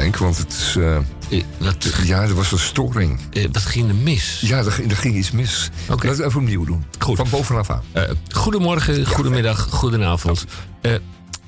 [0.00, 0.76] Henk, want het is...
[0.76, 0.96] eh,
[1.30, 3.20] Eh, ja, er was een storing.
[3.32, 4.40] eh, wat ging er mis?
[4.44, 5.70] Ja, er, ging- er ging iets mis.
[5.90, 6.06] Oké.
[6.06, 6.84] Laten we even opnieuw doen.
[6.98, 7.16] Goed.
[7.16, 7.82] Van bovenaf aan.
[8.30, 10.44] Goedemorgen, goedemiddag, goedenavond.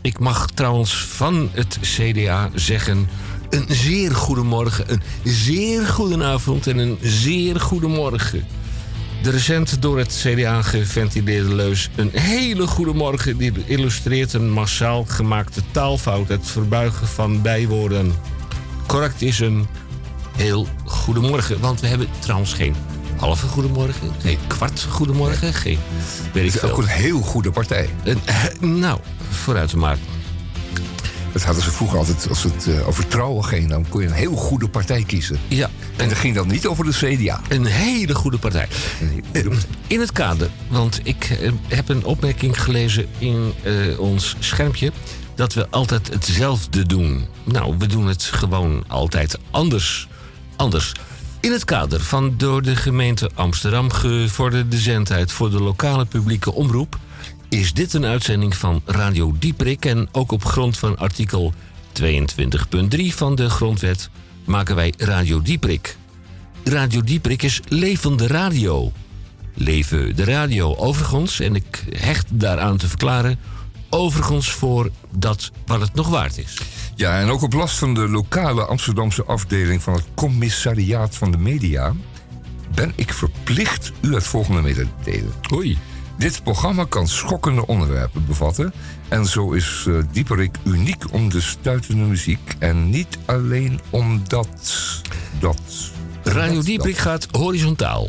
[0.02, 3.08] Ik mag trouwens van het CDA zeggen...
[3.50, 8.44] een zeer goedemorgen, een zeer goedenavond en een zeer goedemorgen.
[9.22, 11.90] De recent door het CDA geventileerde leus...
[11.96, 16.28] een hele goede morgen die illustreert een massaal gemaakte taalfout...
[16.28, 18.12] het verbuigen van bijwoorden.
[18.86, 19.66] Correct is een
[20.36, 22.74] heel goedemorgen, want we hebben trouwens geen
[23.16, 24.10] halve goedemorgen...
[24.22, 25.78] geen kwart goedemorgen, geen...
[26.32, 26.82] Weet ik Het is ook veel.
[26.84, 27.90] een heel goede partij.
[28.04, 29.96] Een, eh, nou, vooruit maar.
[31.32, 34.12] Dat hadden ze vroeger altijd, als het eh, over trouwen ging, dan kon je een
[34.12, 35.38] heel goede partij kiezen.
[35.48, 37.40] Ja, En dat ging dan niet over de CDA.
[37.48, 38.68] een hele goede partij.
[39.86, 44.92] In het kader, want ik eh, heb een opmerking gelezen in eh, ons schermpje...
[45.34, 47.26] dat we altijd hetzelfde doen.
[47.44, 50.08] Nou, we doen het gewoon altijd anders.
[50.56, 50.92] Anders.
[51.40, 55.32] In het kader van door de gemeente Amsterdam gevorderde zendheid...
[55.32, 56.98] voor de lokale publieke omroep...
[57.48, 59.84] is dit een uitzending van Radio Dieprik...
[59.84, 61.52] en ook op grond van artikel
[62.02, 62.06] 22.3
[63.06, 64.10] van de Grondwet...
[64.44, 65.96] maken wij Radio Dieprik.
[66.64, 68.92] Radio Dieprik is levende radio.
[69.54, 73.38] Leven de radio overigens, en ik hecht daaraan te verklaren...
[73.92, 76.58] overigens voor dat wat het nog waard is.
[76.94, 81.38] Ja, en ook op last van de lokale Amsterdamse afdeling van het Commissariaat van de
[81.38, 81.92] Media...
[82.74, 85.32] ben ik verplicht u het volgende mee te delen.
[85.52, 85.78] Oei.
[86.18, 88.72] Dit programma kan schokkende onderwerpen bevatten.
[89.08, 92.54] En zo is eh Dieperik uniek om de stuitende muziek.
[92.58, 94.48] En niet alleen omdat
[95.38, 95.60] dat.
[96.22, 98.08] Radio dat- Dieprik gaat horizontaal.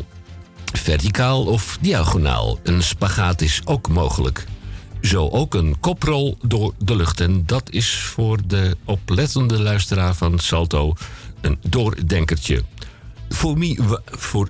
[0.72, 2.58] Verticaal of diagonaal.
[2.62, 4.44] Een spagaat is ook mogelijk.
[5.04, 7.20] Zo ook een koprol door de lucht.
[7.20, 10.94] En dat is voor de oplettende luisteraar van Salto
[11.40, 12.62] een doordenkertje.
[13.28, 13.78] Voor wie...
[14.04, 14.48] Voor,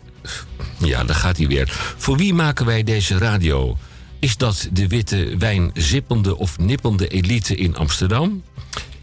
[0.78, 1.94] ja, daar gaat hij weer.
[1.96, 3.78] Voor wie maken wij deze radio?
[4.18, 8.42] Is dat de witte wijn zippende of nippende elite in Amsterdam?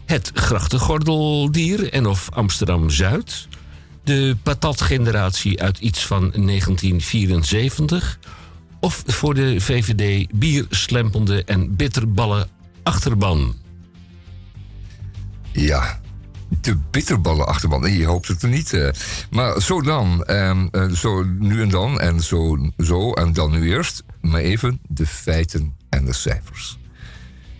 [0.04, 3.48] Het grachtengordeldier en of Amsterdam-Zuid?
[4.04, 8.18] De patatgeneratie uit iets van 1974?
[8.82, 12.48] Of voor de VVD bierslempende en bitterballen
[12.82, 13.54] achterban?
[15.52, 16.00] Ja,
[16.60, 17.92] de bitterballen achterban.
[17.92, 18.72] Je hoopt het er niet.
[18.72, 18.88] eh.
[19.30, 20.24] Maar zo dan.
[20.24, 22.00] ehm, eh, zo nu en dan.
[22.00, 24.02] En zo, zo en dan nu eerst.
[24.20, 26.78] Maar even de feiten en de cijfers.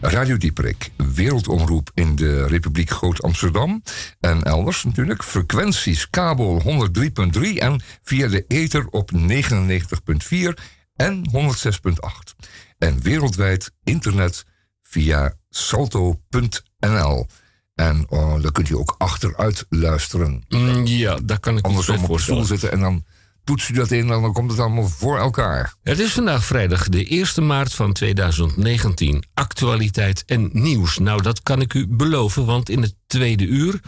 [0.01, 3.83] Radio Dieperik, wereldomroep in de Republiek Groot-Amsterdam.
[4.21, 5.23] En elders natuurlijk.
[5.23, 10.55] Frequenties kabel 103.3 en via de ether op 99.4
[11.03, 12.47] en 106.8.
[12.79, 14.45] En wereldwijd internet
[14.83, 17.27] via salto.nl.
[17.75, 20.45] En oh, daar kunt u ook achteruit luisteren.
[20.49, 23.05] Mm, ja, daar kan ik Andersom op de stoel zitten en dan
[23.45, 25.75] toetst u dat in en dan komt het allemaal voor elkaar.
[25.83, 29.25] Het is vandaag vrijdag de 1 maart van 2019.
[29.35, 30.99] Actualiteit en nieuws.
[30.99, 33.81] Nou, dat kan ik u beloven, want in het tweede uur...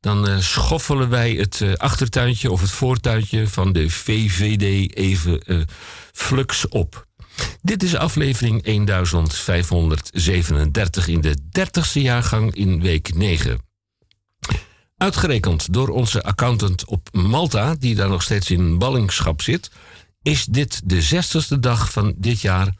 [0.00, 5.60] dan eh, schoffelen wij het eh, achtertuintje of het voortuintje van de VVD even eh,
[6.12, 7.06] flux op.
[7.62, 13.66] Dit is aflevering 1537 in de 30ste jaargang in week 9.
[14.96, 19.70] Uitgerekend door onze accountant op Malta, die daar nog steeds in ballingschap zit,
[20.22, 22.74] is dit de zestigste dag van dit jaar.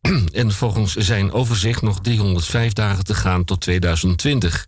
[0.32, 4.66] en volgens zijn overzicht nog 305 dagen te gaan tot 2020.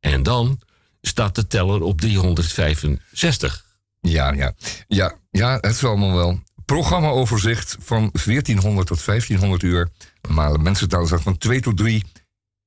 [0.00, 0.60] En dan
[1.00, 3.64] staat de teller op 365.
[4.00, 4.52] Ja, ja.
[4.88, 6.40] Ja, ja, het is allemaal wel.
[6.64, 9.88] Programmaoverzicht van 1400 tot 1500 uur.
[10.28, 12.04] Maar mensentaal van 2 tot 3.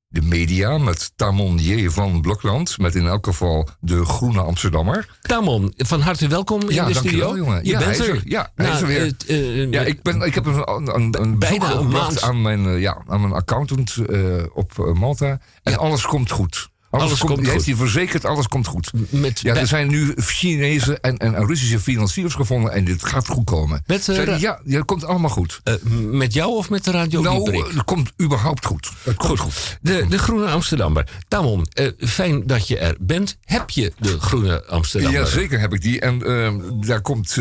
[0.08, 1.90] De media met Tamon J.
[1.90, 2.78] van Blokland.
[2.78, 5.18] Met in elk geval de Groene Amsterdammer.
[5.22, 7.46] Tamon, van harte welkom in Ja, de dankjewel, studio.
[7.46, 7.64] jongen.
[7.64, 8.16] Je Ja, bent hij er.
[8.16, 8.22] er.
[8.26, 9.06] Ja, hij is Nou, er weer.
[9.06, 12.22] het, eh, Ja, ik, ben, ik heb een, een, een, Bijna een maand.
[12.22, 15.40] aan mijn, eh, ja, aan mijn accountant eh, op eh, Malta.
[15.64, 15.78] En Ja.
[15.78, 16.70] alles komt goed.
[16.92, 18.92] Alles, Alles komt, komt heeft hij verzekerd, alles komt goed.
[19.10, 23.46] met, Ja, er zijn nu Chinese en, en Russische financiers gevonden en dit gaat goed
[23.46, 23.84] komen.
[23.86, 25.62] Met, eh, ja, ja, het komt allemaal goed.
[25.64, 25.74] eh,
[26.12, 28.92] met jou of met de radio nou, het komt überhaupt goed.
[29.04, 29.78] Het komt Goed, goed.
[29.82, 31.08] De, de Groene Amsterdammer.
[31.28, 33.38] Tamon, eh, fijn dat je er bent.
[33.46, 35.20] Heb je de Groene Amsterdammer?
[35.20, 36.00] Ja, zeker heb ik die.
[36.00, 37.36] En ehm, daar, komt,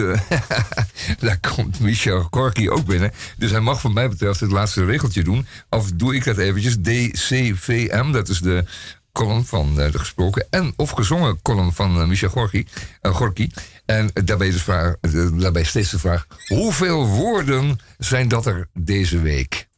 [1.20, 3.12] daar komt Michel Gorky ook binnen.
[3.38, 5.46] Dus hij mag wat mij betreft het laatste regeltje doen.
[5.70, 6.76] Of doe ik dat eventjes.
[6.82, 8.64] DCVM, dat is de
[9.12, 12.65] column van eh, de gesproken en of gezongen column van eh, Michel Gorky.
[13.01, 13.51] eh, Gorky.
[13.87, 14.95] En daarbij, de vraag,
[15.33, 16.27] daarbij steeds de vraag...
[16.47, 19.69] hoeveel woorden zijn dat er deze week?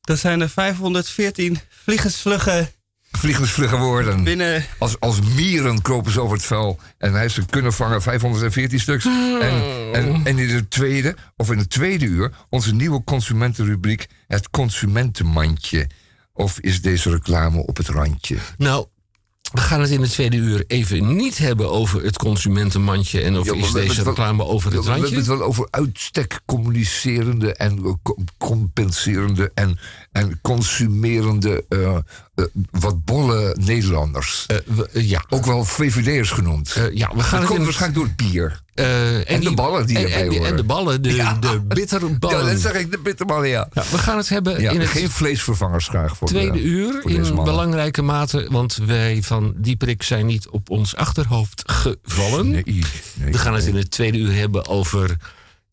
[0.00, 2.68] Dat zijn er 514 vliegensvlugge
[3.16, 4.24] vliegensvlugge woorden.
[4.24, 4.64] Binnen...
[4.78, 6.78] Als, als mieren kropen ze over het vel.
[6.98, 9.04] En hij heeft ze kunnen vangen, 514 stuks.
[9.04, 9.62] En,
[9.92, 15.86] en, en in de tweede, of in het tweede uur, onze nieuwe consumentenrubriek, het consumentenmandje.
[16.36, 18.36] Of is deze reclame op het randje?
[18.56, 18.86] Nou,
[19.52, 23.46] we gaan het in de tweede uur even niet hebben over het consumentenmandje en of
[23.46, 25.30] Ja, is deze het wel- reclame over Ja, het we hebben randje.
[25.32, 29.78] het wel over uitstek communicerende en co- compenserende en,
[30.16, 31.96] en consumerende eh,
[32.34, 34.44] eh, wat bolle Nederlanders.
[34.46, 35.24] Eh, we- ja.
[35.28, 36.72] Ook wel VVD'ers genoemd.
[36.92, 38.60] Ja, we gaan dat het komt waarschijnlijk door het bier.
[38.74, 41.34] eh, en de ballen die en, erbij en, en de ballen, de, Ja.
[41.34, 42.38] de bitterballen.
[42.46, 43.68] Ja, dat zeg ik, de bitterballen, ja.
[43.72, 46.98] Ja, we gaan het hebben ja in het geen vleesvervangers graag voor tweede de, uur
[47.02, 52.50] voor in belangrijke mate, want wij van Dieperik zijn niet op ons achterhoofd gevallen.
[52.50, 52.62] Nee,
[53.14, 55.16] nee, We gaan het in het tweede uur hebben over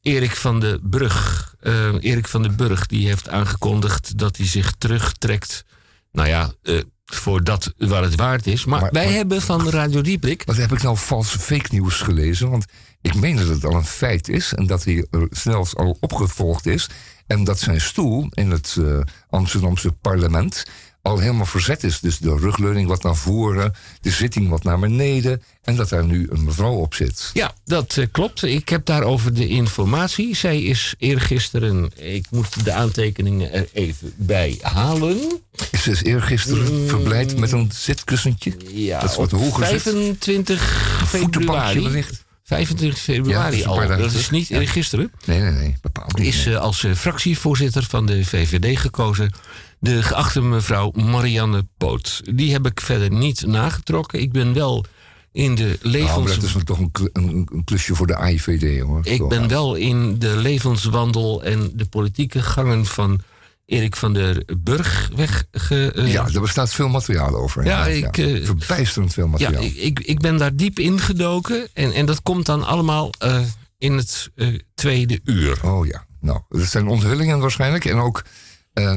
[0.03, 1.55] Erik van den Brug.
[1.59, 5.65] Eh, Erik van den Burg die heeft aangekondigd dat hij zich terugtrekt.
[6.11, 8.65] Nou ja, eh, voor dat waar het waard is.
[8.65, 10.43] Maar, Maar- wij maar- hebben van Radio Dieprik.
[10.45, 12.49] Wat heb ik nou valse fake nieuws gelezen?
[12.49, 12.65] Want
[13.01, 16.65] ik meen dat het al een feit is en dat hij er zelfs al opgevolgd
[16.65, 16.89] is.
[17.27, 20.63] En dat zijn stoel in het eh, Amsterdamse parlement
[21.03, 21.99] al helemaal verzet is.
[21.99, 25.43] Dus de rugleuning wat naar voren, de zitting wat naar beneden.
[25.63, 27.29] En dat daar nu een mevrouw op zit.
[27.33, 28.43] Ja, dat eh, klopt.
[28.43, 30.35] Ik heb daarover de informatie.
[30.35, 31.91] Zij is eergisteren.
[31.95, 35.41] Ik moet de aantekeningen er even bij halen.
[35.71, 38.53] Is dus eergisteren verblijd met een zitkussentje?
[38.67, 39.81] Ja, dat is wat op hoger zit.
[39.81, 40.61] 25
[41.05, 41.81] Voetenbankje februari.
[41.83, 42.23] wellicht.
[42.55, 43.97] 25 Ja, dat februari al.
[43.97, 44.59] Dat is niet Ja.
[44.59, 45.11] eergisteren.
[45.25, 46.27] Nee, nee, nee, bepaald niet.
[46.27, 49.33] is eh, als eh, fractievoorzitter van de VVD gekozen.
[49.79, 52.21] De geachte mevrouw Marianne Poot.
[52.35, 54.19] Die heb ik verder niet nagetrokken.
[54.21, 54.85] Ik ben wel
[55.31, 56.35] in de Nou, levens...
[56.35, 58.99] dat is toch een, een, een klusje voor de AIVD, hoor.
[59.03, 63.21] ik ben wel in de levenswandel en de politieke gangen van
[63.65, 65.45] Erik van der Burg weg.
[65.51, 67.65] Ge, eh, Ja, er bestaat veel materiaal over.
[67.65, 69.63] Ja, ik, eh, Verbijsterend veel ja, materiaal.
[69.63, 71.67] ik, ik, ik ben daar diep in gedoken.
[71.73, 73.39] En, en dat komt dan allemaal eh,
[73.77, 74.31] in het
[74.73, 75.59] tweede uur.
[75.63, 77.85] Oh ja, nou, dat zijn onthullingen waarschijnlijk.
[77.85, 78.23] En ook,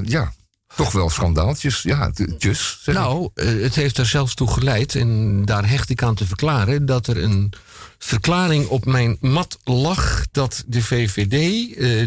[0.05, 0.33] ja,
[0.77, 1.83] toch wel schandaaltjes.
[1.83, 2.81] Ja, tjus.
[2.85, 7.07] Nou, het heeft er zelfs toe geleid, en daar hecht ik aan te verklaren, dat
[7.07, 7.53] er een
[7.99, 11.31] verklaring op mijn mat lag dat de VVD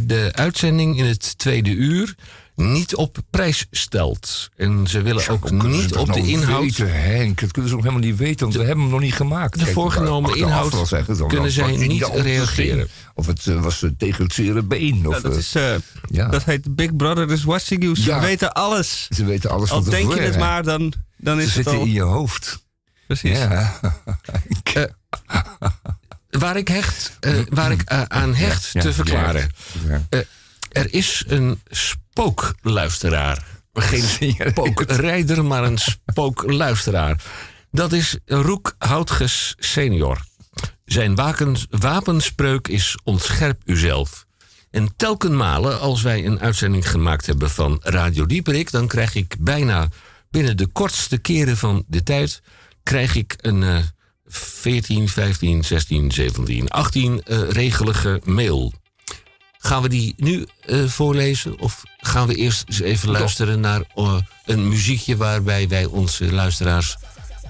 [0.07, 2.15] de uitzending in het tweede uur
[2.59, 4.49] niet op prijs stelt.
[4.55, 6.61] En ze willen Ja, ook ze niet dat op de nou inhoud.
[6.61, 9.13] Weten, Henk, dat kunnen ze nog helemaal niet weten, want we hebben hem nog niet
[9.13, 9.53] gemaakt.
[9.53, 12.87] de Kijk, voorgenomen inhoud wel zeggen, dan kunnen zij niet de reageren.
[13.13, 15.07] Of het eh, was eh, tegen het zere been.
[15.07, 15.75] Of, Ja, dat, eh, is, eh,
[16.09, 16.27] ja.
[16.27, 17.95] dat heet Big Brother is watching you.
[17.95, 18.19] Ze Ja.
[18.19, 19.07] weten alles.
[19.09, 21.73] Ze weten alles Al van denk je het maar, dan, dan Ze is het zitten
[21.77, 21.85] al...
[21.85, 22.63] in je hoofd.
[23.07, 23.37] Precies.
[23.37, 23.79] Ja.
[26.29, 27.17] Waar ik, hecht,
[27.49, 29.49] waar ik aan hecht Ja, te ja, verklaren.
[29.87, 30.23] ja.
[30.69, 31.61] Er is een
[32.19, 33.45] spookluisteraar.
[33.73, 37.23] Geen spookrijder, maar een spookluisteraar.
[37.71, 40.17] Dat is Roek Houtges senior.
[40.85, 44.25] Zijn wakens- wapenspreuk is ontscherp uzelf.
[44.71, 48.71] En telkenmalen als wij een uitzending gemaakt hebben van Radio Dieperik...
[48.71, 49.87] dan krijg ik bijna
[50.29, 52.41] binnen de kortste keren van de tijd...
[52.83, 53.77] krijg ik een eh
[54.25, 58.73] 14, 15, 16, 17, 18 eh, regelige mail.
[59.61, 61.59] Gaan we die nu eh, voorlezen?
[61.59, 66.97] Of gaan we eerst eens even luisteren naar eh, een muziekje waarbij wij onze luisteraars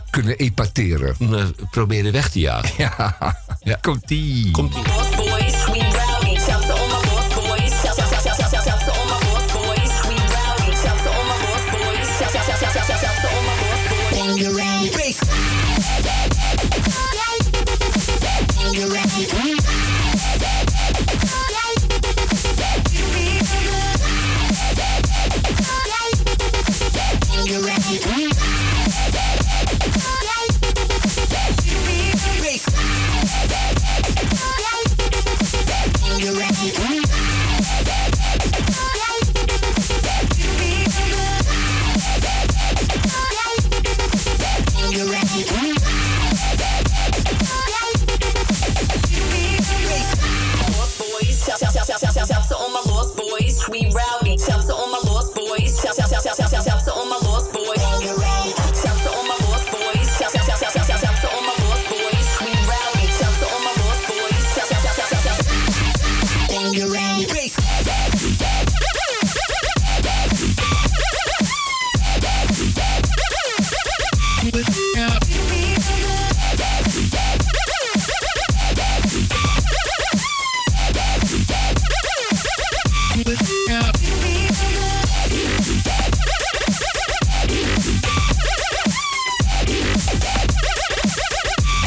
[0.09, 1.15] Kunnen epateren.
[1.19, 2.71] eh, proberen weg te jagen?
[3.63, 4.51] Ja, komt-ie.
[4.51, 4.75] Komt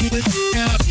[0.03, 0.82] Keep it.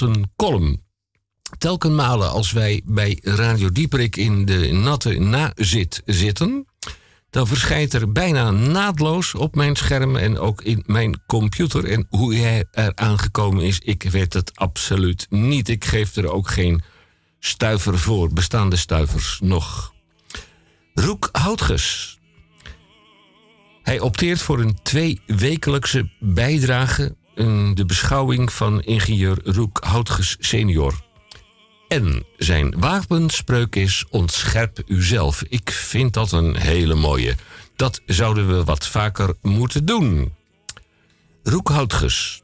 [0.00, 0.82] Als een column.
[1.58, 6.66] Telkens malen als wij bij Radio Dieperik in de natte nazit zitten...
[7.30, 11.84] dan verschijnt er bijna naadloos op mijn scherm en ook in mijn computer.
[11.84, 15.68] En hoe hij er aangekomen is, ik weet het absoluut niet.
[15.68, 16.82] Ik geef er ook geen
[17.38, 19.92] stuiver voor, bestaande stuivers nog.
[20.94, 22.18] Roek Houtges.
[23.82, 27.16] Hij opteert voor een tweewekelijkse bijdrage
[27.74, 31.00] de beschouwing van ingenieur Roek Houtges senior.
[31.88, 35.42] En zijn wapenspreuk is ontscherp uzelf.
[35.48, 37.34] Ik vind dat een hele mooie.
[37.76, 40.32] Dat zouden we wat vaker moeten doen.
[41.42, 42.42] Roek Houtges.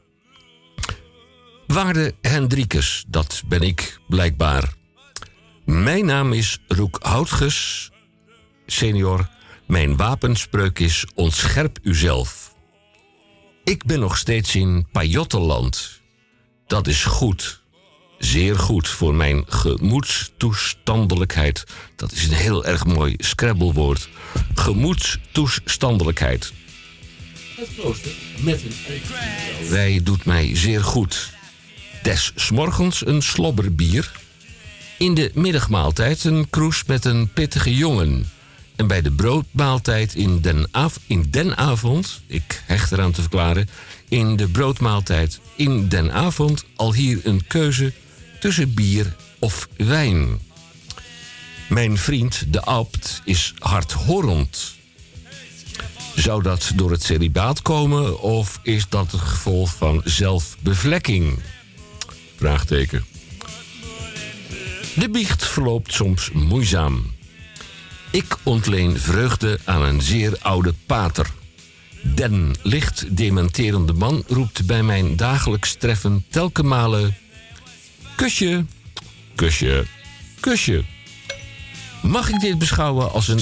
[1.67, 4.73] Waarde Hendrikus, dat ben ik blijkbaar.
[5.65, 7.91] Mijn naam is Roek Houtges,
[8.65, 9.29] senior.
[9.67, 12.54] Mijn wapenspreuk is ontscherp uzelf.
[13.65, 16.01] Ik ben nog steeds in Pajottenland.
[16.67, 17.61] Dat is goed.
[18.17, 21.63] Zeer goed voor mijn gemoedstoestandelijkheid.
[21.95, 24.09] Dat is een heel erg mooi Scrabblewoord.
[24.55, 26.53] Gemoedstoestandelijkheid.
[27.55, 28.73] Het klooster met een
[29.69, 31.33] Wij doet mij zeer goed.
[32.03, 34.11] Des morgens een slobberbier.
[34.97, 38.29] In de middagmaaltijd een kroes met een pittige jongen.
[38.75, 40.69] En bij de broodmaaltijd in den,
[41.07, 43.69] in den avond, ik hecht eraan te verklaren,
[44.09, 47.93] in de broodmaaltijd in den avond al hier een keuze
[48.39, 50.39] tussen bier of wijn.
[51.69, 54.75] Mijn vriend, de abt, is hardhorend.
[56.15, 61.39] Zou dat door het celibaat komen of is dat het gevolg van zelfbevlekking?
[62.35, 63.05] Vraagteken.
[64.95, 67.14] De biecht verloopt soms moeizaam.
[68.15, 71.27] Ik ontleen vreugde aan een zeer oude pater.
[72.15, 77.13] Den licht dementerende man roept bij mijn dagelijks treffen telkenmale...
[78.15, 78.65] Kusje,
[79.35, 79.85] kusje,
[80.39, 80.83] kusje.
[82.01, 83.41] Mag ik dit beschouwen als een...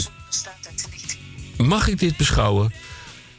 [1.58, 2.74] Mag ik dit beschouwen?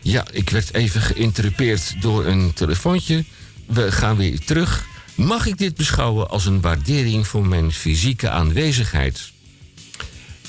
[0.00, 3.24] Ja, ik werd even geïnterrupeerd door een telefoontje.
[3.66, 4.86] We gaan weer terug.
[5.14, 9.32] Mag ik dit beschouwen als een waardering voor mijn fysieke aanwezigheid?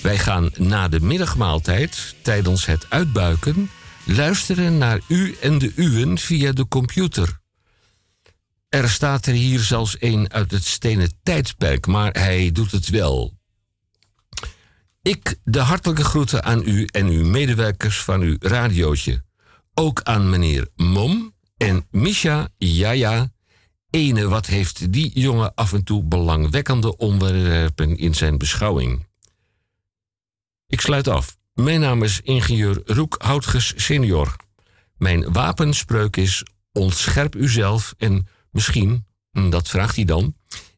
[0.01, 3.69] Wij gaan na de middagmaaltijd, tijdens het uitbuiken,
[4.05, 7.39] luisteren naar u en de uwen via de computer.
[8.69, 13.33] Er staat er hier zelfs een uit het stenen tijdsperk, maar hij doet het wel.
[15.01, 19.23] Ik de hartelijke groeten aan u en uw medewerkers van uw radiootje.
[19.73, 23.33] Ook aan meneer Mom en Misha, ja ja.
[23.89, 29.05] Ene, wat heeft die jongen af en toe belangwekkende onderwerpen in zijn beschouwing.
[30.67, 31.37] Ik sluit af.
[31.53, 34.35] Mijn naam is ingenieur Roek Houtges senior.
[34.97, 40.35] Mijn wapenspreuk is ontscherp uzelf en misschien, hm, dat vraagt hij dan,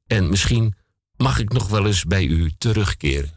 [0.08, 0.76] en misschien
[1.16, 3.37] mag ik nog wel eens bij u terugkeren.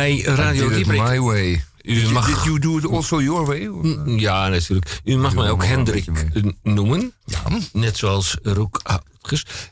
[0.00, 1.64] Bij Radio way.
[1.82, 3.66] U mag- did you do it also your way?
[3.66, 5.00] Mm, Ja, natuurlijk.
[5.04, 7.12] U mag mij ook Hendrik eh, noemen.
[7.72, 8.82] Net zoals Roek.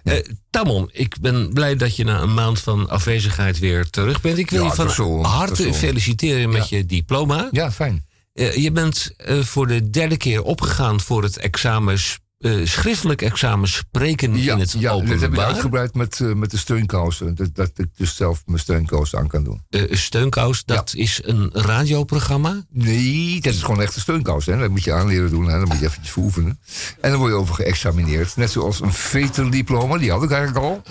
[0.05, 0.14] Eh,
[0.51, 4.38] Tamon, ik ben blij dat je na een maand van afwezigheid weer terug bent.
[4.38, 7.49] Ik wil Ja, je van zo, harte feliciteren met je diploma.
[7.51, 8.05] Ja, fijn.
[8.35, 11.99] Eh, je bent eh, voor de derde keer opgegaan voor het examen,
[12.38, 15.46] eh, schriftelijk examen spreken Ja, in het ja dat heb ik openbaar.
[15.46, 17.35] uitgebreid met, eh, met de steunkousen.
[17.35, 19.62] Dat, dat ik dus zelf mijn steunkousen aan kan doen.
[19.70, 22.64] Eh, steunkous, dat is een radioprogramma.
[22.70, 24.46] Nee, dat is gewoon echt een steunkous.
[24.46, 24.59] Hè.
[24.59, 25.48] Dat moet je aanleren doen.
[25.48, 25.59] Hè.
[25.59, 26.61] Dan moet je eventjes voor oefenen.
[27.01, 28.37] En dan word je over geëxamineerd.
[28.37, 30.83] Net zoals een veterdiploma, die had ik eigenlijk al.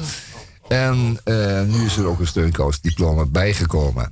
[0.68, 1.20] En
[1.72, 4.12] nu is er ook een steunkousdiploma bijgekomen.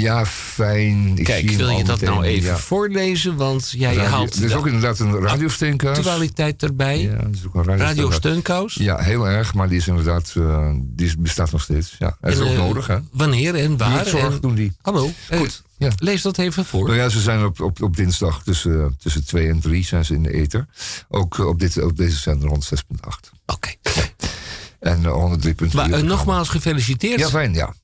[0.00, 1.18] Ja, fijn.
[1.18, 2.56] Ik Kijk, wil je dat nou even ja.
[2.56, 3.36] voorlezen?
[3.36, 5.98] Want jij Radio- haalt er is ook inderdaad een radiosteunkous.
[5.98, 7.00] actualiteit erbij.
[7.00, 8.74] Ja, er is ook een radiosteunkous.
[8.74, 11.96] Ja, heel erg, maar die is inderdaad, eh, die bestaat nog steeds.
[11.98, 12.98] Ja, dat is En, ook eh, nodig, hè?
[13.12, 14.06] Wanneer en waar?
[14.06, 14.72] En- doen die.
[14.82, 15.88] Hallo, eh, Goed, ja.
[15.96, 16.84] lees dat even voor.
[16.86, 20.14] Nou ja, ze zijn op, op, op dinsdag tussen, tussen 2 en 3 zijn ze
[20.14, 20.66] in de ether.
[21.08, 23.30] Ook op, dit, op deze zender rond 6.8.
[23.46, 23.68] Oké.
[24.80, 25.72] En uh, 103.3.
[25.72, 27.20] Maar nogmaals gefeliciteerd.
[27.20, 27.74] Ja, fijn, ja.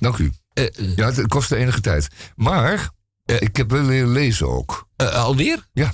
[0.00, 0.32] Dank u.
[0.56, 2.08] eh, eh, Ja, het kostte enige tijd.
[2.36, 2.90] Maar
[3.24, 4.88] ik heb wel leren lezen ook.
[4.96, 5.66] eh, alweer?
[5.72, 5.92] Ja.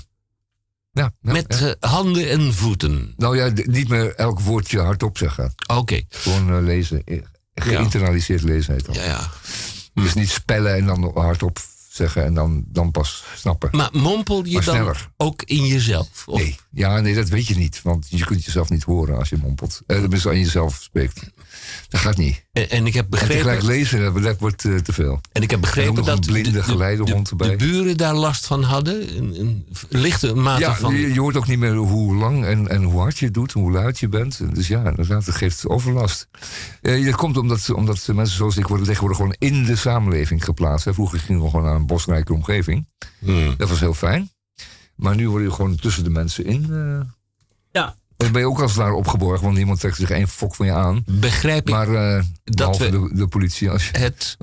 [0.93, 1.75] ja, ja Met ja.
[1.79, 3.15] eh, handen en voeten.
[3.17, 5.55] Nou ja, niet meer elk woordje hardop zeggen.
[5.67, 6.03] Oké.
[6.09, 7.05] Gewoon eh, lezen.
[7.05, 7.21] Eh,
[7.55, 8.95] Geïnternaliseerd lezen heet dat.
[8.95, 9.31] Ja, ja.
[9.95, 13.69] Dus niet spellen en dan hardop zeggen en dan, dan pas snappen.
[13.73, 16.29] Maar mompel je Maar dan ook in jezelf?
[16.29, 17.83] Of, Nee, ja, nee, dat weet je niet.
[17.83, 19.81] Want je kunt jezelf niet horen als je mompelt.
[19.87, 21.21] Eh, tenminste, aan jezelf spreekt.
[21.89, 22.45] Dat gaat niet.
[22.53, 25.21] En, en ik heb En begrepen, tegelijk lezen, dat- wordt eh, te veel.
[25.33, 27.49] en ik heb En begrepen dat een blinde de, de, geleidehond de, erbij.
[27.51, 29.17] de buren daar last van hadden.
[29.19, 30.95] Een, een lichte mate Ja, van...
[30.95, 33.53] je, je hoort ook niet meer hoe lang en, en hoe hard je het doet,
[33.53, 34.55] hoe luid je bent.
[34.55, 36.29] Dus ja, inderdaad, dat geeft overlast.
[36.81, 40.85] Eh, dat komt omdat, omdat mensen zoals ik worden tegenwoordig gewoon in de samenleving geplaatst.
[40.85, 40.95] Hè.
[40.95, 42.89] Vroeger gingen we gewoon naar een bosrijke omgeving.
[43.19, 43.55] Hmm.
[43.57, 44.31] Dat was heel fijn.
[44.97, 46.67] Maar nu word je gewoon tussen de mensen in.
[46.71, 47.01] eh,
[48.31, 51.03] ben je ook als ware opgeborgen, want niemand trekt zich één fok van je aan.
[51.07, 54.37] Begrijp ik Maar eh behalve we- de, de politie, als je het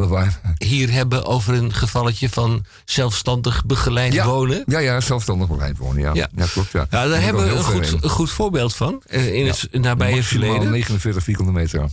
[0.58, 4.26] hier hebben over een gevalletje van zelfstandig begeleid Ja.
[4.26, 4.64] wonen?
[4.66, 6.02] Ja, ja, zelfstandig begeleid wonen.
[6.02, 6.28] Ja, Ja.
[6.36, 6.46] ja.
[6.46, 6.72] klopt.
[6.72, 10.24] Ja, Ja, daar hebben we een goed, een goed voorbeeld van eh, in het nabije
[10.24, 10.70] verleden.
[10.72, 11.90] 49 vierkante meter.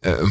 [0.00, 0.30] Ehm,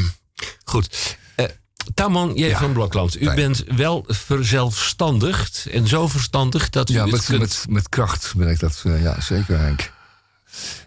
[0.63, 1.17] goed.
[1.35, 1.45] Eh
[1.93, 2.45] Tamman J.
[2.45, 2.57] Ja.
[2.59, 3.35] van Blokland, u Fijn.
[3.35, 8.47] bent wel verzelfstandigd en zo verstandig dat u Ja, met, kunt met, met kracht ben
[8.49, 8.81] ik dat.
[8.85, 9.91] eh, ja, zeker, Henk.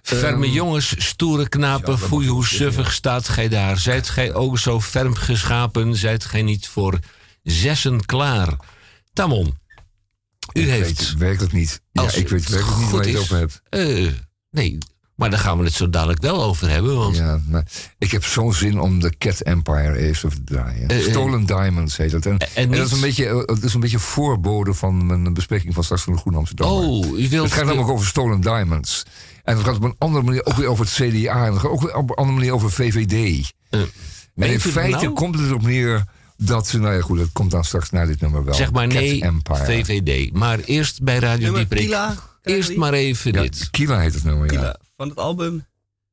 [0.03, 3.79] Ferme jongens, stoere knapen, Ehm, foei hoe suffig staat gij daar.
[3.79, 6.99] Zijt gij ook zo ferm geschapen, zijt gij niet voor
[7.43, 8.57] zessen klaar.
[9.13, 9.59] Tamon,
[10.53, 10.99] u ik heeft...
[10.99, 11.81] weet werkelijk niet.
[11.93, 13.61] Ja, ik weet het werkelijk niet waar je het over hebt.
[13.69, 14.13] eh,
[14.51, 14.79] nee,
[15.15, 16.97] maar daar gaan we het zo dadelijk wel over hebben.
[16.97, 17.67] Want Ja, maar
[17.99, 20.89] ik heb zo'n zin om de Cat Empire eens even te draaien.
[20.89, 21.11] Eh, eh.
[21.11, 22.27] Stolen Diamonds heet dat.
[22.27, 25.75] En, En en dat, is een beetje, dat is een beetje voorbode van mijn bespreking
[25.75, 26.69] van straks van de Groene Amsterdam.
[26.69, 27.45] oh, u wilt...
[27.45, 29.03] Het gaat namelijk over Stolen Diamonds.
[29.47, 31.47] En het gaat op een andere manier ook weer over het CDA.
[31.47, 33.13] En het gaat ook weer op een andere manier over VVD.
[33.71, 33.81] eh,
[34.35, 35.13] en in feite nou?
[35.13, 36.05] komt het erop neer
[36.37, 36.79] dat ze...
[36.79, 38.55] Nou ja, goed, dat komt dan straks naar dit nummer wel.
[38.55, 39.65] Zeg maar Cat nee, Empire.
[39.65, 40.33] VVD.
[40.33, 41.83] Maar eerst bij Radio Dieprik.
[41.83, 42.15] Kila.
[42.43, 43.71] Eerst maar even Ja, dit.
[43.71, 44.59] Kila heet het nummer, ja.
[44.59, 44.77] Kila.
[44.97, 45.67] Van het album.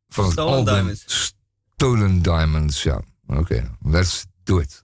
[0.07, 1.33] Van het Stolen album Diamonds.
[1.75, 3.01] Stolen Diamonds, ja.
[3.27, 4.83] Oké, let's do it.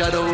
[0.00, 0.29] Shadow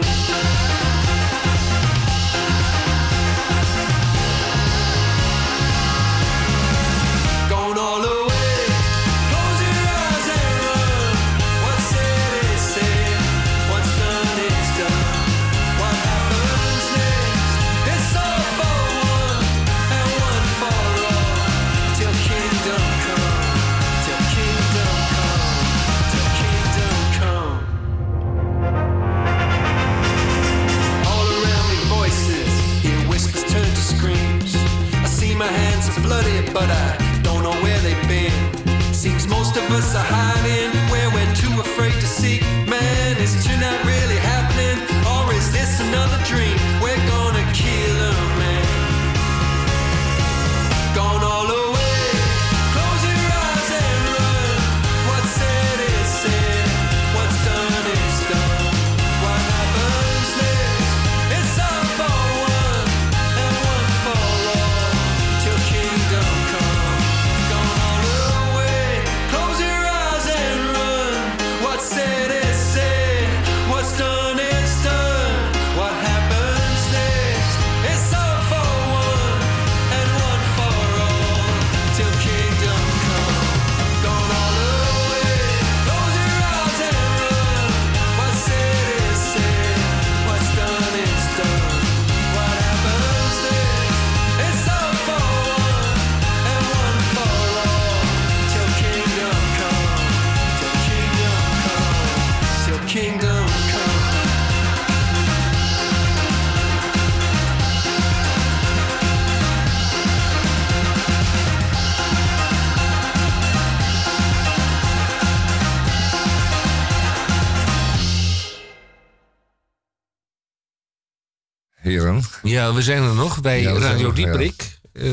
[122.67, 124.13] Ja, we zijn er nog bij Ja, er Radio.
[124.13, 124.79] Dieperik.
[124.93, 125.11] Eh,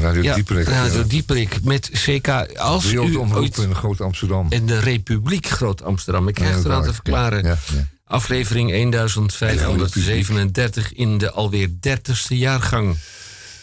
[0.00, 0.68] Radio ja, Dieperik.
[0.68, 1.04] Radio ja.
[1.04, 2.28] Dieperik met CK.
[2.56, 4.46] Als u Wereldomroep ooit in Groot Amsterdam.
[4.50, 6.28] in de Republiek Groot Amsterdam.
[6.28, 7.44] Ik krijg Ja, eraan te verklaren.
[7.44, 7.88] Ja, ja.
[8.04, 12.96] Aflevering 1537 in de alweer 30ste jaargang.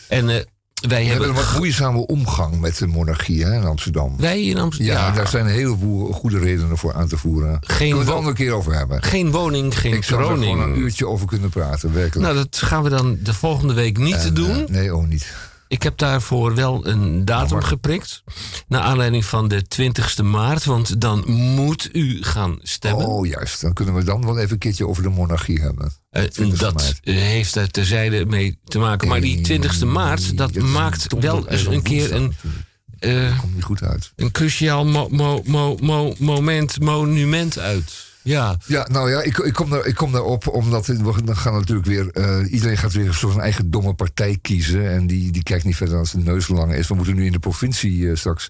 [0.08, 0.36] En eh,
[0.82, 1.44] wij We hebben hebben.
[1.44, 4.14] een wat moeizame omgang met de monarchie hè, in Amsterdam.
[4.18, 4.96] Wij in Amsterdam.
[4.96, 7.58] Ja, Ja, daar zijn een heleboel goede redenen voor aan te voeren.
[7.62, 9.04] Geen Kunnen we het wo- een keer over hebben.
[9.04, 12.26] Geen woning, geen Ik zou er gewoon een uurtje over kunnen praten, werkelijk.
[12.32, 14.50] Nou, dat gaan we dan de volgende week niet En, doen.
[14.50, 15.34] eh, nee, ook niet.
[15.72, 18.24] Ik heb daarvoor wel een datum geprikt.
[18.68, 20.66] Naar aanleiding van de 20ste maart.
[20.66, 23.06] Want dan moet u gaan stemmen.
[23.06, 23.62] Oh, juist.
[23.62, 25.92] Dan kunnen we dan wel even een keertje over de monarchie hebben.
[26.18, 27.00] 20e dat maart.
[27.04, 29.08] heeft er terzijde mee te maken.
[29.08, 32.36] Maar die 20ste maart, dat maakt wel en eens een keer een,
[33.00, 34.12] eh, Komt niet goed uit.
[34.16, 38.10] een cruciaal mo- mo- mo- mo- moment, monument uit.
[38.24, 41.54] Ja, Ja, nou ja, ik, ik, kom, daar, ik kom daarop omdat we dan gaan
[41.54, 42.12] natuurlijk weer.
[42.12, 44.92] eh, iedereen gaat weer zo'n eigen domme partij kiezen.
[44.92, 46.88] En die, die kijkt niet verder dan zijn neus is.
[46.88, 48.50] We moeten nu in de provincie eh, straks.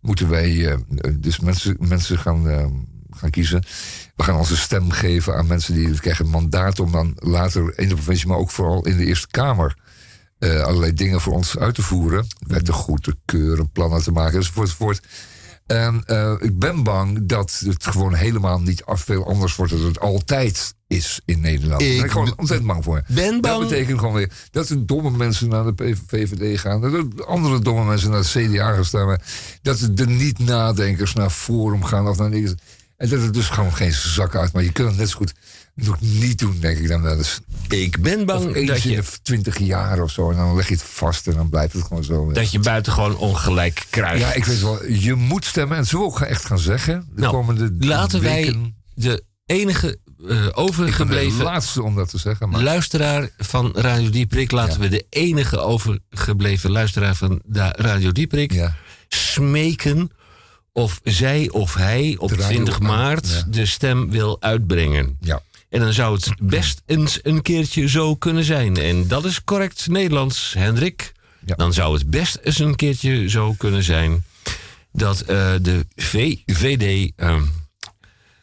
[0.00, 0.68] Moeten wij.
[0.72, 0.78] eh,
[1.14, 2.44] dus mensen, mensen gaan,
[3.10, 3.64] gaan kiezen.
[4.16, 7.88] We gaan onze stem geven aan mensen die krijgen een mandaat om dan later in
[7.88, 9.76] de provincie, maar ook vooral in de Eerste Kamer.
[10.38, 12.26] allerlei dingen voor ons uit te voeren.
[12.46, 14.66] Wetten goed te keuren, plannen te maken enzovoort.
[14.68, 15.06] enzovoort.
[15.66, 19.84] En eh, ik ben bang dat het gewoon helemaal niet af- veel anders wordt dan
[19.84, 21.80] het altijd is in Nederland.
[21.80, 23.02] Daar ben ik gewoon ontzettend bang voor.
[23.08, 23.68] ben Dat bang.
[23.68, 26.80] betekent gewoon weer dat de domme mensen naar de VVD gaan.
[26.80, 29.20] Dat de andere domme mensen naar de CDA gaan stemmen.
[29.62, 32.54] Dat de niet-nadenkers naar Forum gaan of naar niks.
[32.96, 34.52] En dat het dus gewoon geen zak uit.
[34.52, 35.32] Maar je kunt het net zo goed
[35.74, 37.40] nog niet doen, denk ik dan wel eens.
[37.68, 40.30] Ik ben bang dat je, twintig jaar of zo.
[40.30, 42.32] En dan leg je het vast en dan blijft het gewoon zo.
[42.32, 44.20] dat je buitengewoon ongelijk krijgt.
[44.20, 44.86] Ja, ik weet wel.
[44.86, 45.76] Je moet stemmen.
[45.76, 47.06] En zo ook echt gaan zeggen.
[47.14, 48.76] De Nou, komende Laten wij weken.
[48.94, 52.48] de enige Ik ben de overgebleven laatste om dat te zeggen.
[52.48, 54.50] Maar luisteraar van Radio Dieprik...
[54.50, 57.40] laten we de enige overgebleven luisteraar van
[57.76, 58.52] Radio Dieprik...
[58.52, 58.74] ja.
[59.08, 60.10] smeken
[60.72, 63.44] of zij of hij op De radio 20 aan, maart ja.
[63.50, 65.16] de stem wil uitbrengen.
[65.20, 65.40] ja.
[65.74, 68.76] En dan zou het best eens een keertje zo kunnen zijn.
[68.76, 71.12] En dat is correct Nederlands, Hendrik.
[71.46, 71.54] Ja.
[71.54, 74.24] Dan zou het best eens een keertje zo kunnen zijn
[74.92, 77.12] dat eh, de VVD.
[77.16, 77.42] ehm,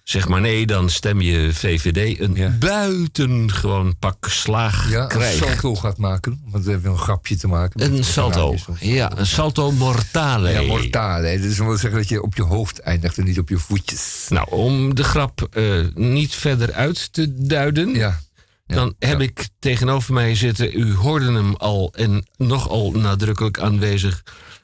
[0.03, 2.49] zeg maar nee, dan stem je VVD een Ja.
[2.59, 6.41] buitengewoon pak slaag Ja, een salto gaat maken.
[6.45, 7.81] Want we hebben een grapje te maken.
[7.93, 8.55] Een salto.
[8.79, 10.49] Ja, een salto mortale.
[10.49, 11.39] Ja, mortale.
[11.39, 14.25] Dus dat wil zeggen dat je op je hoofd eindigt en niet op je voetjes.
[14.29, 17.93] Nou, om de grap eh, niet verder uit te duiden.
[17.93, 18.19] Ja.
[18.67, 19.25] Ja, dan heb ja.
[19.25, 24.23] ik tegenover mij zitten, u hoorde hem al en nogal nadrukkelijk aanwezig.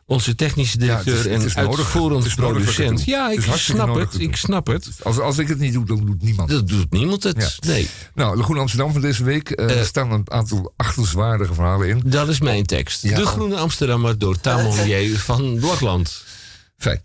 [0.09, 3.03] Onze technische Ja, het directeur is- het is en uitvoerend producent.
[3.05, 4.19] Ja, ik snap het.
[4.19, 4.89] ik snap het.
[5.03, 6.49] Als, als ik het niet doe, dan doet niemand.
[6.49, 6.59] het.
[6.59, 7.57] Dat doet niemand het.
[7.61, 7.69] Ja.
[7.69, 9.49] Nee, Nou, de Groene Amsterdam van deze week.
[9.49, 9.79] eh, Eh.
[9.79, 12.01] er staan een aantal achtenswaardige verhalen in.
[12.05, 13.03] dat is mijn tekst.
[13.03, 13.15] Ja.
[13.15, 14.73] De Groene Amsterdammer door Tamon
[15.15, 16.23] van Blokland.
[16.77, 17.01] Fijn.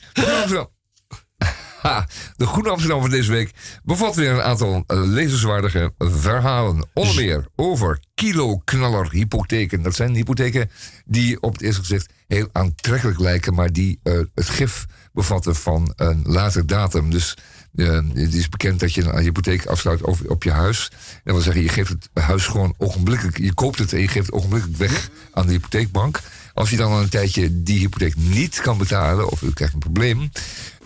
[2.36, 3.00] De Groene Amsterdam.
[3.00, 3.50] Van deze week
[3.84, 6.88] bevat weer een aantal eh, lezenswaardige verhalen.
[6.94, 9.82] Onder meer over kiloknaller-hypotheken.
[9.82, 10.70] Dat zijn hypotheken
[11.04, 15.92] die op het eerste gezicht heel aantrekkelijk lijken, maar die eh, het gif bevatten van
[15.96, 17.10] een later datum.
[17.10, 17.36] Dus
[17.74, 20.90] eh, het is bekend dat je een hypotheek afsluit over, op je huis.
[21.24, 23.38] Dat wil zeggen, je geeft het huis gewoon ogenblikkelijk.
[23.38, 26.20] Je koopt het en je geeft het ogenblikkelijk weg aan de hypotheekbank.
[26.54, 30.30] Als je dan een tijdje die hypotheek niet kan betalen, of u krijgt een probleem,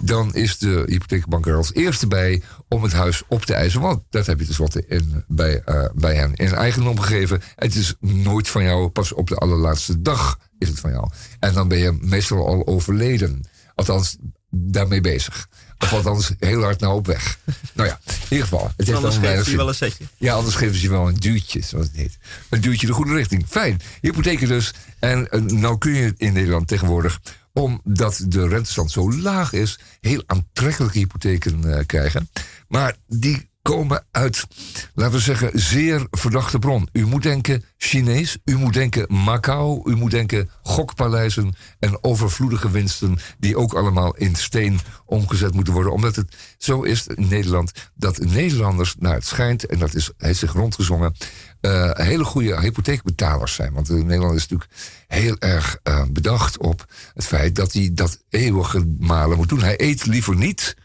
[0.01, 3.81] dan is de hypotheekbank er als eerste bij om het huis op te eisen.
[3.81, 7.41] Want dat heb je tenslotte in, bij, eh, bij hen in eigendom gegeven.
[7.55, 11.11] Het is nooit van jou, pas op de allerlaatste dag is het van jou.
[11.39, 13.45] En dan ben je meestal al overleden.
[13.75, 14.17] Althans,
[14.51, 15.49] daarmee bezig.
[15.79, 17.39] Of althans, heel hard nou op weg.
[17.73, 18.73] Nou ja, in ieder geval.
[18.77, 19.57] Het heeft Anders geeft hij zin.
[19.57, 20.05] wel een setje.
[20.17, 22.19] Ja, anders geven ze je wel een duwtje, zoals het heet.
[22.49, 23.45] Een duwtje de goede richting.
[23.49, 23.81] Fijn.
[24.01, 24.73] Hypotheken dus.
[24.99, 27.21] En eh, nou kun je in Nederland tegenwoordig,
[27.53, 32.31] omdat de rentestand zo laag is, heel aantrekkelijke hypotheken eh, krijgen.
[32.69, 34.47] Maar die komen uit,
[34.95, 36.89] laten we zeggen, zeer verdachte bron.
[36.93, 43.19] U moet denken Chinees, u moet denken Macau, u moet denken gokpaleizen en overvloedige winsten
[43.39, 45.93] die ook allemaal in steen omgezet moeten worden.
[45.93, 50.39] Omdat het zo is in Nederland dat Nederlanders, naar het schijnt, en dat is, heeft
[50.39, 51.15] zich rondgezongen,
[51.61, 53.73] eh, hele goede hypotheekbetalers zijn.
[53.73, 54.71] Want Nederland is natuurlijk
[55.07, 59.61] heel erg eh, bedacht op het feit dat hij dat eeuwige malen moet doen.
[59.63, 60.77] Hij eet liever niet.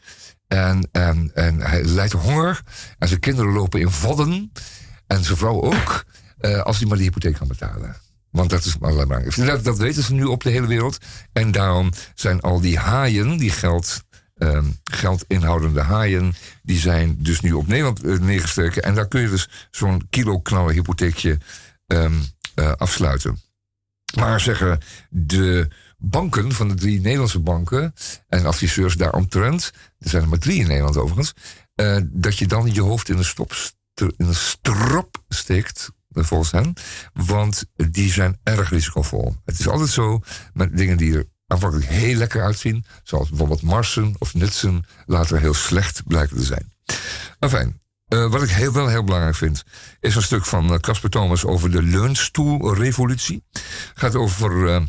[0.51, 2.61] En, en, en hij lijdt honger.
[2.97, 4.51] En zijn kinderen lopen in vodden.
[5.07, 6.03] En zijn vrouw ook.
[6.37, 7.95] eh, als hij maar die hypotheek kan betalen.
[8.29, 9.45] Want dat is allerlei belangrijk.
[9.45, 10.97] Dat, dat weten ze nu op de hele wereld.
[11.33, 14.03] En daarom zijn al die haaien, die geld,
[14.37, 16.33] ehm, geld inhoudende haaien,
[16.63, 18.83] die zijn dus nu op Nederland eh, neergestreken.
[18.83, 21.37] En daar kun je dus zo'n kilo knallen hypotheekje
[21.87, 22.13] ehm,
[22.55, 23.41] eh, afsluiten.
[24.15, 25.67] Maar zeggen de
[26.01, 27.93] banken van de drie Nederlandse banken
[28.27, 31.33] en adviseurs daaromtrent, er zijn er maar drie in Nederland overigens,
[31.75, 33.75] eh, dat je dan je hoofd in een, stop, st-
[34.17, 36.73] in strop steekt, eh, volgens hen,
[37.13, 39.35] want die zijn erg risicovol.
[39.45, 40.21] Het is altijd zo
[40.53, 45.53] met dingen die er aanvankelijk heel lekker uitzien, zoals bijvoorbeeld marsen of nutsen, later heel
[45.53, 46.73] slecht blijken te zijn.
[47.39, 49.63] Enfin, eh, wat ik heel, wel heel belangrijk vind,
[49.99, 53.43] is een stuk van Casper Thomas over de leunstoelrevolutie.
[53.93, 54.87] Gaat over,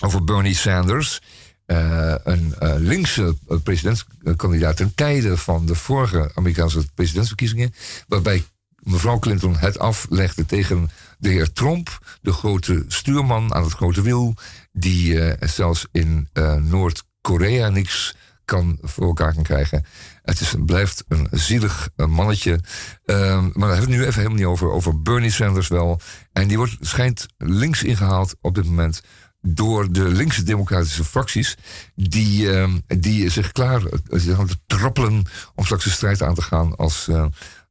[0.00, 1.20] over Bernie Sanders,
[1.68, 7.74] eh, een eh, linkse eh, presidentskandidaat ten tijde van de vorige Amerikaanse presidentsverkiezingen,
[8.06, 8.44] waarbij
[8.78, 14.34] mevrouw Clinton het aflegde tegen de heer Trump, de grote stuurman aan het grote wiel,
[14.72, 16.28] die zelfs in
[16.60, 19.84] Noord-Korea niks kan voor elkaar kan krijgen.
[20.22, 22.60] Het is, blijft een zielig mannetje.
[23.04, 24.70] Ehm, maar daar hebben we nu even helemaal niet over.
[24.70, 26.00] Over Bernie Sanders wel.
[26.32, 29.02] En die wordt, schijnt links ingehaald op dit moment
[29.40, 31.56] door de linkse democratische fracties.
[31.94, 37.08] Die, ehm, die zich klaar eh, trappelen om straks de strijd aan te gaan als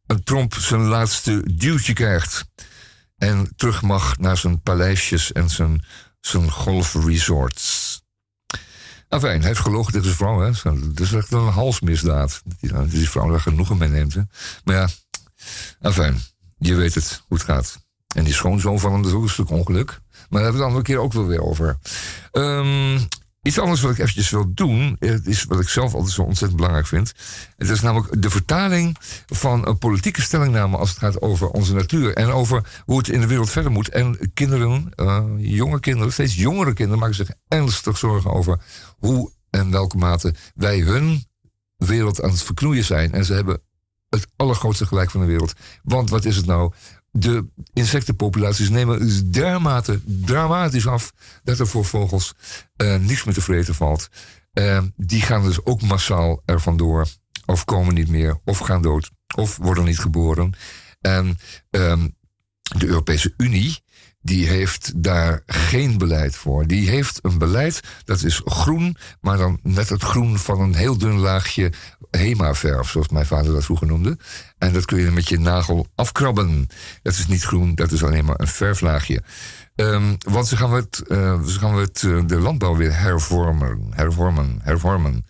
[0.08, 2.45] een Trump zijn laatste duwtje krijgt.
[3.17, 5.86] En terug mag naar zijn paleisjes en zijn,
[6.19, 8.01] zijn golfresorts.
[9.10, 10.39] Enfin, hij heeft gelogen tegen zijn vrouw.
[10.39, 10.51] Hè.
[10.91, 12.41] Dat is echt een halsmisdaad.
[12.60, 14.13] Die, dat die vrouw daar genoegen mee neemt.
[14.13, 14.21] Hè.
[14.63, 14.88] Maar ja,
[15.80, 16.21] enfin,
[16.58, 17.80] je weet het, hoe het gaat.
[18.15, 19.99] En die schoonzoon van hem is ook een stuk ongeluk.
[20.30, 21.78] Maar daar hebben we het andere keer ook wel weer over.
[22.32, 23.00] Ehm,
[23.42, 26.88] iets anders wat ik eventjes wil doen, is wat ik zelf altijd zo ontzettend belangrijk
[26.88, 27.13] vind.
[27.58, 32.13] Het is namelijk de vertaling van een politieke stellingname als het gaat over onze natuur.
[32.13, 33.90] En over hoe het in de wereld verder moet.
[33.90, 38.60] En kinderen, eh, jonge kinderen, steeds jongere kinderen maken zich ernstig zorgen over
[38.98, 41.26] hoe en welke mate wij hun
[41.78, 43.12] wereld aan het verknoeien zijn.
[43.12, 43.62] En ze hebben
[44.10, 45.54] het allergrootste gelijk van de wereld.
[45.84, 46.74] Want wat is het nou?
[47.19, 52.34] De insectenpopulaties nemen dus dermate dramatisch af dat er voor vogels
[52.75, 54.10] eh, niks meer te vreten valt.
[54.53, 57.08] Eh, die gaan dus ook massaal er vandoor.
[57.45, 60.53] Of komen niet meer, of gaan dood, of worden niet geboren.
[61.01, 61.38] En
[61.69, 62.08] ehm,
[62.77, 63.80] de Europese Unie,
[64.21, 66.67] die heeft daar geen beleid voor.
[66.67, 70.97] Die heeft een beleid dat is groen, maar dan net het groen van een heel
[70.97, 71.74] dun laagje
[72.11, 74.18] Hema-verf, zoals mijn vader dat vroeger noemde.
[74.57, 76.68] En dat kun je met je nagel afkrabben.
[77.01, 79.24] Dat is niet groen, dat is alleen maar een verflaagje.
[79.76, 84.59] Ehm, want ze gaan het, eh, ze gaan het, eh, de landbouw weer hervormen, hervormen,
[84.63, 85.26] hervormen.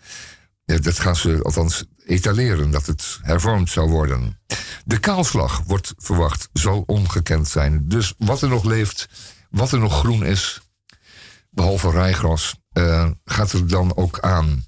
[0.64, 4.38] Ja, dat gaan ze althans etaleren, dat het hervormd zou worden.
[4.84, 7.88] De kaalslag wordt verwacht, zal ongekend zijn.
[7.88, 9.08] Dus wat er nog leeft,
[9.50, 10.60] wat er nog groen is,
[11.50, 14.66] behalve rijgras, eh, gaat er dan ook aan.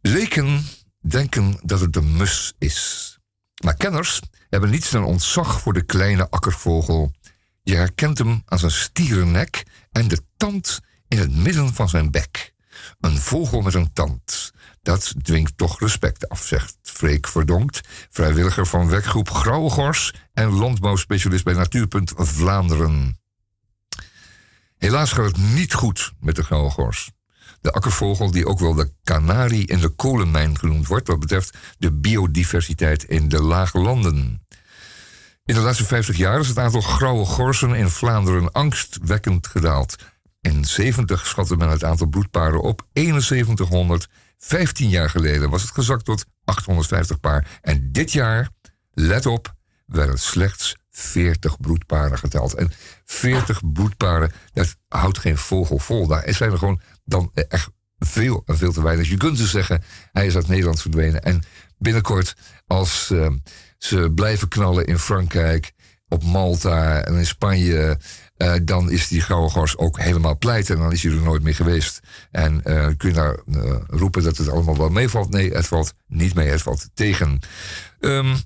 [0.00, 0.66] Leken
[1.00, 3.18] denken dat het de mus is.
[3.64, 7.12] Maar kenners hebben niets dan ontzag voor de kleine akkervogel.
[7.62, 12.54] Je herkent hem aan zijn stierennek en de tand in het midden van zijn bek.
[13.00, 14.52] Een vogel met een tand.
[14.82, 21.44] Dat dwingt toch respect af, zegt Freek Verdonkt, vrijwilliger van werkgroep Grauwe Gors en landbouwspecialist
[21.44, 23.18] bij Natuurpunt Vlaanderen.
[24.80, 27.10] Helaas gaat het niet goed met de grauwe gors.
[27.60, 31.08] De akkervogel die ook wel de kanarie in de kolenmijn genoemd wordt...
[31.08, 34.46] wat betreft de biodiversiteit in de lage landen.
[35.44, 39.96] In de laatste 50 jaar is het aantal grauwe gorsen in Vlaanderen angstwekkend gedaald.
[40.40, 44.08] In 70 schatte men het aantal broedparen op 7100.
[44.40, 47.58] 15 jaar geleden was het gezakt tot 850 paar.
[47.62, 48.48] En dit jaar,
[48.92, 49.54] let op,
[49.86, 52.54] werden slechts 40 broedparen geteld.
[52.54, 52.72] En
[53.04, 56.06] 40 broedparen, dat houdt geen vogel vol.
[56.06, 59.08] Daar zijn er gewoon dan echt veel en veel te weinig.
[59.08, 59.82] Je kunt dus zeggen,
[60.12, 61.22] hij is uit Nederland verdwenen.
[61.22, 61.42] En
[61.78, 62.34] binnenkort,
[62.66, 63.30] als eh,
[63.78, 65.72] ze blijven knallen in Frankrijk,
[66.08, 67.98] op Malta en in Spanje...
[68.40, 71.42] eh, dan is die gouden gors ook helemaal pleit en dan is hij er nooit
[71.42, 72.00] meer geweest.
[72.30, 75.30] En eh, kun je daar eh, roepen dat het allemaal wel meevalt?
[75.30, 77.38] Nee, het valt niet mee, het valt tegen.
[78.00, 78.36] Ehm,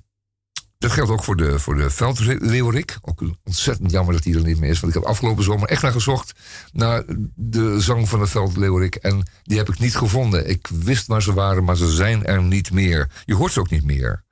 [0.77, 2.97] dat geldt ook voor de, voor de veldleeuwerik.
[3.01, 4.79] Ook ontzettend jammer dat die er niet meer is.
[4.79, 6.39] Want ik heb afgelopen zomer echt naar gezocht.
[6.71, 7.03] Naar
[7.35, 8.95] de zang van de veldleeuwerik.
[8.95, 10.49] En die heb ik niet gevonden.
[10.49, 13.09] Ik wist waar ze waren, maar ze zijn er niet meer.
[13.25, 14.23] Je hoort ze ook niet meer.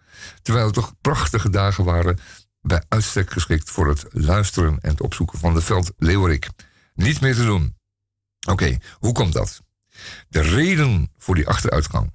[0.42, 2.20] Terwijl het toch prachtige dagen waren.
[2.64, 6.50] Bij uitstek geschikt voor het luisteren en het opzoeken van de veldleeuwerik.
[6.94, 7.76] Niet meer te doen.
[8.48, 9.62] Oké, hoe komt dat?
[10.30, 12.12] De reden voor die achteruitgang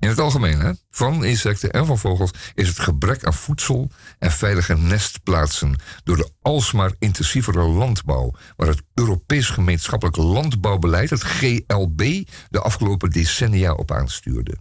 [0.00, 4.30] in het algemeen, hè, van insecten en van vogels, is het gebrek aan voedsel en
[4.30, 12.60] veilige nestplaatsen door de alsmaar intensievere landbouw, waar het Europees gemeenschappelijk landbouwbeleid, het GLB, de
[12.60, 14.56] afgelopen decennia op aanstuurde.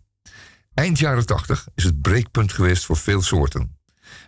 [0.73, 3.78] Eind jaren 80 is het breekpunt geweest voor veel soorten.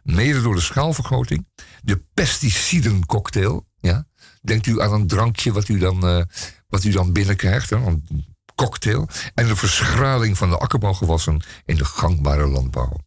[0.04, 1.48] Mede door de schaalvergroting,
[1.82, 4.06] de pesticidencocktail, ja,
[4.42, 6.24] denkt u aan een drankje wat u dan, eh,
[6.68, 8.26] wat u dan binnenkrijgt, hè, een
[8.56, 12.98] cocktail en de verschraling van de akkerbouwgewassen in de gangbare landbouw.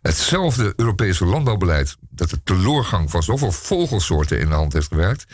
[0.00, 5.24] Hetzelfde Europese landbouwbeleid dat de teloorgang van zoveel vogelsoorten in de hand heeft gewerkt,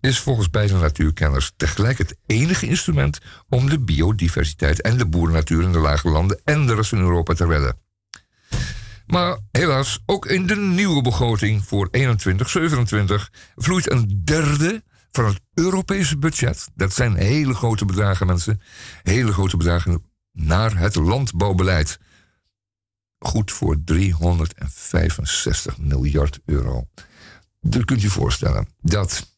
[0.00, 5.72] is volgens beide natuurkenners tegelijk het enige instrument om de biodiversiteit en de boerennatuur in
[5.72, 7.76] de lage landen en de rest van Europa te redden.
[9.08, 12.00] Maar helaas, ook in de nieuwe begroting voor 21-27
[13.56, 16.68] vloeit een derde van het Europese budget.
[16.74, 18.60] Dat zijn hele grote bedragen, mensen.
[19.02, 21.98] Hele grote bedragen naar het landbouwbeleid.
[23.18, 26.88] Goed voor 365 miljard euro.
[27.60, 29.36] Dat kunt je voorstellen dat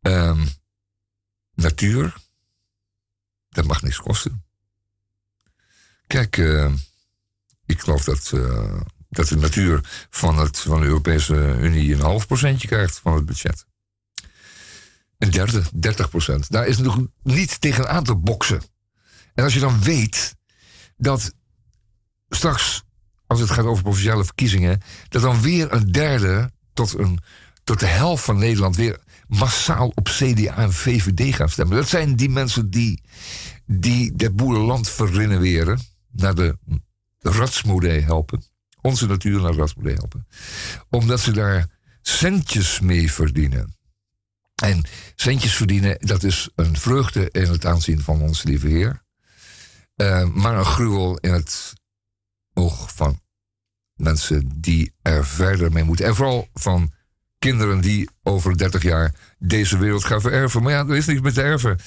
[0.00, 0.46] ehm,
[1.54, 2.16] natuur,
[3.48, 4.44] dat mag niks kosten.
[6.06, 6.72] Kijk, eh,
[7.70, 12.26] ik geloof dat, eh, dat de natuur van, het, van de Europese Unie een half
[12.26, 13.66] procentje krijgt van het budget.
[15.18, 16.50] Een derde, 30 procent.
[16.50, 18.62] Daar is nog niet tegenaan te boksen.
[19.34, 20.36] En als je dan weet
[20.96, 21.32] dat
[22.28, 22.82] straks,
[23.26, 27.18] als het gaat over provinciale verkiezingen, dat dan weer een derde tot, een,
[27.64, 31.76] tot de helft van Nederland weer massaal op CDA en VVD gaan stemmen.
[31.76, 33.02] Dat zijn die mensen die,
[33.66, 35.78] die het boerenland verrinneren,
[36.10, 36.58] naar de
[37.20, 38.42] ratsmodee helpen.
[38.80, 40.26] Onze natuur naar de ratsmodee helpen.
[40.88, 41.66] Omdat ze daar
[42.02, 43.76] centjes mee verdienen.
[44.62, 49.02] En centjes verdienen, dat is een vreugde in het aanzien van onze lieve Heer.
[49.96, 51.72] Eh, maar een gruwel in het
[52.54, 53.20] oog van
[53.94, 56.06] mensen die er verder mee moeten.
[56.06, 56.92] En vooral van
[57.38, 60.62] kinderen die over 30 jaar deze wereld gaan vererven.
[60.62, 61.78] Maar ja, er is niks met te erven.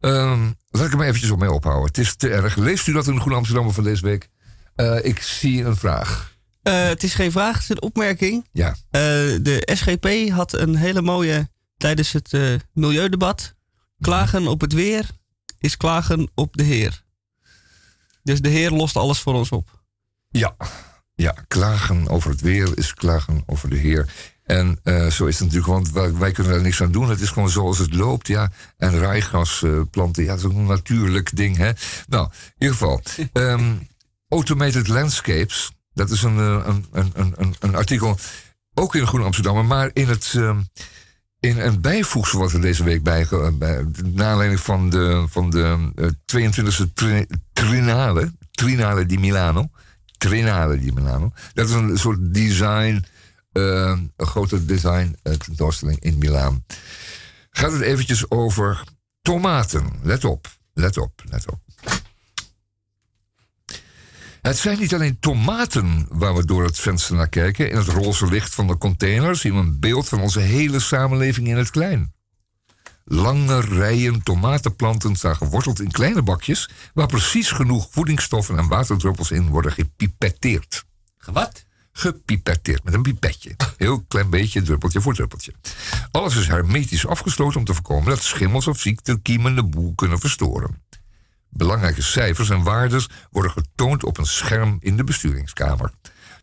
[0.00, 1.86] Ehm, laat ik maar eventjes op mee ophouden.
[1.86, 2.56] Het is te erg.
[2.56, 4.28] Leest u dat in de Groene Amsterdammer van deze week?
[4.74, 6.32] Eh, ik zie een vraag.
[6.62, 8.48] Eh, het is geen vraag, het is een opmerking.
[8.52, 8.68] Ja.
[8.90, 9.00] Eh,
[9.42, 13.54] de SGP had een hele mooie tijdens het eh, milieudebat.
[14.00, 15.06] Klagen op het weer
[15.58, 17.02] is klagen op de Heer.
[18.22, 19.80] Dus de Heer lost alles voor ons op.
[20.28, 20.56] Ja,
[21.14, 24.12] ja, klagen over het weer is klagen over de Heer.
[24.42, 24.78] En
[25.12, 27.08] zo is het natuurlijk, want wij, kunnen er niks aan doen.
[27.10, 28.50] Het is gewoon zoals het loopt, ja.
[28.76, 31.70] En rijgas eh, planten, ja, dat is ook een natuurlijk ding, hè.
[32.08, 33.00] Nou, in ieder geval.
[33.32, 33.72] ehm,
[34.32, 38.18] Automated Landscapes, dat is een, eh, een, een, een, een, artikel,
[38.74, 40.32] ook in de Groene Amsterdammer, maar in het...
[40.36, 40.60] ehm,
[41.42, 43.26] in een bijvoegsel wat er deze week bij,
[43.58, 49.70] bij naar aanleiding van de, van de eh, 22e tri- Trinale, Trinale di Milano,
[50.18, 51.32] Trinale di Milano.
[51.54, 53.04] Dat is een soort design,
[53.52, 56.64] eh, een grote design eh, tentoonstelling in Milaan.
[57.50, 58.84] Gaat het eventjes over
[59.22, 59.86] tomaten.
[60.02, 61.60] Let op, let op, let op.
[64.42, 67.70] Het zijn niet alleen tomaten waar we door het venster naar kijken.
[67.70, 71.48] In het roze licht van de container zien we een beeld van onze hele samenleving
[71.48, 72.12] in het klein.
[73.04, 76.70] Lange rijen tomatenplanten staan geworteld in kleine bakjes...
[76.94, 80.84] waar precies genoeg voedingsstoffen en waterdruppels in worden gepipetteerd.
[81.32, 81.64] Wat?
[81.92, 83.56] Gepipetteerd met een pipetje.
[83.76, 85.52] Heel klein beetje, druppeltje voor druppeltje.
[86.10, 90.82] Alles is hermetisch afgesloten om te voorkomen dat schimmels of ziektekiemen de boel kunnen verstoren.
[91.54, 95.90] Belangrijke cijfers en waardes worden getoond op een scherm in de besturingskamer.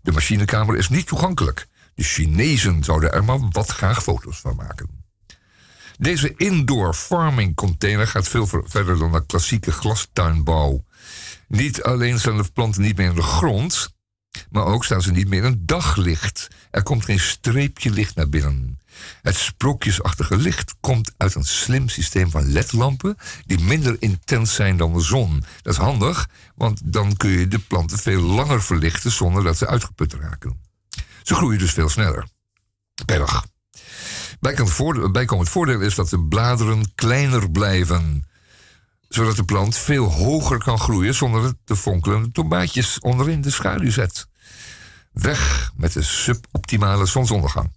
[0.02, 1.68] De machinekamer is niet toegankelijk.
[1.96, 5.08] De Chinezen zouden er maar wat graag foto's van maken.
[5.98, 10.86] Deze indoor farming container gaat veel ver- verder dan de klassieke glastuinbouw.
[11.48, 13.90] Niet alleen staan de planten niet meer in de grond,
[14.50, 16.48] maar ook staan ze niet meer in daglicht.
[16.72, 18.80] Er komt geen streepje licht naar binnen.
[19.22, 24.94] Het sprookjesachtige licht komt uit een slim systeem van ledlampen die minder intens zijn dan
[24.94, 25.44] de zon.
[25.62, 29.68] Dat is handig, want dan kun je de planten veel langer verlichten zonder dat ze
[29.68, 30.62] uitgeput raken.
[31.24, 32.28] Ze groeien dus veel sneller.
[33.06, 33.46] Per dag.
[35.12, 38.24] Bijkomend voordeel, is dat de bladeren kleiner blijven
[39.10, 43.92] zodat de plant veel hoger kan groeien zonder dat de fonkelende tomaatjes onderin de schaduw
[43.92, 44.28] zet.
[45.12, 47.72] Weg met de suboptimale zonsondergang.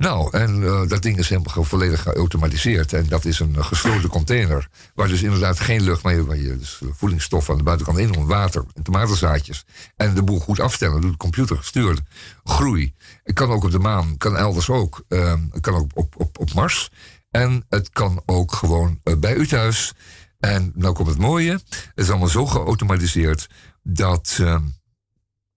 [0.00, 2.92] Nou, en eh, dat ding is helemaal volledig geautomatiseerd.
[2.92, 4.68] En dat is een eh, gesloten container.
[4.94, 8.26] Waar dus inderdaad geen lucht, je, waar je dus voedingsstoffen aan de buitenkant in.
[8.26, 9.64] Water en tomatenzaadjes.
[9.96, 11.00] En de boel goed afstellen.
[11.00, 12.00] Doet de computer gestuurd.
[12.44, 12.94] Groei.
[13.22, 14.16] Het kan ook op de maan.
[14.16, 15.04] Kan elders ook.
[15.08, 16.90] Ehm, het kan ook op, op, op Mars.
[17.30, 19.92] En het kan ook gewoon eh, bij u thuis.
[20.38, 21.52] En nou komt het mooie.
[21.52, 23.48] Het is allemaal zo geautomatiseerd
[23.82, 24.62] dat, ehm,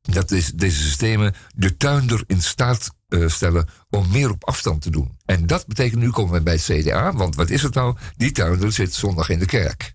[0.02, 4.90] dat deze, deze systemen de tuinder in staat eh, stellen om meer op afstand te
[4.90, 5.18] doen.
[5.26, 7.98] En dat betekent, nu komen we bij het CDA, want wat is het nou?
[8.18, 9.94] Die tuinder zit zondag in de kerk.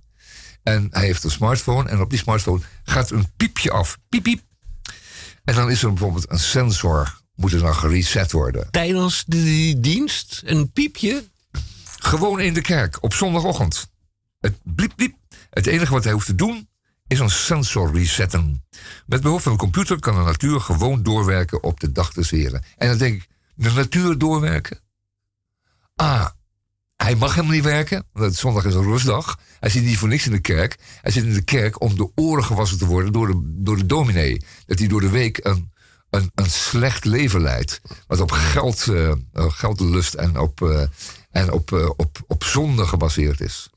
[0.63, 3.99] En hij heeft een smartphone en op die smartphone gaat een piepje af.
[4.09, 4.43] Piep, piep.
[5.45, 8.71] En dan is er bijvoorbeeld een sensor, moet er dan gereset worden.
[8.71, 11.25] Tijdens de die dienst een piepje.
[11.99, 13.89] Gewoon in de kerk, op zondagochtend.
[14.41, 15.17] Het bliep, bliep.
[15.51, 16.69] Het enige wat hij hoeft te doen,
[17.09, 18.65] is een sensor resetten.
[19.07, 22.63] Met behulp van een computer kan de natuur gewoon doorwerken op de dag des heren.
[22.77, 24.81] En dan denk ik, de natuur doorwerken?
[25.95, 26.27] Ah,
[26.97, 29.39] hij mag helemaal niet werken, want zondag is een rustdag.
[29.61, 30.79] Hij zit niet voor niks in de kerk.
[31.01, 33.87] Hij zit in de kerk om de oren gewassen te worden door de, door de
[33.87, 34.43] dominee.
[34.67, 35.73] Dat hij door de week een,
[36.11, 37.81] een, een slecht leven leidt.
[38.07, 40.83] Wat op geld, eh, eh, geldlust en op, eh,
[41.31, 43.71] en op, eh, op, op zonde gebaseerd is.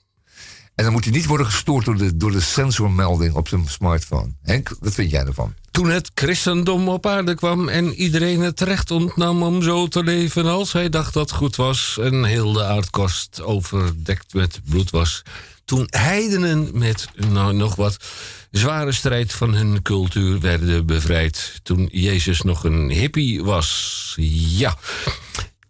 [0.75, 4.33] En dan moet hij niet worden gestoord door de, door de sensormelding op zijn smartphone.
[4.41, 5.53] Henk, wat vind jij ervan?
[5.71, 10.45] Toen het christendom op aarde kwam en iedereen het recht ontnam om zo te leven
[10.45, 15.23] als hij dacht dat goed was en heel de aardkorst overdekt met bloed was.
[15.65, 17.97] Toen heidenen met nou, nog wat
[18.51, 21.59] zware strijd van hun cultuur werden bevrijd.
[21.63, 24.13] Toen Jezus nog een hippie was.
[24.17, 24.77] Ja.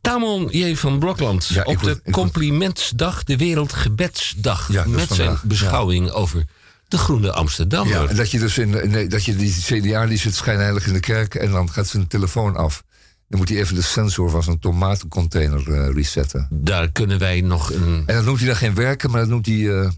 [0.02, 0.76] Tamon J.
[0.76, 4.68] van Blokland Ja, op de Complimentsdag, de Wereldgebedsdag.
[4.72, 5.40] Ja, dat met zijn ja.
[5.44, 6.44] beschouwing over
[6.88, 8.02] de Groene Amsterdammer.
[8.04, 10.94] Ja, en dat je dus in, nee, dat je die CDA die zit schijnheilig in
[10.94, 12.84] de kerk en dan gaat zijn telefoon af.
[13.28, 16.48] Dan moet hij even de sensor van zijn tomatencontainer eh, resetten.
[16.50, 18.04] Daar kunnen wij nog een.
[18.06, 19.92] En dan noemt hij dan geen werken, maar dat noemt hij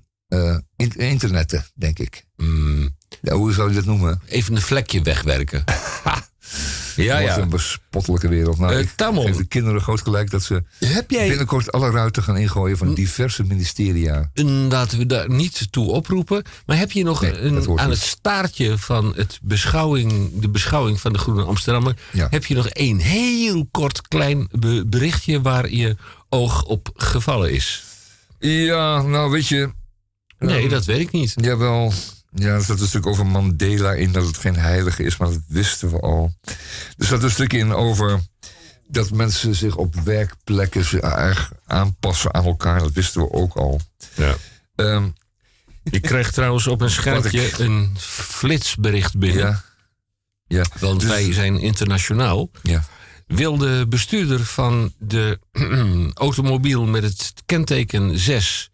[0.76, 2.26] in- internetten, denk ik.
[2.36, 4.22] mm, Ja, hoe zou je dat noemen?
[4.28, 5.64] even een vlekje wegwerken.
[6.96, 7.38] ja, Wat ja.
[7.38, 8.58] een bespottelijke wereld.
[8.60, 9.26] Nou, Tamon.
[9.26, 11.28] geef de kinderen groot gelijk dat ze Heb jij.
[11.28, 14.32] binnenkort alle ruiten gaan ingooien van diverse ministeria.
[14.70, 16.44] Laten we daar niet toe oproepen.
[16.66, 17.98] Maar heb je nog Nee, een, aan niet.
[17.98, 21.96] het staartje van het beschouwing, de beschouwing van de Groene Amsterdammer.
[22.12, 22.28] Ja.
[22.30, 25.96] Heb je nog één heel kort klein be- berichtje waar je
[26.30, 27.84] oog op gevallen is?
[28.40, 29.70] Ja, nou weet je.
[30.40, 31.34] Nee, ehm, dat weet ik niet.
[31.36, 31.94] Jawel.
[32.36, 35.42] Ja, er zat een stuk over Mandela in dat het geen heilige is, maar dat
[35.48, 36.34] wisten we al.
[36.98, 38.20] Er zat een stuk in over
[38.88, 42.80] dat mensen zich op werkplekken zich erg aanpassen aan elkaar.
[42.80, 43.80] Dat wisten we ook al.
[44.16, 44.36] Ja.
[44.76, 45.08] Ehm,
[45.84, 49.44] Ik kreeg trouwens op een schermpje ik- een flitsbericht binnen.
[49.48, 49.64] ja.
[50.48, 50.66] Ja.
[50.80, 52.50] Want Dus- wij zijn internationaal.
[52.64, 52.84] ja.
[53.28, 55.40] wil de bestuurder van de
[56.14, 58.72] automobiel met het kenteken 6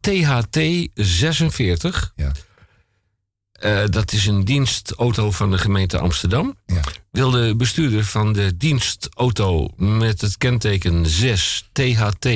[0.00, 0.58] THT
[0.94, 2.12] 46.
[2.16, 2.32] Ja.
[3.62, 6.56] Eh, dat is een dienstauto van de gemeente Amsterdam.
[6.66, 6.80] Ja.
[7.10, 12.26] Wil de bestuurder van de dienstauto met het kenteken 6 THT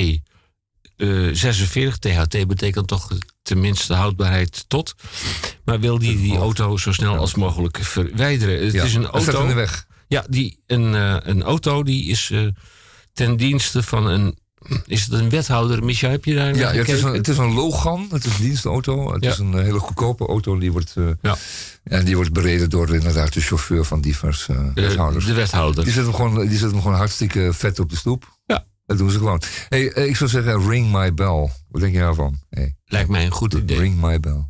[0.96, 1.98] eh 46.
[1.98, 3.08] THT betekent toch
[3.42, 4.94] tenminste houdbaarheid tot.
[5.64, 8.64] Maar wil die die auto zo snel als mogelijk verwijderen?
[8.64, 8.84] Het ja.
[8.84, 9.42] is een auto.
[9.42, 9.86] in de weg.
[10.08, 12.46] Ja, die, een, eh, een auto die is eh,
[13.12, 14.38] ten dienste van een.
[14.86, 15.84] Is het een wethouder?
[15.84, 18.36] Micha, heb je daar Ja, ja, het, is een, het is een Logan, het is
[18.38, 19.12] een dienstauto.
[19.12, 19.30] Het Ja.
[19.30, 20.58] is een eh, hele goedkope auto.
[20.58, 21.36] Die wordt, eh, Ja.
[21.84, 25.24] en die wordt bereden door inderdaad de chauffeur van diverse eh, wethouders.
[25.26, 25.84] de wethouder.
[25.84, 28.38] Die zetten, hem gewoon, die hem gewoon hartstikke vet op de stoep.
[28.46, 28.64] Ja.
[28.86, 29.42] Dat doen ze gewoon.
[29.68, 31.50] Hey, ik zou zeggen, ring my bell.
[31.70, 32.38] Wat denk je daarvan?
[32.50, 33.78] Hey, Lijkt mij een goed idee.
[33.78, 34.44] ring my bell.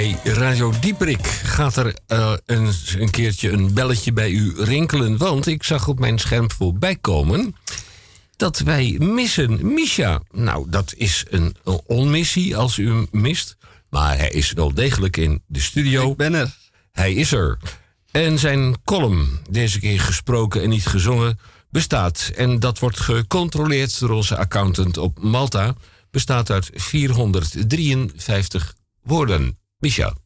[0.00, 5.16] Bij Radio Dieperik gaat er eh, een, een keertje een belletje bij u rinkelen.
[5.16, 7.54] Want ik zag op mijn scherm voorbij komen
[8.36, 10.20] dat wij missen Misha.
[10.30, 13.56] Nou, dat is een onmissie als u hem mist.
[13.90, 16.10] Maar hij is wel degelijk in de studio.
[16.10, 16.56] Ik ben er.
[16.92, 17.58] Hij is er.
[18.10, 21.38] En zijn column, deze keer gesproken en niet gezongen,
[21.70, 22.32] bestaat.
[22.36, 25.74] En dat wordt gecontroleerd door onze accountant op Malta.
[26.10, 29.58] Bestaat uit 453 woorden.
[29.80, 30.16] Micha.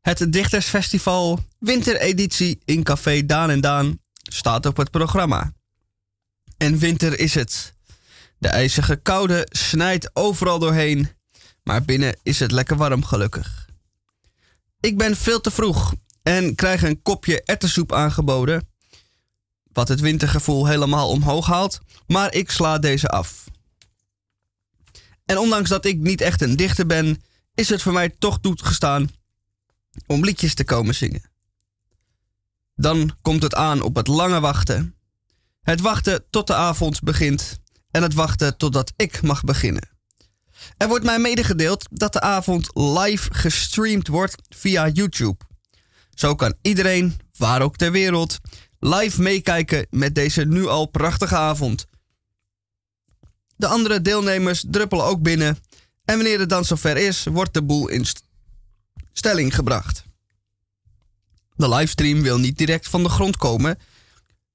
[0.00, 5.52] Het Dichtersfestival Wintereditie in Café Daan en Daan staat op het programma.
[6.56, 7.74] En winter is het.
[8.38, 11.08] De ijzige koude snijdt overal doorheen,
[11.62, 13.68] maar binnen is het lekker warm gelukkig.
[14.80, 18.68] Ik ben veel te vroeg en krijg een kopje erwtensoep aangeboden,
[19.72, 23.44] wat het wintergevoel helemaal omhoog haalt, maar ik sla deze af.
[25.24, 27.22] En ondanks dat ik niet echt een dichter ben,
[27.54, 29.08] is het voor mij toch toegestaan
[30.06, 31.30] om liedjes te komen zingen.
[32.74, 34.96] Dan komt het aan op het lange wachten.
[35.62, 39.88] Het wachten tot de avond begint en het wachten totdat ik mag beginnen.
[40.76, 45.44] Er wordt mij medegedeeld dat de avond live gestreamd wordt via YouTube.
[46.14, 48.38] Zo kan iedereen, waar ook ter wereld,
[48.78, 51.86] live meekijken met deze nu al prachtige avond.
[53.56, 55.58] De andere deelnemers druppelen ook binnen
[56.04, 58.22] en wanneer het dan zover is, wordt de boel in st-
[59.12, 60.04] stelling gebracht.
[61.56, 63.78] De livestream wil niet direct van de grond komen,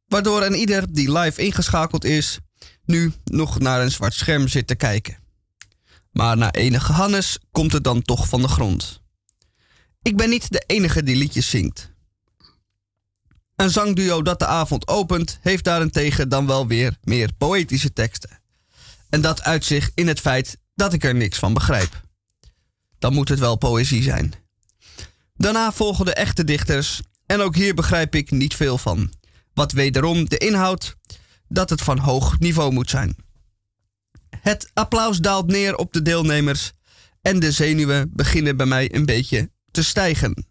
[0.06, 2.40] waardoor een ieder die live ingeschakeld is,
[2.86, 5.18] nu nog naar een zwart scherm zit te kijken.
[6.12, 9.02] Maar na enige Hannes komt het dan toch van de grond.
[10.02, 11.92] Ik ben niet de enige die liedjes zingt.
[13.56, 18.42] Een zangduo dat de avond opent, heeft daarentegen dan wel weer meer poëtische teksten.
[19.10, 22.02] En dat uit zich in het feit dat ik er niks van begrijp.
[23.00, 24.34] Dan moet het wel poëzie zijn.
[25.36, 29.14] Daarna volgen de echte dichters, en ook hier begrijp ik niet veel van.
[29.54, 30.96] Wat wederom de inhoud
[31.48, 33.16] dat het van hoog niveau moet zijn.
[34.42, 36.72] Het applaus daalt neer op de deelnemers
[37.22, 40.48] en de zenuwen beginnen bij mij een beetje te stijgen.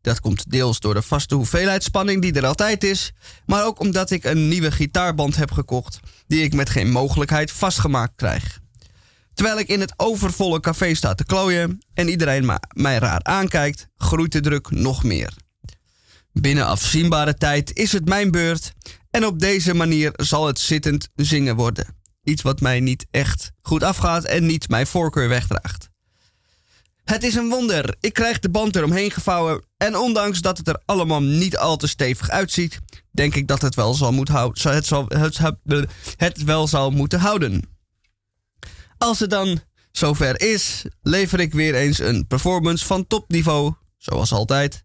[0.00, 3.12] Dat komt deels door de vaste hoeveelheid spanning die er altijd is,
[3.46, 8.12] maar ook omdat ik een nieuwe gitaarband heb gekocht die ik met geen mogelijkheid vastgemaakt
[8.16, 8.59] krijg.
[9.40, 14.32] Terwijl ik in het overvolle café sta te klooien en iedereen mij raar aankijkt, groeit
[14.32, 15.32] de druk nog meer.
[16.32, 18.72] Binnen afzienbare tijd is het mijn beurt
[19.10, 21.86] en op deze manier zal het zittend zingen worden.
[22.22, 25.88] Iets wat mij niet echt goed afgaat en niet mijn voorkeur wegdraagt.
[27.04, 27.96] Het is een wonder.
[28.00, 31.86] Ik krijg de band eromheen gevouwen en ondanks dat het er allemaal niet al te
[31.86, 32.78] stevig uitziet,
[33.10, 34.72] denk ik dat het wel zal moet houden.
[34.72, 35.38] Het, zal, het,
[36.16, 37.78] het wel zal moeten houden.
[39.02, 39.60] Als het dan
[39.92, 44.84] zover is, lever ik weer eens een performance van topniveau, zoals altijd.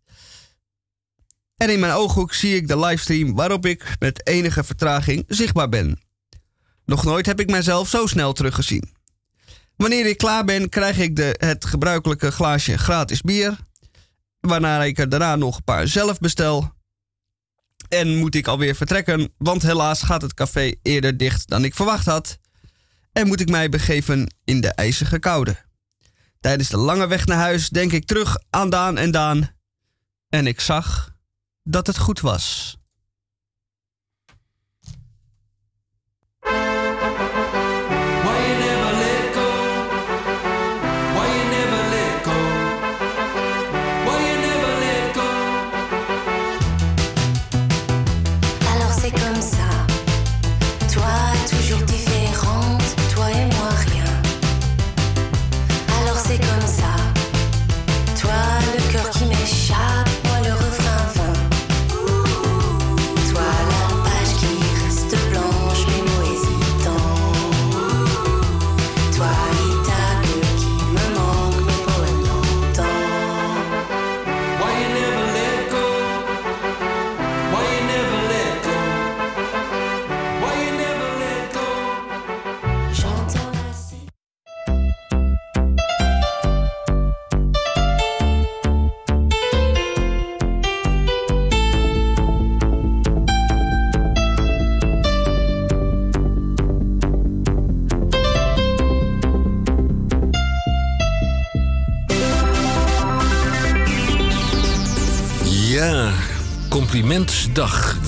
[1.57, 5.99] En in mijn ooghoek zie ik de livestream waarop ik met enige vertraging zichtbaar ben.
[6.85, 8.95] Nog nooit heb ik mijzelf zo snel teruggezien.
[9.75, 13.57] Wanneer ik klaar ben, krijg ik de, het gebruikelijke glaasje gratis bier.
[14.39, 16.73] Waarna ik er daarna nog een paar zelf bestel.
[17.89, 22.05] En moet ik alweer vertrekken, want helaas gaat het café eerder dicht dan ik verwacht
[22.05, 22.37] had.
[23.17, 25.55] En moet ik mij begeven in de ijzige koude.
[26.39, 29.51] Tijdens de lange weg naar huis denk ik terug aan Daan en Daan.
[30.29, 31.15] En ik zag
[31.63, 32.77] dat het goed was.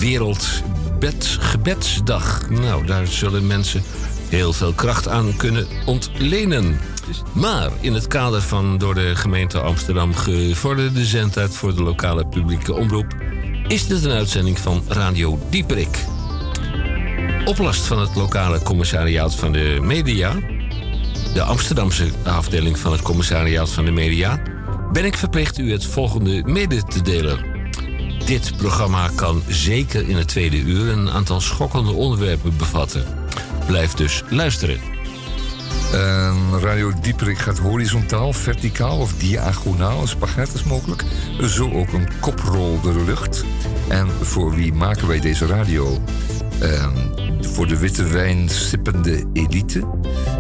[0.07, 2.49] Wereldbedgebedsdag.
[2.49, 3.83] Nou, daar zullen mensen
[4.29, 6.79] heel veel kracht aan kunnen ontlenen.
[7.33, 12.73] Maar in het kader van door de gemeente Amsterdam gevorderde zendtijd voor de lokale publieke
[12.73, 13.15] omroep
[13.67, 15.97] is dit een uitzending van Radio Dieperik.
[17.45, 20.35] Op last van het lokale commissariaat van de media,
[21.33, 24.41] de Amsterdamse afdeling van het commissariaat van de media,
[24.91, 27.56] ben ik verplicht u het volgende mede te delen.
[28.27, 33.03] Dit programma kan zeker in het tweede uur een aantal schokkende onderwerpen bevatten.
[33.65, 34.79] Blijf dus luisteren.
[35.93, 41.03] En Radio Dieperik gaat horizontaal, verticaal of diagonaal, een spaghetti is mogelijk.
[41.41, 43.45] Zo ook een koprol de lucht.
[43.87, 46.01] En voor wie maken wij deze radio?
[46.59, 46.95] Ehm,
[47.41, 49.87] voor de witte wijn sippende elite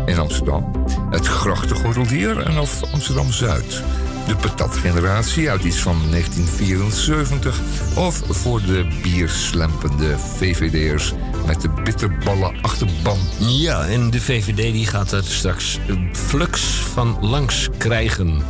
[0.05, 0.71] in Amsterdam.
[1.09, 3.83] Het grachtengordeldier en of Amsterdam-Zuid.
[4.27, 7.59] De patatgeneratie uit iets van 1974.
[7.95, 11.13] Of voor de bierslempende VVD'ers
[11.45, 13.17] met de bitterballen achterban.
[13.37, 16.61] Ja, en de VVD die gaat er straks een flux
[16.93, 18.41] van langs krijgen.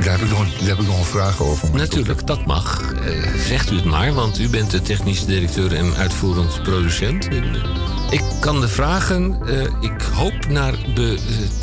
[0.00, 1.68] Daar heb ik nog een, daar heb ik nog een vraag over.
[1.72, 2.92] Natuurlijk, dat mag.
[2.92, 7.28] Eh, zegt u het maar, want u bent de technisch directeur en uitvoerend producent.
[7.28, 11.10] En, eh, ik kan de vragen, eh, ik hoop naar eh,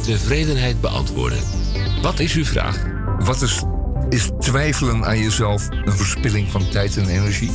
[0.04, 1.40] tevredenheid beantwoorden.
[2.02, 2.97] Wat is uw vraag?
[3.28, 3.62] Wat is,
[4.10, 7.52] is twijfelen aan jezelf een verspilling van tijd en energie?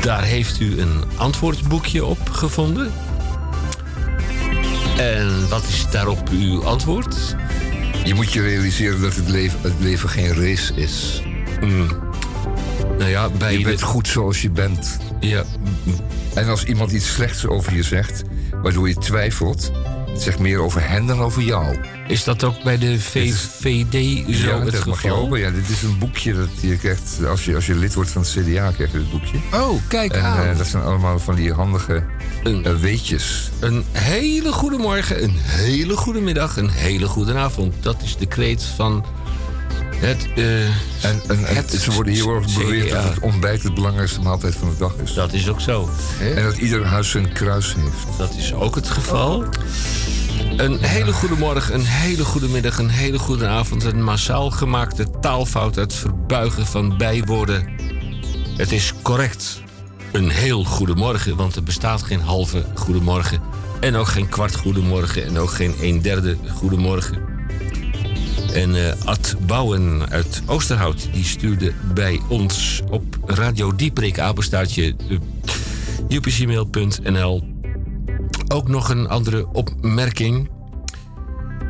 [0.00, 2.92] Daar heeft u een antwoordboekje op gevonden.
[4.98, 7.36] En wat is daarop uw antwoord?
[8.04, 11.22] Je moet je realiseren dat het leven, het leven geen race is.
[12.98, 14.98] Nou ja, bij Je bent de- goed zoals je bent.
[15.20, 15.42] Ja,
[16.34, 18.22] En als iemand iets slechts over je zegt,
[18.62, 19.72] waardoor je twijfelt,
[20.16, 21.76] het zegt meer over hen dan over jou.
[22.08, 23.92] is dat ook bij de VVD
[24.36, 25.38] zo ja, het dat mag je.
[25.38, 28.22] Ja, dit is een boekje dat je krijgt als je, als je lid wordt van
[28.22, 29.36] het CDA, krijg je dit boekje.
[29.52, 30.46] Oh, kijk En aan.
[30.46, 32.04] eh, dat zijn allemaal van die handige
[32.42, 33.50] Een- eh, weetjes.
[33.60, 37.74] Een hele goede morgen, een hele goede middag, een hele goede avond.
[37.80, 39.04] Dat is de kreet van
[40.00, 40.28] het.
[40.34, 40.72] eh, En,
[41.02, 44.76] en, en Het ze worden erg beweerd dat het ontbijt het belangrijkste maaltijd van de
[44.76, 45.14] dag is.
[45.14, 45.90] dat is ook zo.
[46.20, 48.18] En dat ieder huis zijn kruis heeft.
[48.18, 49.44] Dat is ook het geval.
[50.56, 53.84] Een hele goede morgen, een hele goede middag, een hele goede avond.
[53.84, 57.68] Een massaal gemaakte taalfout uit verbuigen van bijwoorden.
[58.56, 59.62] Het is correct.
[60.12, 63.40] Een heel goedemorgen, want er bestaat geen halve goedemorgen.
[63.80, 67.35] En ook geen kwart goedemorgen en ook geen een derde goedemorgen.
[68.56, 75.18] En eh, Ad Bouwen uit Oosterhout, die stuurde bij ons op Radio Dieprik, apenstaartje, uh,
[78.48, 80.50] ook nog een andere opmerking.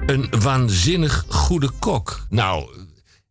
[0.07, 2.26] Een waanzinnig goede kok.
[2.28, 2.68] Nou,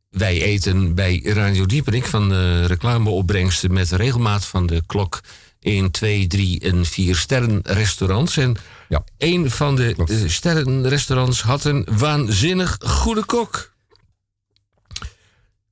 [0.09, 5.19] wij eten bij Radio Dieperik van de reclameopbrengsten met regelmaat van de klok
[5.65, 8.37] in 2, 3 en 4 sterrenrestaurants.
[8.37, 8.55] En
[8.89, 9.03] Ja.
[9.17, 10.11] een van de Klopt.
[10.11, 13.73] eh, sterrenrestaurants had een waanzinnig goede kok.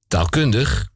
[0.08, 0.88] Taalkundig,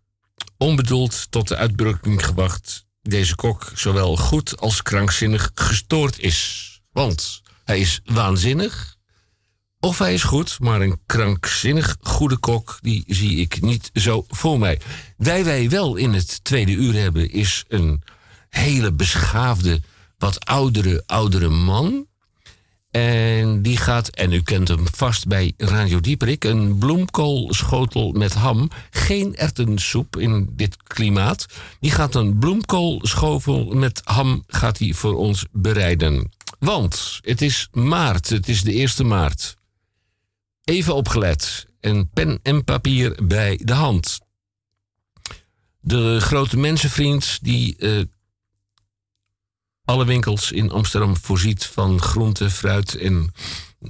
[0.58, 6.66] onbedoeld tot de uitdrukking gebracht, deze kok zowel goed als krankzinnig gestoord is.
[6.91, 8.95] Want hij is waanzinnig,
[9.80, 14.60] of hij is goed, maar een krankzinnig goede kok, die zie ik niet zo voor
[14.60, 14.80] mij.
[15.18, 18.04] Wij wij wel in het tweede uur hebben, is een
[18.58, 19.82] hele beschaafde,
[20.18, 22.08] wat oudere, oudere man.
[22.91, 28.70] En die gaat, en u kent hem vast bij Radio Dieperik, een bloemkoolschotel met ham.
[28.89, 31.45] Geen erwtensoep in dit klimaat.
[31.80, 36.32] Die gaat een bloemkoolschotel met ham gaat hij voor ons bereiden.
[36.60, 39.55] Want het is maart, het is de eerste maart.
[40.64, 41.66] Even opgelet.
[41.80, 44.20] En pen en papier bij de hand.
[45.80, 48.01] De grote mensenvriend die eh,
[49.88, 53.33] alle winkels in Amsterdam voorziet van groente, fruit en,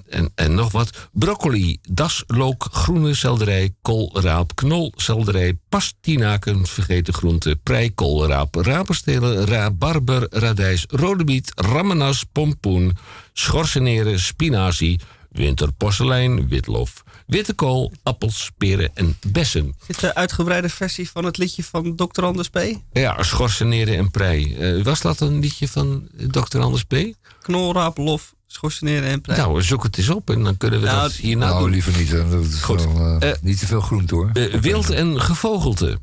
[0.09, 1.09] en, en nog wat.
[1.11, 11.23] Broccoli, daslook, groene selderij, koolraap, knolselderij, pastinaken, vergeten groente, prei, koolraap, rapenstelen, rabarber, radijs, rode
[11.23, 12.97] biet, ramenas, pompoen,
[13.33, 19.75] schorseneren, spinazie, winterporselein, witlof, witte kool, appels, peren en bessen.
[19.87, 22.23] Dit de uitgebreide versie van het liedje van Dr.
[22.23, 22.59] Anders P.
[22.91, 24.55] Ja, schorseneren en prei.
[24.55, 26.59] Eh, was dat een liedje van Dr.
[26.59, 26.95] Anders P?
[27.41, 29.37] Knolraap, lof, schorseneren en prei.
[29.39, 31.69] Nou, zoek het eens op en dan kunnen we Nou, dat hierna Nou, doen.
[31.69, 32.09] liever niet.
[32.09, 32.29] hè.
[32.29, 32.83] Dat is Goed.
[32.83, 34.29] wel, eh, Eh, niet te veel groente hoor.
[34.33, 35.99] Eh, wild en gevogelte.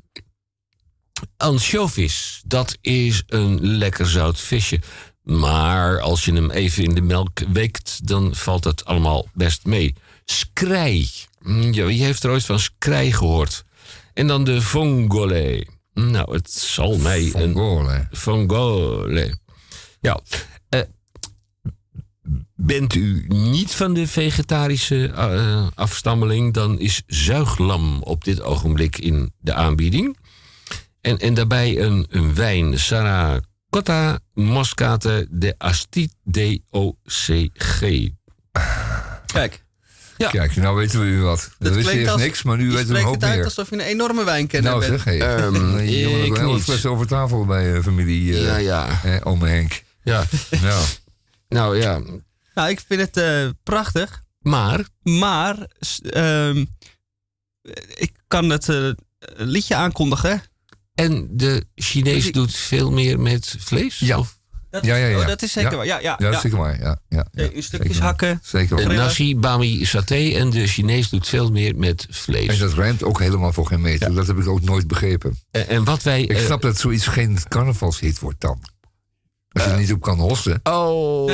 [1.36, 4.80] Ansjovis, dat is een lekker zout visje.
[5.22, 9.94] Maar als je hem even in de melk weekt, dan valt het allemaal best mee.
[10.24, 11.08] Skrij.
[11.42, 13.64] Hm, Ja, wie heeft er ooit van skrij gehoord?
[14.14, 15.66] En dan de vongole.
[15.94, 17.56] Nou, het zal mij een
[17.88, 18.02] hè.
[18.10, 19.38] Vongole.
[20.00, 20.20] Ja.
[20.68, 20.80] eh,
[22.54, 29.32] Bent u niet van de vegetarische eh, afstammeling, dan is zuiglam op dit ogenblik in
[29.38, 30.16] de aanbieding.
[31.00, 37.80] En, en daarbij een, een wijn, Saracotta Moscate de Asti DOCG.
[39.26, 39.63] Kijk,
[40.16, 40.30] Ja.
[40.30, 41.50] Kijk, nou weten we u wat.
[41.58, 43.34] Dat wist je eerst als- niks, maar nu weten we een spreekt hoop het uit
[43.36, 43.44] meer.
[43.44, 45.00] alsof je een enorme wijnkenner Nou bent.
[45.00, 45.18] zeg, hé.
[45.36, 46.62] Ehm, je ik ook een niet.
[46.62, 49.00] fles over tafel bij eh, familie eh Ja, ja.
[49.04, 49.82] eh, ome Henk.
[50.02, 50.24] ja.
[50.50, 50.80] Ja.
[51.48, 52.00] Nou ja,
[52.54, 54.22] Nou, ik vind het eh, prachtig.
[54.40, 55.56] maar Maar
[56.10, 56.64] ehm,
[57.94, 58.90] ik kan het eh,
[59.36, 60.42] liedje aankondigen.
[60.94, 63.98] En de Chinees doet veel meer met vlees?
[63.98, 64.18] Ja.
[64.18, 64.36] Of,
[64.74, 65.18] Dat, Ja, ja, ja.
[65.18, 65.76] Oh, dat is zeker Ja.
[65.76, 65.86] waar.
[65.86, 66.78] Ja, ja, Ja, dat is zeker waar.
[66.80, 68.40] Ja, ja, stukjes hakken.
[68.42, 68.90] Zeker waar.
[68.90, 72.58] eh, nasi, bami, saté en de Chinees doet veel meer met En vlees.
[72.58, 74.14] dat rijmt ook helemaal voor geen meter.
[74.14, 75.38] Dat heb ik ook nooit begrepen.
[75.50, 76.22] En, en wat wij...
[76.22, 78.58] Ik eh, snap dat zoiets geen carnavalshit wordt dan.
[79.52, 80.60] Als je er niet op kan hossen.
[80.62, 81.26] Oh,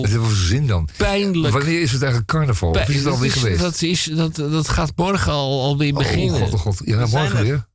[0.00, 0.88] Wat heeft voor zin dan?
[0.96, 1.54] pijnlijk.
[1.54, 2.70] Wanneer is het eigenlijk carnaval?
[2.70, 3.60] Of is het dat, alweer geweest?
[3.60, 6.34] dat, is, dat, dat gaat morgen al, alweer beginnen.
[6.34, 6.80] Oh god, oh god.
[6.84, 7.44] Ja, We zijn morgen er.
[7.44, 7.68] weer.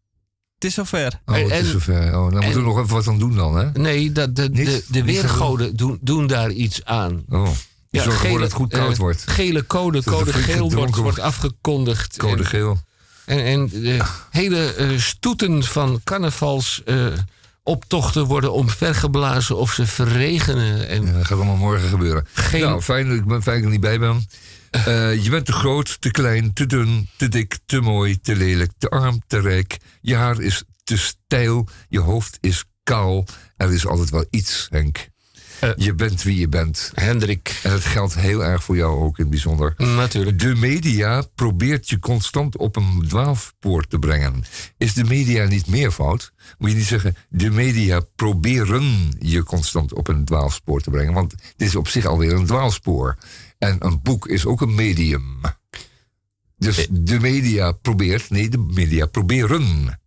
[0.66, 1.20] Is zover.
[1.26, 2.05] Oh, het En- is zover.
[2.18, 3.72] Oh, dan moeten we nog even wat aan doen dan, hè?
[3.74, 4.70] Nee, dat, de, Niks?
[4.72, 7.24] de, de weergoden doen, doen daar iets aan.
[7.30, 7.47] Oh.
[7.89, 9.24] Je zorgt ervoor dat het goed koud eh, wordt.
[9.28, 12.18] Gele code, de code geel wordt, wordt afgekondigd.
[12.18, 12.78] Code En- geel.
[13.26, 17.28] En, en de hele eh, stoeten van carnavalsoptochten
[17.63, 20.88] optochten worden omvergeblazen of ze verregenen.
[20.88, 22.28] En Ja, dat gaat allemaal morgen gebeuren.
[22.34, 24.28] Geen- Nou, fijn, dat ik ben fijn dat ik er niet bij ben.
[24.86, 28.71] Eh, je bent te groot, te klein, te dun, te dik, te mooi, te lelijk,
[28.78, 29.78] te arm, te rijk.
[30.01, 33.26] Je haar is te stijl, je hoofd is kaal.
[33.57, 35.07] Er is altijd wel iets, Henk.
[35.59, 35.69] Eh.
[35.76, 36.91] je bent wie je bent.
[36.93, 39.73] Hendrik, En dat geldt heel erg voor jou ook in het bijzonder.
[39.78, 40.39] natuurlijk.
[40.39, 44.43] De media probeert je constant op een dwaalspoor te brengen.
[44.78, 46.32] Is de media niet meervoud?
[46.57, 51.13] Moet je niet zeggen, de media proberen je constant op een dwaalspoor te brengen.
[51.13, 53.17] Want dit is op zich alweer een dwaalspoor.
[53.58, 55.39] En een boek is ook een medium.
[56.58, 59.99] Dus de media probeert, nee, de media proberen.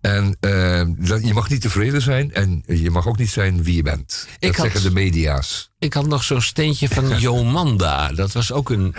[0.00, 3.74] En eh, dat, je mag niet tevreden zijn en je mag ook niet zijn wie
[3.76, 4.26] je bent.
[4.40, 5.70] Dat Ik had- zeggen de media's.
[5.78, 8.12] Ik had nog zo'n steentje van Jomanda.
[8.12, 8.94] Dat was ook een,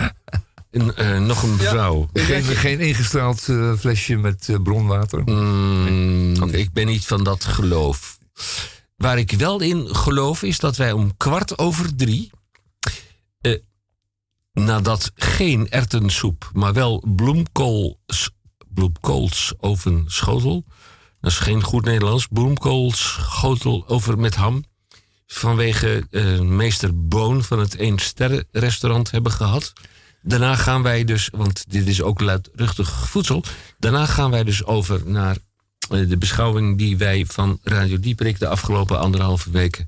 [0.72, 2.10] een, eh, nog een vrouw.
[2.14, 5.22] Geen, geen ingestraald eh, flesje met eh, bronwater.
[5.26, 8.18] Mm, Ik ben niet van dat geloof.
[8.98, 12.32] Waar ik wel in geloof is dat wij om kwart over drie.
[14.54, 18.30] Nadat geen erwtensoep, maar wel bloemkools,
[18.68, 20.66] bloemkoolsovenschotel.
[21.22, 22.28] Dat is geen goed Nederlands.
[22.28, 24.64] Bloemkoolschotel over met ham.
[25.28, 28.00] Vanwege eh, meester Boon van het Eén
[28.52, 29.74] restaurant hebben gehad.
[30.22, 33.44] Daarna gaan wij dus, want dit is ook luidruchtig voedsel.
[33.80, 35.38] Daarna gaan wij dus over naar
[35.90, 39.86] eh, de beschouwing die wij van Radio Dieperik de afgelopen anderhalve weken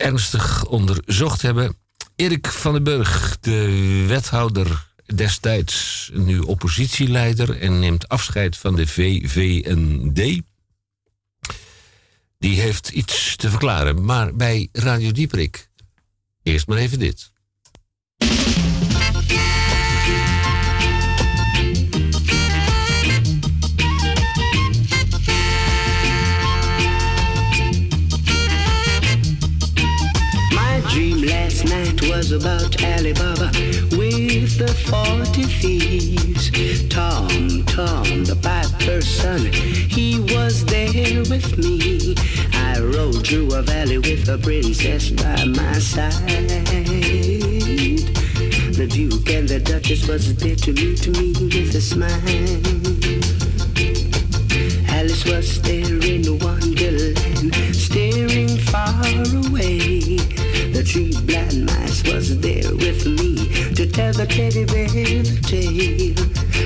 [0.00, 1.76] ernstig onderzocht hebben.
[2.20, 10.42] Erik van den Burg, de wethouder destijds, nu oppositieleider en neemt afscheid van de VVND.
[12.38, 15.68] Die heeft iets te verklaren, maar bij Radio Dieperik
[16.42, 17.30] eerst maar even dit.
[32.32, 33.50] About Alibaba
[33.96, 36.50] with the 40 thieves.
[36.88, 42.14] Tom, Tom, the piper's son, he was there with me.
[42.52, 46.12] I rode through a valley with a princess by my side.
[48.74, 52.10] The Duke and the Duchess was there to meet me with a smile.
[54.88, 59.02] Alice was there in Wonderland, staring far
[59.46, 60.49] away.
[60.80, 63.36] The tree blind mice was there with me
[63.74, 66.14] to tell the teddy bear the tale.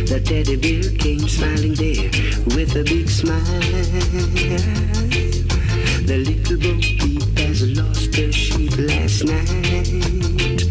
[0.06, 2.08] The teddy bear came smiling there
[2.54, 3.42] with a big smile.
[6.06, 10.62] The little bo peep has lost her sheep last night.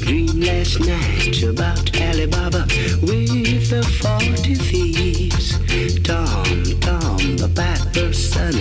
[0.00, 2.64] Dream last night about Alibaba
[3.02, 5.58] with the forty thieves.
[6.00, 8.54] Tom, Tom, the piper's son,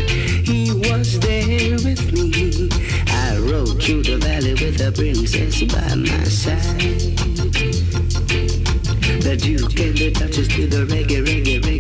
[3.82, 6.80] through the valley with a princess by my side.
[9.24, 11.71] The Duke and the Duchess did the reggae, reggae, reggae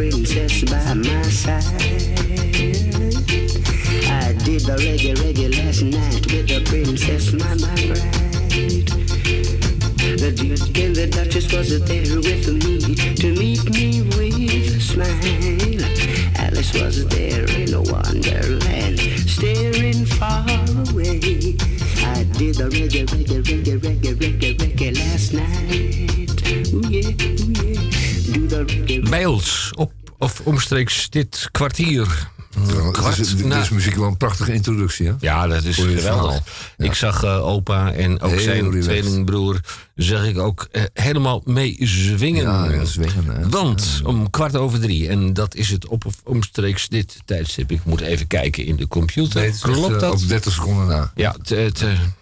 [0.00, 1.62] princess by my side.
[4.08, 8.88] I did the reggae reggae last night with the princess, my, my bride.
[10.22, 15.84] The Duke and the Duchess was there with me to meet me with a smile.
[16.46, 20.48] Alice was there in a wonderland, staring far
[20.88, 21.60] away.
[22.08, 26.72] I did the reggae, reggae, reggae, reggae, reggae, reggae last night.
[26.72, 27.40] Ooh yeah.
[29.10, 29.89] Bij ons, op
[30.44, 32.28] omstreeks dit kwartier.
[33.44, 35.14] Na- deze muziek wel een prachtige introductie, hè?
[35.20, 36.40] Ja, dat is geweldig.
[36.76, 36.84] Ja.
[36.84, 38.82] Ik zag eh, opa en ook Heel zijn relaxed.
[38.84, 39.60] tweelingbroer,
[39.94, 42.42] zeg ik ook, eh, helemaal mee zwingen.
[42.42, 43.48] Ja, zwingen, hè.
[43.48, 47.70] Want om kwart over drie, en dat is het op omstreeks dit tijdstip.
[47.70, 49.40] Ik moet even kijken in de computer.
[49.40, 50.22] Nee, Klopt eh, dat?
[50.22, 51.12] Op 30 seconden na.
[51.14, 51.36] Ja,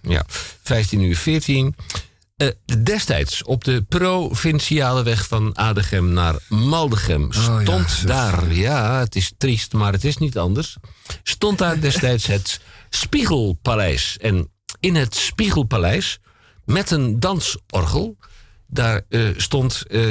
[0.03, 0.25] ja,
[0.63, 1.75] 15 uur 14.
[2.39, 2.49] Eh,
[2.83, 9.17] destijds op de provinciale weg van Adegem naar Maldegem Oh, ja, stond daar, ja, het
[9.17, 10.77] is triest, maar het is niet anders.
[11.23, 12.61] Stond daar destijds het
[12.91, 14.19] Spiegelpaleis.
[14.19, 14.51] En
[14.81, 16.19] in het Spiegelpaleis,
[16.65, 18.17] met een dansorgel,
[18.67, 20.11] daar eh, stond, eh,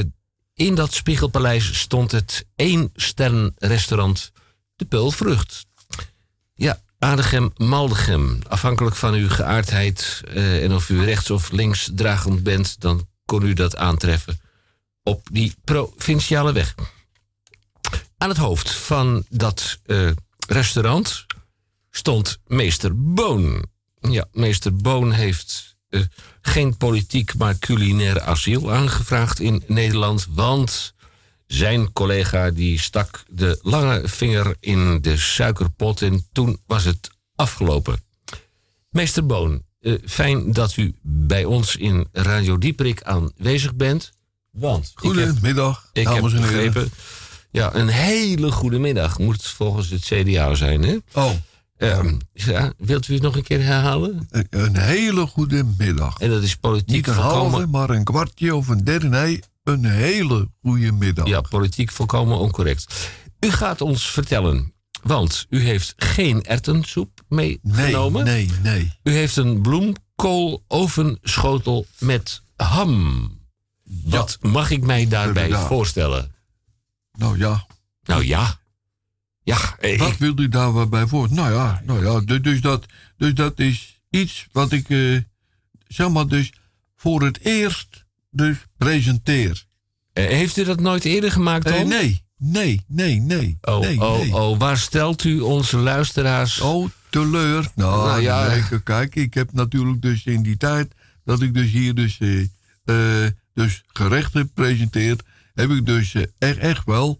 [0.53, 4.31] in dat Spiegelpaleis stond het één sterren restaurant
[4.75, 5.65] De Peulvrucht.
[6.53, 8.39] Ja, Adegem, Maldegem.
[8.47, 13.45] Afhankelijk van uw geaardheid eh, en of u rechts of links dragend bent, dan kon
[13.45, 14.39] u dat aantreffen
[15.03, 16.75] op die provinciale weg.
[18.17, 20.09] Aan het hoofd van dat eh,
[20.47, 21.25] restaurant
[21.91, 23.65] stond meester Boon.
[23.99, 26.01] Ja, meester Boon heeft eh,
[26.41, 30.93] geen politiek, maar culinair asiel aangevraagd in Nederland, want
[31.47, 37.99] zijn collega die stak de lange vinger in de suikerpot en toen was het afgelopen.
[38.89, 44.11] Meester Boon, eh, fijn dat u bij ons in Radio Dieprik aanwezig bent.
[44.51, 46.71] Want ik heb, Goedemiddag, ik heb dames en heren.
[46.73, 46.91] begrepen...
[47.51, 50.97] Ja, een hele goede middag moet volgens het CDA zijn, hè?
[51.13, 51.31] Oh,
[51.77, 54.27] Ehm, ja, wilt u het nog een keer herhalen?
[54.29, 56.19] een, een hele goede middag.
[56.19, 59.07] En dat is politiek Niet een halve, maar een kwartje of een derde.
[59.07, 61.27] Nee, een hele goede middag.
[61.27, 63.09] Ja, politiek volkomen oncorrect.
[63.39, 64.73] U gaat ons vertellen,
[65.03, 68.25] want u heeft geen erwtensoep nee, meegenomen.
[68.25, 68.91] nee, nee.
[69.03, 73.31] U heeft een bloemkool-ovenschotel met ham.
[74.03, 76.35] Wat mag ik mij daarbij voorstellen?
[77.11, 77.65] Nou ja,
[78.03, 78.59] Nou ja.
[79.43, 81.27] Ja, eh, wat wilt u daar wat bij voor?
[81.31, 82.85] Nou ja, nou ja du- dus, dat,
[83.17, 85.17] dus dat is iets wat ik, eh,
[85.87, 86.51] zeg maar, dus
[86.95, 88.05] voor het eerst
[88.37, 89.65] dus presenteer.
[90.13, 93.57] eh, heeft u dat nooit eerder gemaakt, Eh, nee, nee, nee, nee.
[93.61, 94.35] Oh, nee, oh, nee.
[94.35, 96.59] oh, waar stelt u onze luisteraars...
[96.61, 97.71] Oh, teleur.
[97.75, 98.59] Nou, Nou ja.
[98.83, 100.93] kijk, ik heb natuurlijk dus in die tijd
[101.23, 102.17] dat ik dus hier dus,
[102.85, 105.15] eh, dus gerechten presenteer,
[105.53, 107.19] heb ik dus echt, echt wel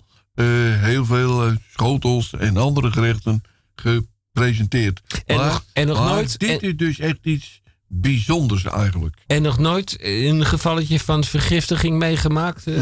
[0.80, 3.42] heel veel schotels en andere gerechten
[3.76, 5.02] gepresenteerd.
[5.26, 9.16] En nog- en nog maar nooit- Dit en- is dus echt iets bijzonders eigenlijk.
[9.28, 12.68] En nog nooit een gevalletje van vergiftiging meegemaakt?
[12.68, 12.82] eh?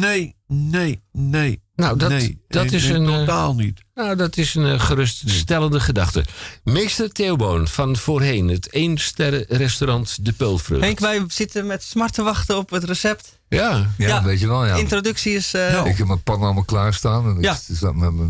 [0.00, 1.64] Nee, nee, nee.
[1.74, 3.80] Nou, dat- nee, dat is een, eh, Totaal niet.
[3.94, 6.24] Nou, dat is een eh, geruststellende gedachte.
[6.64, 10.82] Meester Theoboon van voorheen, het één sterren restaurant De Peulvrucht.
[10.84, 13.38] Henk, wij zitten met smart te wachten op het recept.
[13.48, 14.74] Ja, Ja, Ja, weet je wel, ja.
[14.74, 15.54] Introductie is...
[15.54, 17.26] eh, Nou, Ik heb mijn pan allemaal klaarstaan.
[17.36, 17.52] En Ja.
[17.68, 18.28] ik sta met met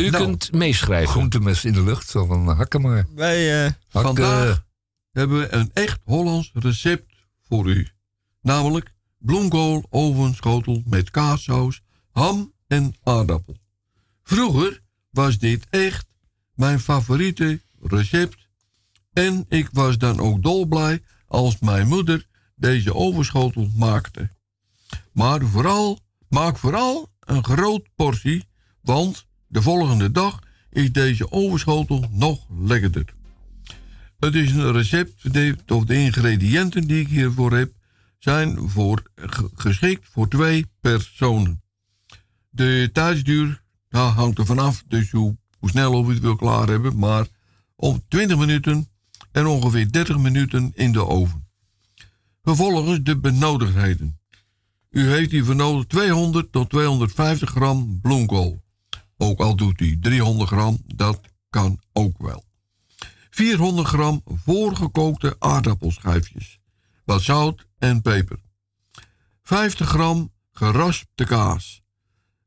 [0.00, 1.08] u Nou, kunt meeschrijven.
[1.10, 2.08] groentemes in de lucht.
[2.10, 3.06] Zo van, hakken maar.
[3.14, 4.14] wij, eh, Hakken.
[4.24, 4.64] Vandaag
[5.16, 7.88] hebben we een echt Hollands recept voor u.
[8.42, 13.56] Namelijk bloemkool ovenschotel met kaassaus, ham en aardappel.
[14.22, 16.06] Vroeger was dit echt
[16.54, 18.48] mijn favoriete recept.
[19.12, 24.30] En ik was dan ook dolblij als mijn moeder deze ovenschotel maakte.
[25.12, 25.98] Maar vooral,
[26.28, 28.44] maak vooral een groot portie,
[28.80, 30.38] want de volgende dag
[30.70, 33.15] is deze ovenschotel nog lekkerder.
[34.18, 37.72] Het is een recept, de, of de ingrediënten die ik hiervoor heb,
[38.18, 41.62] zijn voor, ge- geschikt voor twee personen.
[42.50, 46.98] De tijdsduur hangt er vanaf, dus hoe, hoe snel of u het wil klaar hebben,
[46.98, 47.26] maar
[47.76, 48.88] om 20 minuten
[49.32, 51.48] en ongeveer 30 minuten in de oven.
[52.42, 54.18] Vervolgens de benodigdheden.
[54.90, 58.62] U heeft hiervoor nodig 200 tot 250 gram bloemkool.
[59.16, 61.20] Ook al doet u 300 gram, dat
[61.50, 62.44] kan ook wel.
[63.36, 66.58] 400 gram voorgekookte aardappelschijfjes,
[67.04, 68.38] wat zout en peper.
[69.42, 71.82] 50 gram geraspte kaas.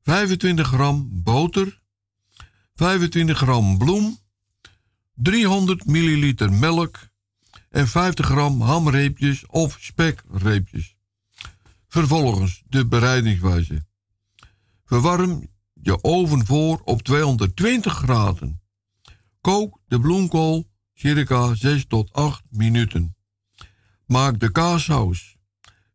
[0.01, 1.81] 25 gram boter.
[2.75, 4.17] 25 gram bloem,
[5.13, 7.09] 300 milliliter melk
[7.69, 10.95] en 50 gram hamreepjes of spekreepjes.
[11.87, 13.85] Vervolgens de bereidingswijze.
[14.85, 18.61] Verwarm je oven voor op 220 graden.
[19.41, 20.68] Kook de bloemkool
[20.99, 23.15] circa 6 tot 8 minuten.
[24.05, 25.35] Maak de kaassaus.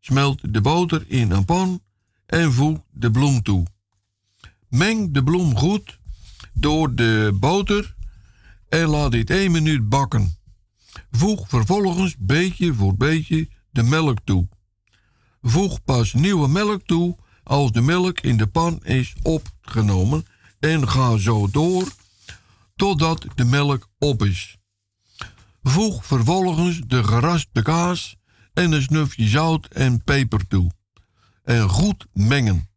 [0.00, 1.82] Smelt de boter in een pan
[2.26, 3.66] en voeg de bloem toe.
[4.68, 5.98] Meng de bloem goed
[6.52, 7.94] door de boter
[8.68, 10.36] en laat dit 1 minuut bakken.
[11.10, 14.48] Voeg vervolgens beetje voor beetje de melk toe.
[15.42, 20.26] Voeg pas nieuwe melk toe als de melk in de pan is opgenomen
[20.60, 21.88] en ga zo door
[22.76, 24.58] totdat de melk op is.
[25.66, 28.16] Voeg vervolgens de geraspte kaas
[28.52, 30.70] en een snufje zout en peper toe.
[31.44, 32.68] En goed mengen.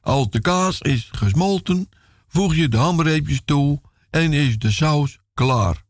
[0.00, 1.88] Als de kaas is gesmolten,
[2.28, 3.80] voeg je de hamreepjes toe
[4.10, 5.84] en is de saus klaar.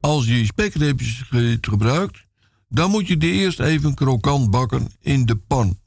[0.00, 2.24] Als je spekreepjes ge- gebruikt,
[2.68, 5.78] dan moet je die eerst even krokant bakken in de pan.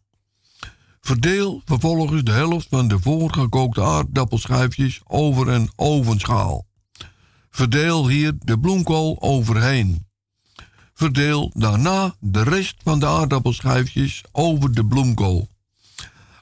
[1.02, 6.66] Verdeel vervolgens de helft van de voorgekookte aardappelschijfjes over een ovenschaal.
[7.56, 10.06] Verdeel hier de bloemkool overheen.
[10.94, 15.50] Verdeel daarna de rest van de aardappelschijfjes over de bloemkool.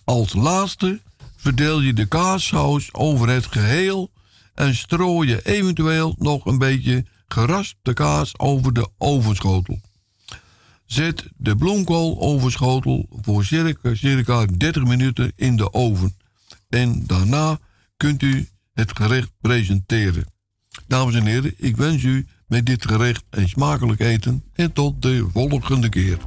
[0.03, 1.01] Als laatste
[1.35, 4.11] verdeel je de kaassaus over het geheel
[4.53, 9.79] en strooi je eventueel nog een beetje geraspte kaas over de ovenschotel.
[10.85, 16.17] Zet de bloemkool ovenschotel voor circa, circa 30 minuten in de oven.
[16.69, 17.59] En daarna
[17.97, 20.32] kunt u het gerecht presenteren.
[20.87, 25.27] Dames en heren, ik wens u met dit gerecht een smakelijk eten en tot de
[25.33, 26.17] volgende keer.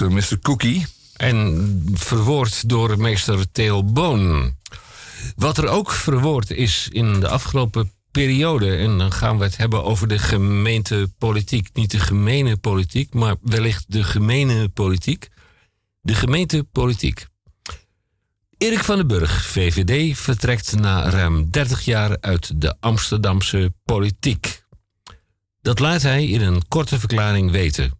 [0.00, 0.38] Was eh, Mr.
[0.40, 0.86] Cookie.
[1.16, 4.54] En verwoord door meester Theo Boon.
[5.36, 8.76] Wat er ook verwoord is in de afgelopen periode...
[8.76, 11.68] en dan gaan we het hebben over de gemeentepolitiek.
[11.72, 15.28] Niet de gemene politiek, maar wellicht de gemene politiek.
[16.00, 17.26] De gemeentepolitiek.
[18.58, 24.64] Erik van den Burg, VVD, vertrekt na ruim 30 jaar uit de Amsterdamse politiek.
[25.62, 27.99] Dat laat hij in een korte verklaring weten.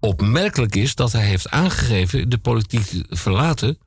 [0.00, 3.78] Opmerkelijk is dat hij heeft aangegeven de politiek te verlaten,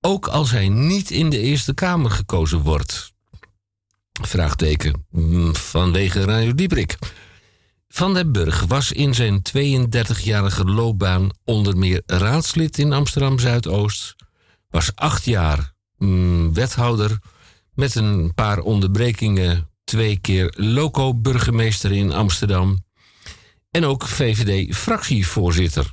[0.00, 3.12] ook als hij niet in de Eerste Kamer gekozen wordt.
[4.22, 5.06] Vraagteken.
[5.10, 6.98] Mm, Vanwege Radio Dieprik.
[7.88, 14.16] Van den Burg was in zijn 32-jarige loopbaan onder meer raadslid in Amsterdam Zuidoost,
[14.70, 17.18] was acht jaar mm, wethouder
[17.74, 22.84] met een paar onderbrekingen, twee keer loco-burgemeester in Amsterdam
[23.74, 25.92] en ook VVD-fractievoorzitter.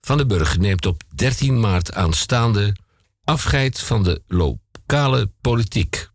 [0.00, 2.76] Van den Burg neemt op 13 maart aanstaande
[3.24, 6.10] afscheid van de lokale politiek.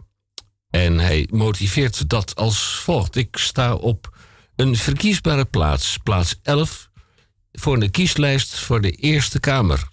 [0.69, 3.15] En hij motiveert dat als volgt.
[3.15, 4.17] Ik sta op
[4.55, 6.89] een verkiesbare plaats, plaats 11,
[7.51, 9.91] voor de kieslijst voor de Eerste Kamer.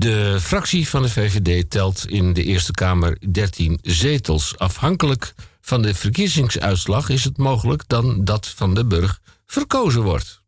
[0.00, 4.58] De fractie van de VVD telt in de Eerste Kamer 13 zetels.
[4.58, 10.42] Afhankelijk van de verkiezingsuitslag is het mogelijk dan dat Van den Burg verkozen wordt.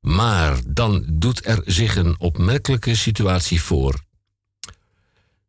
[0.00, 4.00] Maar dan doet er zich een opmerkelijke situatie voor.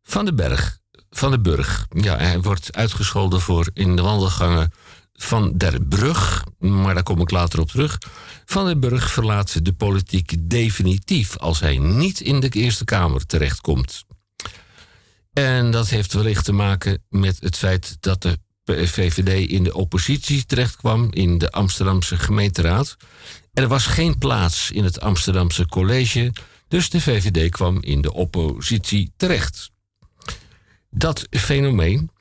[0.03, 0.77] Van den Berg,
[1.09, 4.71] Van den Burg, ja, hij wordt uitgescholden voor in de wandelgangen
[5.13, 7.97] van der Brug, maar daar kom ik later op terug.
[8.45, 14.03] Van den Burg verlaat de politiek definitief als hij niet in de Eerste Kamer terechtkomt.
[15.33, 20.45] En dat heeft wellicht te maken met het feit dat de VVD in de oppositie
[20.45, 22.97] terechtkwam in de Amsterdamse gemeenteraad.
[23.53, 26.33] Er was geen plaats in het Amsterdamse college,
[26.67, 29.71] dus de VVD kwam in de oppositie terecht.
[30.89, 32.11] Dat fenomeen,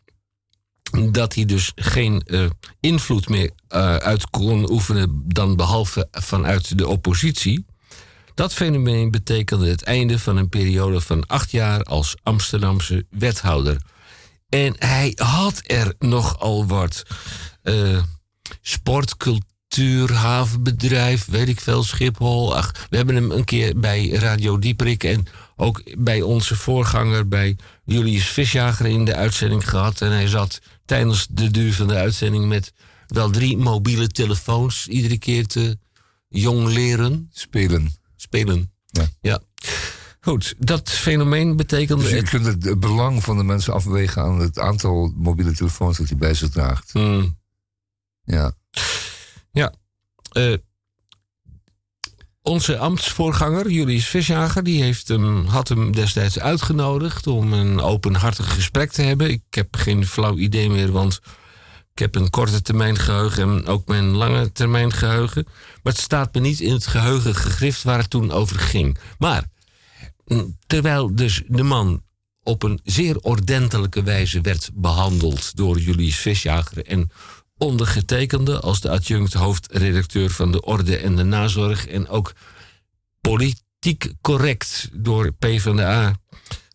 [1.11, 2.45] dat hij dus geen eh,
[2.81, 7.65] invloed meer eh, uit kon oefenen dan behalve vanuit de oppositie.
[8.35, 13.77] Dat fenomeen betekende het einde van een periode van acht jaar als Amsterdamse wethouder.
[14.49, 17.03] En hij had er nogal wat
[17.63, 18.03] eh,
[18.61, 22.57] sport, cultuur, havenbedrijf, weet ik veel, Schiphol.
[22.57, 27.57] Ach, we hebben hem een keer bij Radio Dieprik en ook bij onze voorganger, bij
[27.85, 30.01] Julius Visjager in de uitzending gehad.
[30.01, 30.61] En hij zat
[30.93, 32.73] tijdens de duur van de uitzending met
[33.07, 35.79] wel drie mobiele telefoons iedere keer te
[36.29, 37.29] jong leren.
[37.33, 37.95] Spelen.
[38.17, 38.73] Spelen.
[39.21, 39.41] Ja.
[40.21, 42.03] Goed, dat fenomeen betekende.
[42.03, 45.99] Dus je kunt het, het belang van de mensen afwegen aan het aantal mobiele telefoons
[45.99, 46.93] dat hij bij zich draagt.
[46.93, 47.39] Hmm.
[48.25, 48.53] Ja.
[49.53, 49.75] Ja.
[50.33, 50.55] eh,
[52.43, 58.93] onze ambtsvoorganger, Julius Visjager, die heeft hem, had hem destijds uitgenodigd om een openhartig gesprek
[58.93, 59.31] te hebben.
[59.31, 61.21] Ik heb geen flauw idee meer, want
[61.93, 65.45] ik heb een korte termijn geheugen en ook mijn lange termijn geheugen.
[65.83, 68.99] Maar het staat me niet in het geheugen gegrift waar het toen over ging.
[69.19, 69.45] Maar
[70.67, 72.03] terwijl dus de man
[72.43, 77.11] op een zeer ordentelijke wijze werd behandeld door Julius Visjager en
[77.63, 82.33] ondergetekende als de adjunct hoofdredacteur van de Orde en de Nazorg en ook
[83.21, 86.17] politiek correct door PvdA,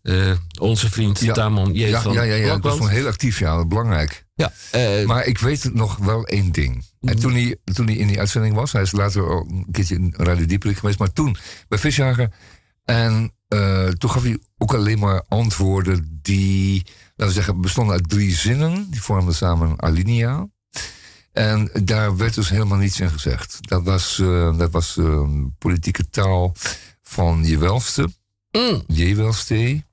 [0.02, 1.86] eh onze vriend Tamon J.
[1.86, 4.26] ja, van ja, ja, ja, dat was heel actief, ja, belangrijk.
[4.36, 6.86] Ja, eh, maar ik weet nog wel één ding.
[7.02, 9.96] En toen hij, toen hij in die uitzending was, hij is later ook een keertje
[9.96, 11.38] in Radio Dieperik geweest, maar toen
[11.68, 12.30] bij Visjager.
[12.86, 18.10] En eh, toen gaf hij ook alleen maar antwoorden die, laten we zeggen, bestonden uit
[18.10, 18.88] drie zinnen.
[18.90, 20.48] Die vormden samen een alinea.
[21.38, 23.58] En daar werd dus helemaal niets in gezegd.
[23.62, 26.54] Dat was, eh, dat was eh, politieke taal
[27.02, 28.10] van je welste.
[28.88, 29.84] Je welste.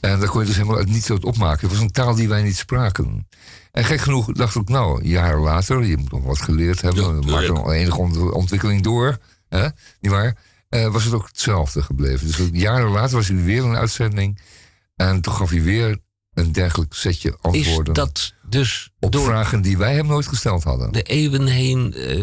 [0.00, 1.60] En daar kon je dus helemaal niets uit opmaken.
[1.60, 3.28] Het was een taal die wij niet spraken.
[3.72, 7.04] En gek genoeg dacht ik, nou, jaren later, je moet nog wat geleerd hebben.
[7.04, 9.18] er maakt er nog enige ont- ontwikkeling door.
[9.48, 9.68] Hè?
[10.00, 10.36] Niet waar?
[10.68, 12.26] Eh, was het ook hetzelfde gebleven.
[12.26, 14.38] Dus jaren later was hij weer een uitzending.
[14.96, 15.98] En toen gaf hij weer
[16.34, 17.94] een dergelijk setje antwoorden.
[17.94, 20.92] dat dus op door vragen die wij hem nooit gesteld hadden.
[20.92, 21.94] de eeuwen heen.
[21.94, 22.18] eh,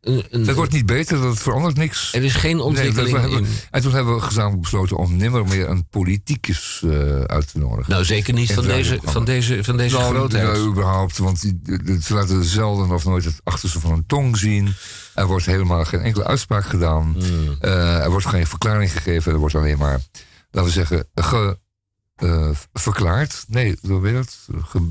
[0.00, 2.12] een, een- Dat wordt niet beter, dat verandert niks.
[2.14, 3.46] Er is geen ontwikkeling Nee, hebben- in.
[3.70, 7.92] En toen hebben we gezamenlijk besloten om nimmer meer een politicus eh, uit te nodigen.
[7.92, 10.56] Nou, zeker niet van deze, van deze, van deze Nou, grootheid.
[10.56, 11.38] ja, überhaupt, want
[12.02, 14.74] ze laten zelden of nooit het achterste van een tong zien.
[15.14, 17.14] Er wordt helemaal geen enkele uitspraak gedaan.
[17.18, 17.56] Hmm.
[17.60, 19.32] Eh, er wordt geen verklaring gegeven.
[19.32, 20.00] Er wordt alleen maar,
[20.50, 21.58] laten we zeggen, ge,
[22.16, 23.44] eh, verklaard.
[23.48, 24.38] Nee, hoe weet dat?
[24.64, 24.90] Ge,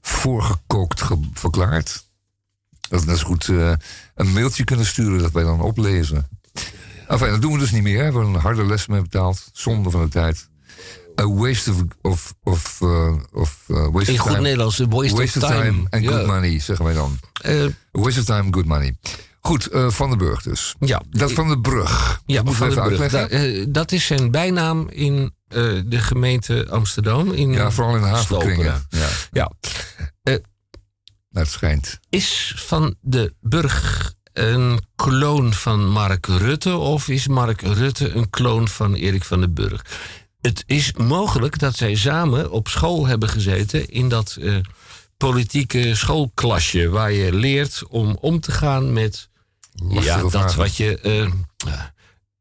[0.00, 2.04] voorgekookt ge- verklaard.
[2.88, 3.72] Dat we net zo goed eh,
[4.14, 6.28] een mailtje kunnen sturen dat wij dan oplezen.
[7.08, 7.92] Enfin, dat doen we dus niet meer.
[8.04, 8.10] hè.
[8.12, 9.48] We hebben een harde les mee betaald.
[9.52, 10.48] Zonde van de tijd.
[11.20, 11.82] A waste of...
[12.02, 14.40] of, of, eh, of waste In of goed time.
[14.40, 15.86] Nederlands, waste of time.
[15.90, 16.10] and Ja.
[16.10, 17.18] good money, zeggen wij dan.
[17.46, 18.96] A waste of time, good money.
[19.46, 20.74] Goed, eh, Van den Burg dus.
[20.80, 21.02] Ja.
[21.10, 22.20] Dat van de brug.
[22.26, 23.10] Ja, dat van de brug.
[23.10, 27.32] Da- eh, dat is zijn bijnaam in eh, de gemeente Amsterdam.
[27.32, 28.86] In ja, vooral in de havenkringen.
[28.88, 29.08] Ja.
[29.30, 29.52] Ja.
[30.22, 30.40] Nou,
[31.30, 31.98] het schijnt.
[32.08, 38.68] Is Van de Burg een kloon van Mark Rutte of is Mark Rutte een kloon
[38.68, 39.84] van Erik van den Burg?
[40.40, 44.38] Het is mogelijk dat zij samen op school hebben gezeten in dat
[45.16, 49.28] politieke schoolklasje waar je leert om om te gaan met
[49.88, 50.58] ja, dat vragen.
[50.58, 51.22] wat je eh,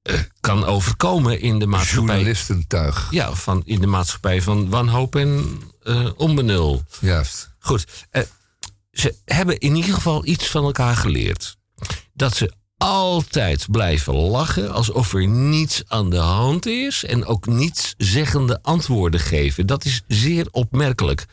[0.02, 2.16] eh, kan overkomen in de maatschappij.
[2.16, 3.07] Journalistentuig.
[3.12, 6.84] Ja, van, in de maatschappij van wanhoop en eh, onbenul.
[6.99, 7.49] Juist.
[7.60, 7.86] Goed.
[8.10, 8.22] eh,
[8.91, 11.57] ze hebben in ieder geval iets van elkaar geleerd.
[12.14, 17.03] Dat ze altijd blijven lachen alsof er niets aan de hand is.
[17.03, 19.66] En ook niets zeggende antwoorden geven.
[19.66, 21.26] Dat is zeer opmerkelijk.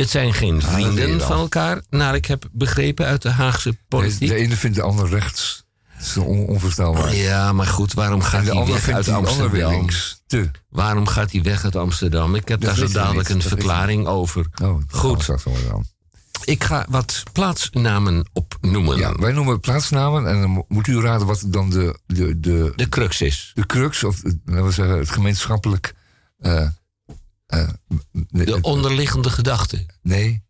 [0.00, 4.28] Het zijn geen je vrienden van elkaar, naar ik heb begrepen uit de Haagse politiek.
[4.28, 5.64] de ene vindt de ander rechts.
[5.98, 7.14] Dat is on- onvoorstelbaar.
[7.14, 9.70] Ja, maar goed, waarom gaat hij weg uit Amsterdam?
[9.70, 10.22] links.
[10.26, 10.50] Te.
[10.68, 12.34] Waarom gaat hij weg uit Amsterdam?
[12.34, 14.46] Ik heb Dat daar zo dadelijk niet, een dat verklaring over.
[14.62, 15.28] Oh, Goed,
[16.44, 18.98] ik ga wat plaatsnamen opnoemen.
[18.98, 22.72] Ja, wij noemen plaatsnamen en dan mo- moet u raden wat dan de, de, de,
[22.76, 23.50] De crux is.
[23.54, 25.94] de crux, of laten we zeggen, het gemeenschappelijk.
[26.38, 26.68] eh,
[27.50, 27.68] eh,
[28.12, 29.86] De onderliggende gedachte.
[30.02, 30.42] nee,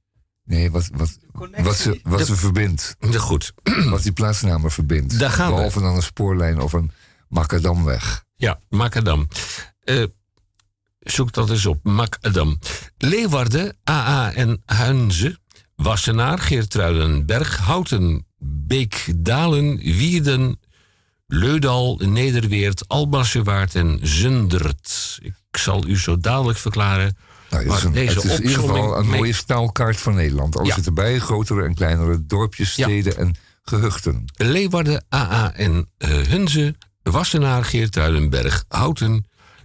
[0.45, 1.19] nee, wat, wat,
[1.63, 2.97] wat, ze, wat De- ze verbindt.
[2.99, 3.53] De goed.
[3.91, 5.19] Wat die plaatsnamen verbindt.
[5.19, 5.55] Daar gaan we.
[5.55, 6.91] Behalve dan een spoorlijn of een
[7.29, 8.25] macadamweg.
[8.37, 9.29] Ja, Macadam.
[9.81, 10.05] Eh,
[11.01, 11.85] zoek dat eens op.
[11.85, 12.59] Macadam.
[12.99, 15.39] Leeuwarden, AA en Huinze.
[15.77, 20.61] Wassenaar, Geertruidenberg, Houten, Beek, Dalen, Wierden,
[21.27, 25.19] Leudal, Nederweert, Albassewaard en Zundert.
[25.23, 27.17] Ik zal u zo dadelijk verklaren.
[27.51, 30.57] Nou, het is, een, deze het is in ieder geval een mooie staalkaart van Nederland.
[30.57, 30.75] Alles Ja.
[30.75, 32.85] zit erbij, grotere en kleinere dorpjes, Ja.
[32.87, 34.25] steden en gehuchten.
[34.37, 39.25] Leeuwarden, AA en eh, Hunze, Wassenaar, Geertruidenberg, Houten,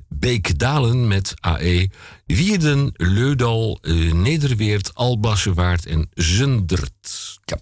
[0.10, 1.90] Beek-Dalen met AE,
[2.26, 7.38] Wierden, Leudal, eh, Nederweert, Albassewaard en Zundert.
[7.45, 7.57] Ja.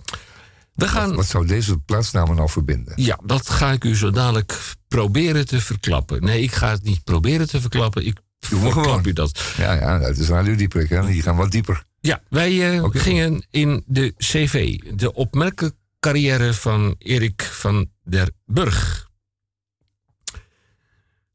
[0.74, 2.94] We gaan, Wat zou deze plaatsnamen nou verbinden?
[2.96, 4.60] ja, dat ga ik u zo dadelijk
[4.94, 6.24] proberen te verklappen.
[6.24, 8.06] Nee, ik ga het niet proberen te verklappen.
[8.06, 9.54] Ik verklap u dat.
[9.58, 11.06] Ja, ja, het is Radio Dieprik, hè?
[11.06, 11.84] Die gaan wat dieper.
[12.00, 19.10] Ja, wij eh, gingen in de CV, de opmerkelijke carrière van Erik van der Burg.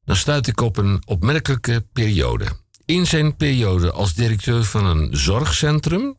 [0.04, 2.46] Dan stuit ik op een opmerkelijke periode.
[2.84, 6.16] In zijn periode als directeur van een zorgcentrum.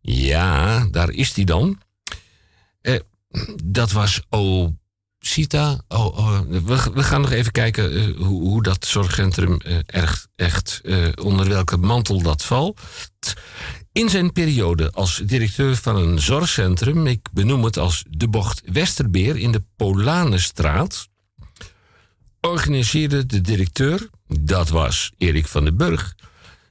[0.00, 1.80] Ja, daar is hij dan.
[2.80, 3.00] Eh,
[3.64, 4.22] dat was
[5.22, 5.80] Ocita.
[5.88, 6.40] Oh, oh,
[6.94, 11.48] we, gaan nog even kijken eh, hoe, hoe dat zorgcentrum eh, echt, echt eh, onder
[11.48, 12.80] welke mantel dat valt.
[13.92, 19.36] In zijn periode als directeur van een zorgcentrum, ik benoem het als de bocht Westerbeer
[19.36, 21.08] in de Polanenstraat,
[22.40, 26.14] organiseerde de directeur, dat was Erik van den Burg,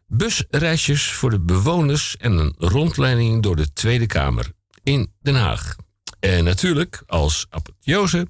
[0.07, 4.51] busreisjes voor de bewoners en een rondleiding door de Tweede Kamer
[4.83, 5.75] in Den Haag.
[6.19, 8.27] En natuurlijk, als apotheose,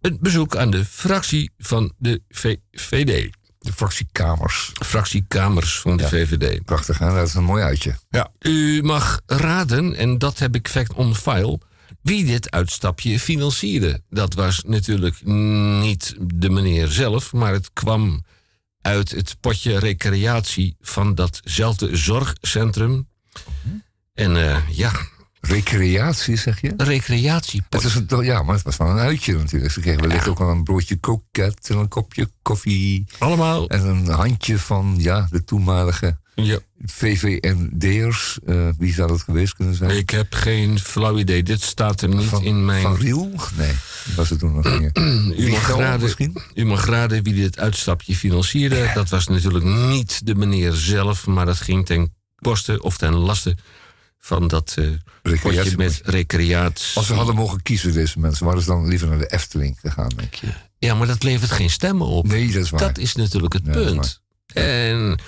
[0.00, 3.32] een bezoek aan de fractie van de VVD.
[3.58, 4.72] De fractiekamers.
[4.84, 6.08] Fractiekamers van de Ja.
[6.08, 6.64] VVD.
[6.64, 7.14] Prachtig, hè?
[7.14, 7.96] Dat is een mooi uitje.
[8.10, 8.30] Ja.
[8.40, 11.60] U mag raden, en dat heb ik fact on file,
[12.02, 14.00] wie dit uitstapje financierde.
[14.10, 18.24] Dat was natuurlijk niet de meneer zelf, maar het kwam
[18.80, 23.08] uit het potje recreatie van datzelfde zorgcentrum.
[24.14, 24.92] En eh, ja,
[25.48, 26.72] Recreatie, zeg je?
[26.76, 27.82] een recreatiepot.
[27.82, 29.72] Het is een, ja, maar het was wel een uitje natuurlijk.
[29.72, 33.04] Ze kregen wellicht ook wel een broodje koket en een kopje koffie.
[33.18, 33.68] Allemaal.
[33.68, 36.58] En een handje van ja, de toenmalige Ja.
[36.84, 38.38] VVND'ers.
[38.46, 39.90] eh wie zou dat geweest kunnen zijn?
[39.90, 41.42] Ik heb geen flauw idee.
[41.42, 42.82] Dit staat er niet van, in mijn...
[42.82, 43.30] Van Riel?
[43.56, 43.72] Nee,
[44.04, 44.98] die was het toen nog niet.
[45.46, 46.36] U mag, raden, misschien?
[46.54, 48.90] u mag raden wie dit uitstapje financierde.
[48.94, 53.56] Dat was natuurlijk niet de meneer zelf, maar dat ging ten koste of ten laste
[54.24, 56.96] van dat eh potje met recreatie.
[56.96, 60.08] Als ze hadden mogen kiezen, deze mensen, waren ze dan liever naar de Efteling gegaan,
[60.16, 60.46] denk je?
[60.78, 62.26] Ja, maar dat levert geen stemmen op.
[62.26, 62.80] Nee, dat is waar.
[62.80, 64.20] Dat is natuurlijk het Ja, punt.
[64.46, 65.18] En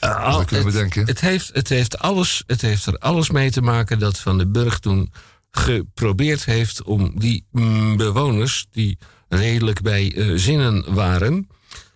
[0.00, 1.06] eh, al- het, denken.
[1.06, 4.52] Het heeft, het, heeft alles, het heeft er alles mee te maken dat Van den
[4.52, 5.12] Burg toen
[5.50, 11.48] geprobeerd heeft om die mm, bewoners die redelijk bij eh, zinnen waren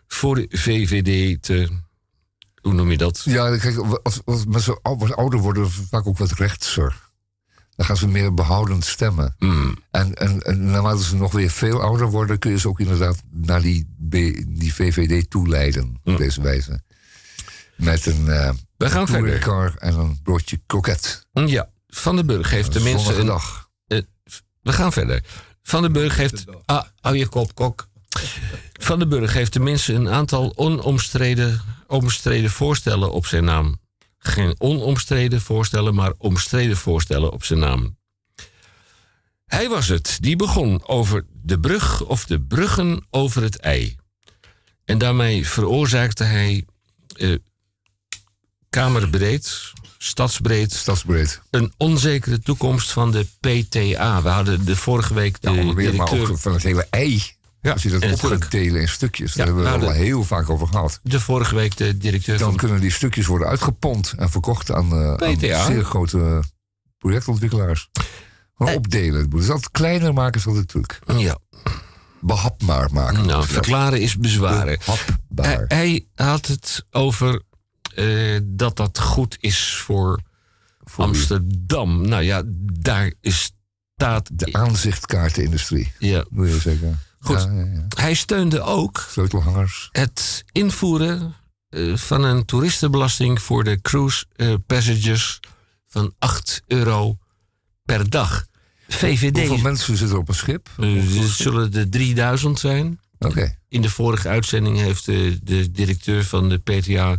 [0.06, 1.68] voor de VVD te.
[2.66, 3.22] Hoe noem je dat?
[3.24, 7.04] Ja, kijk, als, als mensen ouder worden, vaak ook wat rechtser.
[7.76, 9.34] Dan gaan ze meer behoudend stemmen.
[9.38, 9.76] Mm.
[9.90, 13.22] En, en, en naarmate ze nog weer veel ouder worden, kun je ze ook inderdaad
[13.30, 16.00] naar die, B- die VVD toeleiden.
[16.04, 16.80] Op deze wijze.
[17.76, 18.58] Met een eh Mm.
[18.76, 19.74] We gaan verder.
[19.78, 21.26] en een broodje kroket.
[21.32, 23.26] Ja, Van den Burg heeft tenminste een.
[23.26, 23.68] dag.
[23.86, 24.00] Eh,
[24.62, 25.24] we gaan verder.
[25.62, 26.44] Van den Burg heeft.
[26.64, 27.88] Ah, hou je kop, kok.
[28.72, 33.80] Van den Burg heeft tenminste een aantal onomstreden omstreden voorstellen op zijn naam.
[34.18, 37.96] Geen onomstreden voorstellen, maar omstreden voorstellen op zijn naam.
[39.46, 43.96] Hij was het die begon over de brug of de bruggen over het ei.
[44.84, 46.64] En daarmee veroorzaakte hij
[47.16, 47.34] eh,
[48.70, 51.40] kamerbreed, stadsbreed, Stadsbreed.
[51.50, 54.22] een onzekere toekomst van de PTA.
[54.22, 56.30] We hadden de vorige week de Ja, meer, maar directeur...
[56.30, 57.35] ook van het hele ei.
[57.66, 59.32] Ja, Als je dat en op gaat delen in stukjes.
[59.34, 61.00] Daar hebben we nou, het al de- heel vaak over gehad.
[61.02, 62.56] De vorige week de directeur Dan van...
[62.56, 65.64] kunnen die stukjes worden uitgepompt en verkocht aan, eh, aan PTA.
[65.64, 66.42] zeer grote
[66.98, 67.88] projectontwikkelaars.
[68.56, 69.30] Maar opdelen.
[69.30, 70.98] Dus dat kleiner maken is altijd truc.
[71.16, 71.38] Ja,
[72.20, 73.26] Behapbaar maken.
[73.26, 74.78] nou, verklaren is bezwaren.
[75.28, 75.64] Behapbaar.
[75.68, 77.42] Hij, hij had het over
[77.94, 80.20] eh, dat dat goed is voor,
[80.96, 82.08] Amsterdam.
[82.08, 82.42] Nou ja,
[82.80, 83.52] daar is
[83.94, 84.30] staat...
[84.32, 86.24] De aanzichtkaartenindustrie, Ja.
[86.30, 87.00] wil je zeggen.
[87.26, 87.42] Goed.
[87.42, 87.86] Ja, ja, ja.
[87.96, 89.88] Hij steunde ook Sleutelhangers.
[89.92, 91.34] het invoeren
[91.68, 95.40] eh, van een toeristenbelasting voor de cruise eh, passengers
[95.86, 97.18] van 8 euro
[97.84, 98.46] per dag.
[98.88, 100.68] VVD Hoeveel mensen zitten op een schip?
[100.76, 103.00] het zullen er 3000 zijn.
[103.18, 103.58] Oké.
[103.68, 107.18] In de vorige uitzending heeft de, de directeur van de PTA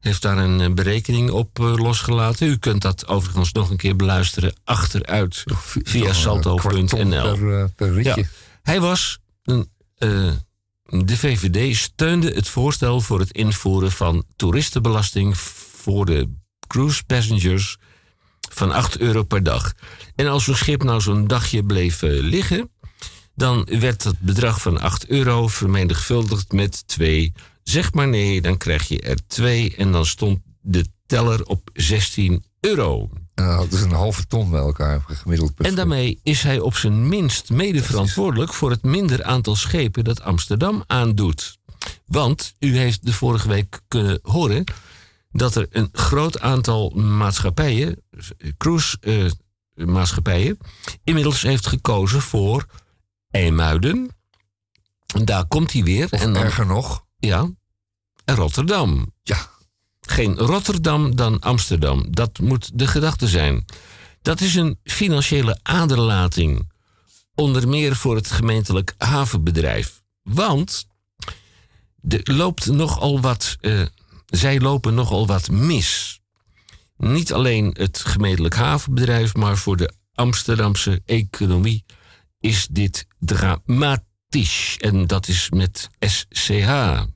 [0.00, 2.48] heeft daar een berekening op losgelaten.
[2.48, 5.44] U kunt dat overigens nog een keer beluisteren achteruit
[5.82, 7.36] via salto.nl.
[7.36, 8.02] Per, per.
[8.02, 8.16] Ja.
[8.62, 9.18] Hij was,
[9.48, 10.32] een, eh,
[11.04, 16.30] de VVD steunde het voorstel voor het invoeren van toeristenbelasting voor de
[16.66, 17.76] cruise passengers
[18.50, 19.72] van 8 euro per dag.
[20.14, 22.70] En als zo'n schip nou zo'n dagje bleef eh, liggen,
[23.34, 27.32] dan werd het bedrag van 8 euro vermenigvuldigd met 2.
[27.62, 32.44] Zeg maar nee, dan krijg je er 2 en dan stond de teller op 16
[32.60, 33.10] euro.
[33.38, 35.54] En dan hadden ze een halve ton bij elkaar gemiddeld.
[35.54, 40.04] per En daarmee is hij op zijn minst mede verantwoordelijk voor het minder aantal schepen
[40.04, 41.58] dat Amsterdam aandoet.
[42.06, 44.64] Want u heeft de vorige week kunnen horen
[45.30, 48.02] dat er een groot aantal maatschappijen,
[48.56, 50.58] cruise-maatschappijen,
[51.04, 52.66] inmiddels heeft gekozen voor
[53.30, 54.08] IJmuiden.
[55.14, 56.12] En daar komt hij weer.
[56.12, 57.04] en dan, erger nog.
[57.18, 57.50] Ja,
[58.24, 59.12] en Rotterdam.
[59.22, 59.56] Ja.
[60.10, 62.06] Geen Rotterdam dan Amsterdam.
[62.10, 63.64] Dat moet de gedachte zijn.
[64.22, 66.70] Dat is een financiële aderlating.
[67.34, 70.02] Onder meer voor het gemeentelijk havenbedrijf.
[70.22, 70.86] Want
[72.08, 73.82] er loopt nogal wat, eh,
[74.26, 76.20] zij lopen nogal wat mis.
[76.96, 81.84] Niet alleen het gemeentelijk havenbedrijf, maar voor de Amsterdamse economie
[82.40, 84.76] is dit dramatisch.
[84.78, 87.06] En dat is met SCH.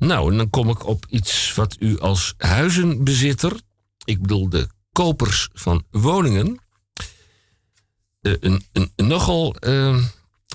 [0.00, 3.60] Nou, en dan kom ik op iets wat u als huizenbezitter,
[4.04, 6.58] ik bedoel de kopers van woningen,
[8.20, 10.04] eh, een, een, nogal eh,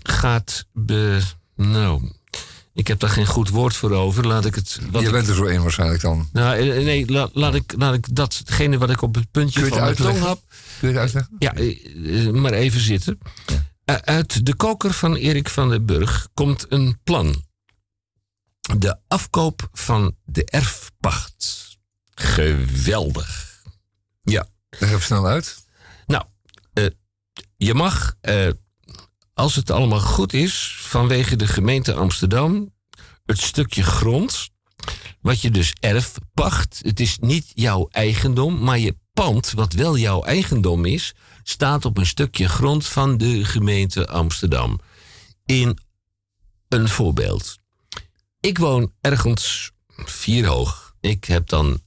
[0.03, 1.21] gaat be.
[1.55, 2.11] Nou,
[2.73, 4.27] ik heb daar geen goed woord voor over.
[4.27, 4.79] Laat ik het.
[4.91, 6.29] wat Je ik- bent er zo een waarschijnlijk dan.
[6.33, 9.79] nou, eh, nee, la- laat, ik, laat ik datgene wat ik op het puntje van
[9.79, 10.39] mijn tong heb.
[10.79, 11.35] Kun je het uitleggen?
[12.23, 13.17] Ja, maar even zitten.
[13.85, 17.43] Uit de koker van Erik van den Burg komt een plan.
[18.73, 21.77] De afkoop van de erfpacht.
[22.15, 23.61] Geweldig.
[24.23, 24.47] Ja.
[24.69, 25.65] Leg even snel uit.
[26.05, 26.23] Nou,
[26.73, 26.85] eh,
[27.57, 28.49] je mag, eh,
[29.33, 32.73] als het allemaal goed is, vanwege de gemeente Amsterdam,
[33.25, 34.49] het stukje grond,
[35.21, 40.23] wat je dus erfpacht, het is niet jouw eigendom, maar je pand, wat wel jouw
[40.23, 41.13] eigendom is,
[41.43, 44.79] staat op een stukje grond van de gemeente Amsterdam.
[45.45, 45.79] In
[46.69, 47.57] een voorbeeld.
[48.45, 50.93] Ik woon ergens vier hoog.
[51.01, 51.81] Ik heb dan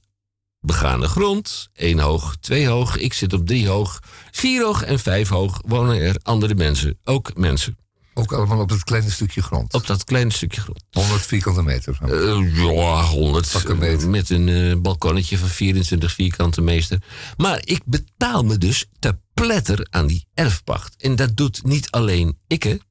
[0.59, 1.69] begane grond.
[1.73, 2.97] één hoog, twee hoog.
[2.97, 3.99] Ik zit op drie hoog.
[4.31, 6.99] Vier hoog en vijf hoog wonen er andere mensen.
[7.03, 7.77] Ook mensen.
[8.13, 9.73] Ook allemaal op dat kleine stukje grond.
[9.73, 10.83] Op dat kleine stukje grond.
[10.91, 11.97] 100 vierkante meter.
[12.01, 13.65] Eh, ja, 100.
[13.65, 17.01] eh, Met een eh, balkonnetje van 24 vierkante meester.
[17.37, 20.95] Maar ik betaal me dus te pletter aan die erfpacht.
[20.97, 22.81] En dat doet niet alleen ikke,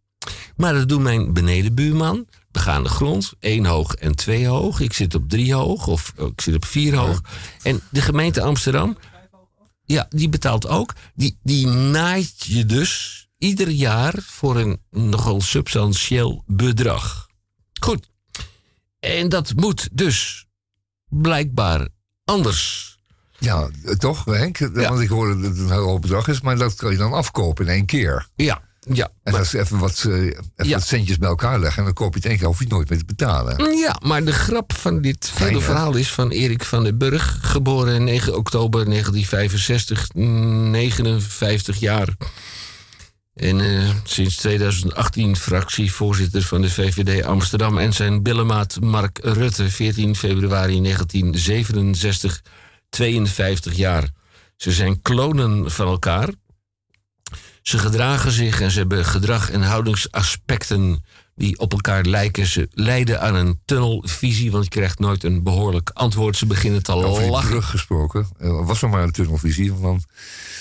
[0.57, 2.27] maar dat doet mijn benedenbuurman.
[2.51, 4.81] Begaande grond, één hoog en twee hoog.
[4.81, 7.20] Ik zit op drie hoog of oh, ik zit op vier hoog.
[7.62, 8.97] En de gemeente Amsterdam,
[9.85, 10.95] ja, die betaalt ook.
[11.15, 17.29] Die, die naait je dus ieder jaar voor een nogal substantieel bedrag.
[17.81, 18.11] Goed.
[19.01, 20.47] En dat moet dus
[21.09, 21.89] blijkbaar
[22.25, 22.97] anders.
[23.39, 24.59] Ja, toch Henk?
[24.59, 27.12] Want ik hoorde dat het een heel hoog bedrag is, maar dat kan je dan
[27.12, 28.29] afkopen in één keer.
[28.37, 28.62] Ja,
[28.93, 29.09] ja.
[29.23, 30.74] En dat is even wat, eh, even Ja.
[30.78, 32.73] wat centjes bij elkaar leggen en dan koop je het één keer, hoef je het
[32.73, 33.77] nooit meer te betalen.
[33.78, 38.05] Ja, maar de grap van dit hele verhaal is van Erik van den Burg, geboren
[38.05, 42.09] 9 oktober 1965, 59 jaar.
[43.35, 50.16] En eh, sinds 2018 fractievoorzitter van de VVD Amsterdam en zijn billemaat Mark Rutte, 14
[50.16, 52.43] februari 1967,
[52.89, 54.09] 52 jaar.
[54.56, 56.28] Ze zijn klonen van elkaar.
[57.69, 61.05] Ze gedragen zich en ze hebben gedrag- en houdingsaspecten
[61.36, 62.47] die op elkaar lijken.
[62.47, 66.36] Ze leiden aan een tunnelvisie, want je krijgt nooit een behoorlijk antwoord.
[66.36, 67.49] Ze beginnen te Over die lachen.
[67.51, 68.27] brug gesproken.
[68.39, 70.03] eh, was er maar een tunnelvisie van...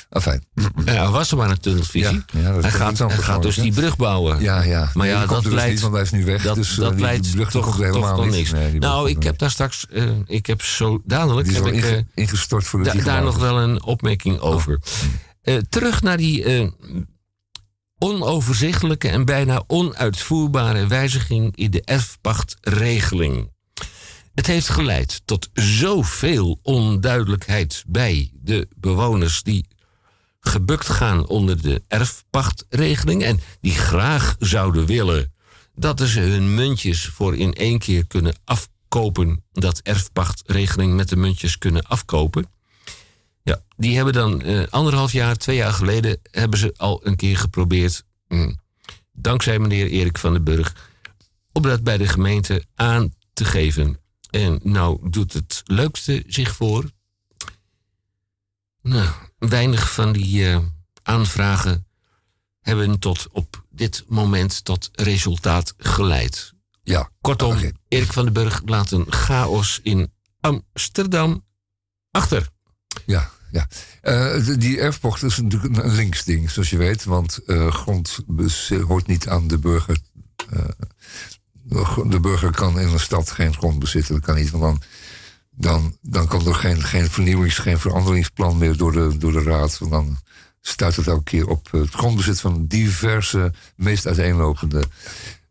[0.09, 0.43] Enfin.
[0.85, 2.23] Ja, was er maar een tunnelvisie.
[2.33, 4.41] Ja, ja, dat is hij toch gaat, iets hij anders gaat dus die brug bouwen.
[4.41, 4.79] Ja, ja.
[4.93, 6.43] Maar Nee, ja, die komt dat er dus leidt, niet, want hij is nu weg.
[6.43, 8.33] Dat, dus, eh, dat die leidt brug toch, komt helemaal nog niet.
[8.33, 8.51] niks.
[8.51, 11.47] Nee, die brug nou, komt ik er heb daar straks, eh, ik heb zo dadelijk
[11.47, 14.39] Die is heb al ik, inge- ingestort voor de da- daar nog wel een opmerking
[14.39, 14.79] over.
[15.47, 16.67] Eh, terug naar die eh,
[17.97, 23.51] onoverzichtelijke en bijna onuitvoerbare wijziging in de erfpachtregeling.
[24.33, 29.67] Het heeft geleid tot zoveel onduidelijkheid bij de bewoners die
[30.39, 35.33] gebukt gaan onder de erfpachtregeling en die graag zouden willen
[35.75, 41.57] dat ze hun muntjes voor in één keer kunnen afkopen, dat erfpachtregeling met de muntjes
[41.57, 42.56] kunnen afkopen.
[43.47, 47.37] Ja, die hebben dan eh, anderhalf jaar, twee jaar geleden, hebben ze al een keer
[47.37, 48.59] geprobeerd, mm,
[49.11, 50.91] dankzij meneer Erik van den Burg,
[51.51, 53.99] om dat bij de gemeente aan te geven.
[54.29, 56.91] En nou doet het leukste zich voor.
[58.81, 60.59] Nou, weinig van die eh,
[61.03, 61.87] aanvragen
[62.59, 66.53] hebben tot op dit moment tot resultaat geleid.
[66.83, 67.09] Ja.
[67.21, 67.57] Kortom,
[67.87, 71.45] Erik van den Burg laat een chaos in Amsterdam
[72.11, 72.49] achter.
[73.05, 73.67] Ja, Ja,
[74.01, 77.03] Eh, die erfpacht is natuurlijk een- een linksding, zoals je weet.
[77.03, 78.19] Want eh, grond
[78.87, 79.97] hoort niet aan de burger.
[80.49, 80.65] Eh,
[82.09, 84.13] de burger kan in een stad geen grond bezitten.
[84.15, 84.85] Dat kan niet, want
[85.51, 89.77] dan, dan, komt er geen, geen vernieuwings-, geen veranderingsplan meer door de, door de raad.
[89.77, 90.17] Want dan
[90.61, 94.83] stuit het elke keer op het grondbezit van diverse, meest uiteenlopende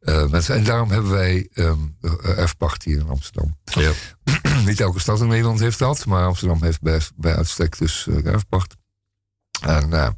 [0.06, 0.54] eh, mensen.
[0.54, 1.78] En daarom hebben wij ehm,
[2.22, 3.56] erfpacht hier in Amsterdam.
[3.64, 3.92] Ja.
[4.66, 8.26] Niet elke stad in Nederland heeft dat, maar Amsterdam heeft bij, bij uitstek dus eh,
[8.26, 8.74] erfpacht.
[9.60, 10.08] En eh,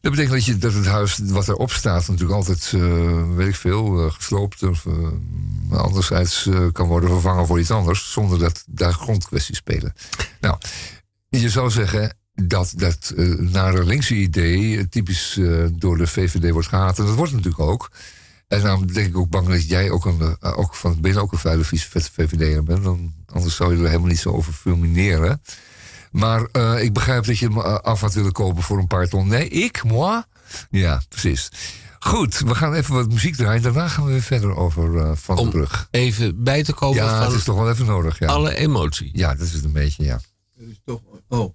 [0.00, 3.56] dat betekent dat, je, dat het huis wat erop staat natuurlijk altijd, eh, weet ik
[3.56, 8.64] veel, eh, gesloopt of eh, anderzijds eh, kan worden vervangen voor iets anders, zonder dat
[8.68, 9.92] daar grondkwesties spelen.
[10.40, 10.58] Nou,
[11.28, 16.50] je zou zeggen dat dat eh nare linkse idee eh, typisch eh, door de VVD
[16.50, 16.98] wordt gehaat.
[16.98, 17.90] En dat wordt natuurlijk ook.
[18.52, 21.32] En daarom denk ik ook bang dat jij ook, een, eh, ook van ben ook
[21.32, 22.84] een vuile vieze vette VVD'er bent.
[22.84, 25.42] Dan, anders zou je er helemaal niet zo over fulmineren.
[26.10, 29.08] Maar eh, ik begrijp dat je hem eh, af had willen kopen voor een paar
[29.08, 29.28] ton.
[29.28, 30.22] Nee, ik, moi?
[30.70, 31.48] Ja, precies.
[31.98, 33.62] Goed, we gaan even wat muziek draaien.
[33.62, 35.88] Daarna gaan we weer verder over Van den Brug.
[35.90, 38.18] Even bij te komen Ja, van het is toch wel even nodig.
[38.18, 38.26] Ja.
[38.26, 39.10] alle emotie.
[39.12, 40.20] Ja, dat is het een beetje, ja.
[40.56, 41.00] Dat is toch...
[41.28, 41.54] Oh.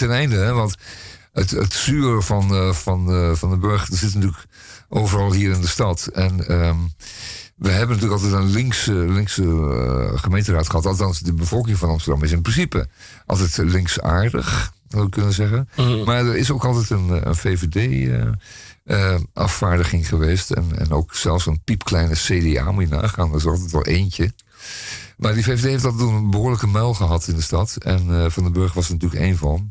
[0.00, 0.52] Niet ten einde, hè?
[0.52, 0.76] Want
[1.32, 4.44] het, het zuur van, eh, van, eh, van de dat zit natuurlijk
[4.88, 6.06] overal hier in de stad.
[6.06, 6.76] En ehm,
[7.56, 10.86] we hebben natuurlijk altijd een linkse, linkse eh, gemeenteraad gehad.
[10.86, 12.88] Althans, de bevolking van Amsterdam is in principe
[13.26, 15.68] altijd linksaardig, zou ik kunnen zeggen.
[16.04, 20.50] Maar er is ook altijd een, een VVD-afvaardiging geweest.
[20.50, 23.30] En, en ook zelfs een piepkleine CDA, moet je nagaan.
[23.30, 24.32] Dat is altijd wel eentje.
[25.18, 27.76] Maar die VVD heeft altijd een behoorlijke muil gehad in de stad.
[27.76, 29.70] En eh, Van den Burg was er natuurlijk één van.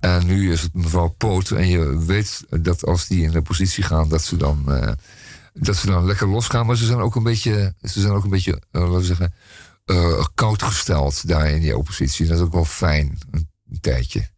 [0.00, 1.50] En nu is het mevrouw Poot.
[1.50, 4.92] En je weet dat als die in de positie gaan, dat ze dan, eh,
[5.54, 6.66] dat ze dan lekker losgaan.
[6.66, 9.34] Maar ze zijn ook een beetje, ze zijn ook een beetje eh, laten we zeggen,
[10.34, 12.26] koud gesteld daar in die oppositie.
[12.26, 13.48] Dat is ook wel fijn, een,
[13.80, 14.28] tijdje.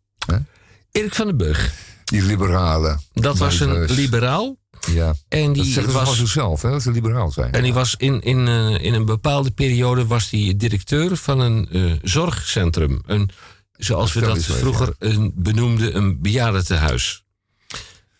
[0.90, 1.74] Erik van den Burg.
[2.04, 3.00] Die liberalen.
[3.12, 4.56] Dat was een liberaal.
[4.90, 5.14] Ja.
[5.28, 7.52] En dat die zeggen ze was- van zichzelf, hè, dat ze liberaal zijn.
[7.52, 11.68] En die was in, in, eh, in een bepaalde periode was die directeur van een
[11.70, 13.02] eh, zorgcentrum.
[13.06, 13.30] Een,
[13.76, 17.24] zoals we dat vroeger een, benoemden, een bejaardentehuis.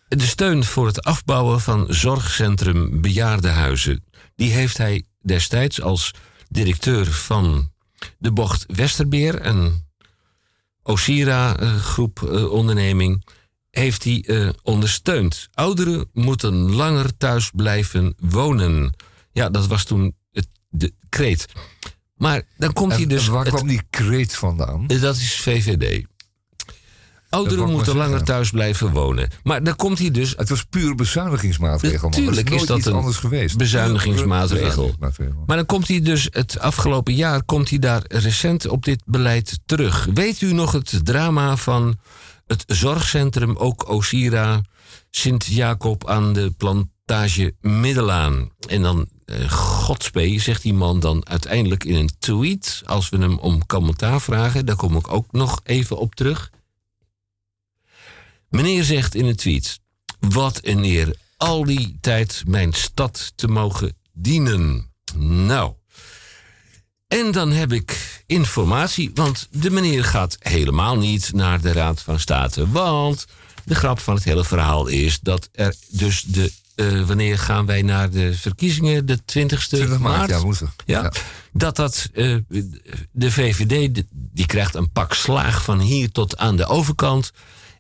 [0.09, 4.05] de steun voor het afbouwen van zorgcentrum Bejaardenhuizen...
[4.37, 6.11] die heeft hij destijds als
[6.49, 7.71] directeur van
[8.19, 9.47] de Bocht Westerbeer...
[9.47, 9.85] een
[10.83, 13.25] Osira-groep eh, onderneming...
[13.73, 15.49] heeft hij eh, ondersteund.
[15.55, 18.95] Ouderen moeten langer thuis blijven wonen.
[19.33, 21.47] Ja, dat was toen het, de kreet.
[22.17, 23.27] Maar dan komt hij dus...
[23.27, 24.85] waar het- kwam die kreet vandaan?
[24.89, 26.05] Eh, Dat is VVD.
[27.29, 28.27] Ouderen moeten langer zeggen.
[28.27, 29.31] thuis blijven wonen.
[29.43, 30.35] Maar dan komt hij dus...
[30.37, 32.09] Het was puur bezuinigingsmaatregel.
[32.09, 33.57] Natuurlijk is nooit dat een anders geweest.
[33.57, 34.67] bezuinigingsmaatregel.
[34.69, 35.43] Bezuinigingsmaatregel.
[35.47, 39.59] Maar dan komt hij dus het afgelopen jaar komt hij daar recent op dit beleid
[39.67, 40.09] terug.
[40.15, 41.99] Weet u nog het drama van
[42.53, 44.63] het zorgcentrum ook Osira
[45.11, 48.51] Sint-Jacob aan de plantage Middelaan?
[48.69, 53.39] En dan eh Godspee zegt die man dan uiteindelijk in een tweet, als we hem
[53.39, 56.51] om commentaar vragen, daar kom ik ook nog even op terug.
[58.49, 59.81] Meneer zegt in een tweet:
[60.21, 64.91] Wat een eer al die tijd mijn stad te mogen dienen.
[65.17, 65.75] Nou.
[67.13, 72.21] En dan heb ik informatie, want de meneer gaat helemaal niet naar de Raad van
[72.21, 72.71] State.
[72.71, 73.27] Want
[73.65, 76.53] de grap van het hele verhaal is dat er dus de.
[76.75, 79.07] eh, wanneer gaan wij naar de verkiezingen?
[79.07, 80.31] De 20ste 20 maart, maart?
[80.31, 80.75] ja, woensdag.
[80.87, 81.13] Ja,
[81.53, 82.37] dat dat eh,
[83.13, 87.33] de VVD de- die krijgt een pak slaag van hier tot aan de overkant.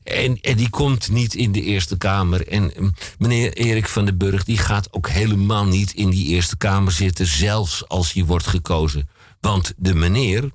[0.03, 2.49] En, en die komt niet in de Eerste Kamer.
[2.49, 6.57] En mm, meneer Erik van den Burg die gaat ook helemaal niet in die Eerste
[6.57, 9.09] Kamer zitten, zelfs als hij wordt gekozen.
[9.43, 10.51] Want de meneer,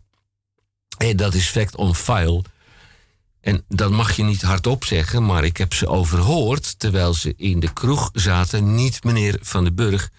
[1.15, 2.41] dat is fact on file.
[3.41, 7.59] En dat mag je niet hardop zeggen, maar ik heb ze overhoord terwijl ze in
[7.59, 8.75] de kroeg zaten.
[8.75, 10.09] Niet meneer van den Burg,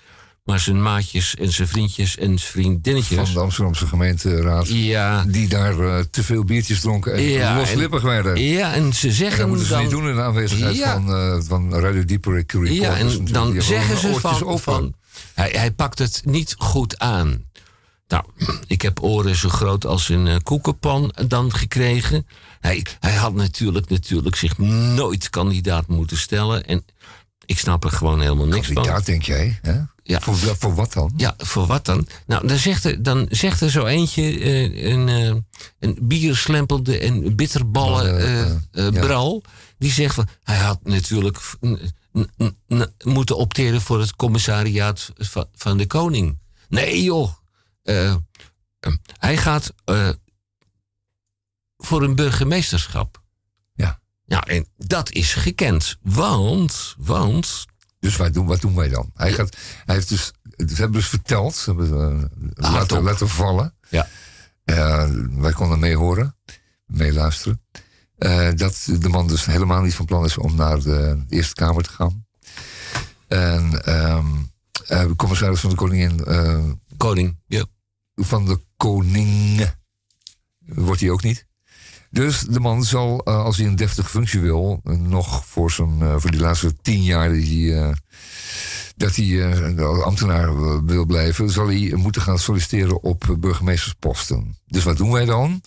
[0.44, 3.16] maar zijn maatjes en zijn vriendjes en vriendinnetjes.
[3.24, 4.68] Van de Amsterdamse gemeenteraad.
[4.68, 5.24] Ja.
[5.24, 8.40] Die daar eh, te veel biertjes dronken en Ja, loslippig en- werden.
[8.42, 9.82] Ja, en ze En zeggen dat moeten ze dan...
[9.82, 10.92] niet doen in de aanwezigheid Ja.
[10.92, 14.94] van, eh van Radio Dieper Curie Ja, en dan zeggen ze van, van
[15.34, 17.46] hij, hij pakt het niet goed aan.
[18.08, 18.24] Nou,
[18.66, 22.26] ik heb oren zo groot als een eh, koekenpan dan gekregen.
[22.60, 26.66] Hij, hij had natuurlijk, natuurlijk zich nooit kandidaat moeten stellen.
[26.66, 26.84] En
[27.44, 28.74] ik snap er gewoon helemaal niks van.
[28.74, 29.58] Kandidaat, denk jij?
[29.62, 29.80] Hè?
[30.02, 30.20] Ja.
[30.20, 31.12] Voor, voor wat dan?
[31.16, 32.06] Ja, voor wat dan?
[32.26, 35.34] Nou, dan zegt er, dan zegt er zo eentje eh, een, eh,
[35.78, 38.90] een bierslempelde en bitterballen Ballen, ja.
[39.00, 39.42] bral.
[39.78, 41.40] Die zegt van, hij had natuurlijk
[43.04, 45.12] moeten opteren voor het commissariaat
[45.54, 46.38] van de koning.
[46.68, 47.32] Nee joh,
[47.88, 50.08] Eh, eh, hij gaat eh,
[51.76, 53.22] voor een burgemeesterschap.
[53.74, 54.00] Ja.
[54.24, 55.96] Ja, en dat is gekend.
[56.02, 57.66] Want, want
[58.00, 59.10] Dus wat doen, wat doen wij dan?
[59.14, 63.74] Hij, gaat, hij heeft dus, ze hebben dus verteld, ze hebben eh, laten, laten vallen.
[63.88, 64.08] Ja.
[65.30, 66.36] Wij konden mee horen,
[66.86, 67.62] meeluisteren.
[68.54, 71.90] dat de man dus helemaal niet van plan is om naar de Eerste Kamer te
[71.90, 72.26] gaan.
[73.28, 76.24] En de commissaris van de koningin.
[76.96, 77.64] Koning, ja.
[78.20, 79.70] Van de koning
[80.58, 81.46] wordt hij ook niet.
[82.10, 86.14] Dus de man zal, eh, als hij een deftige functie wil, nog voor, zijn, eh,
[86.18, 87.92] voor die laatste tien jaar eh,
[88.96, 89.54] dat hij
[90.02, 94.56] ambtenaar wil blijven, zal hij moeten gaan solliciteren op burgemeestersposten.
[94.66, 95.60] Dus wat doen wij dan?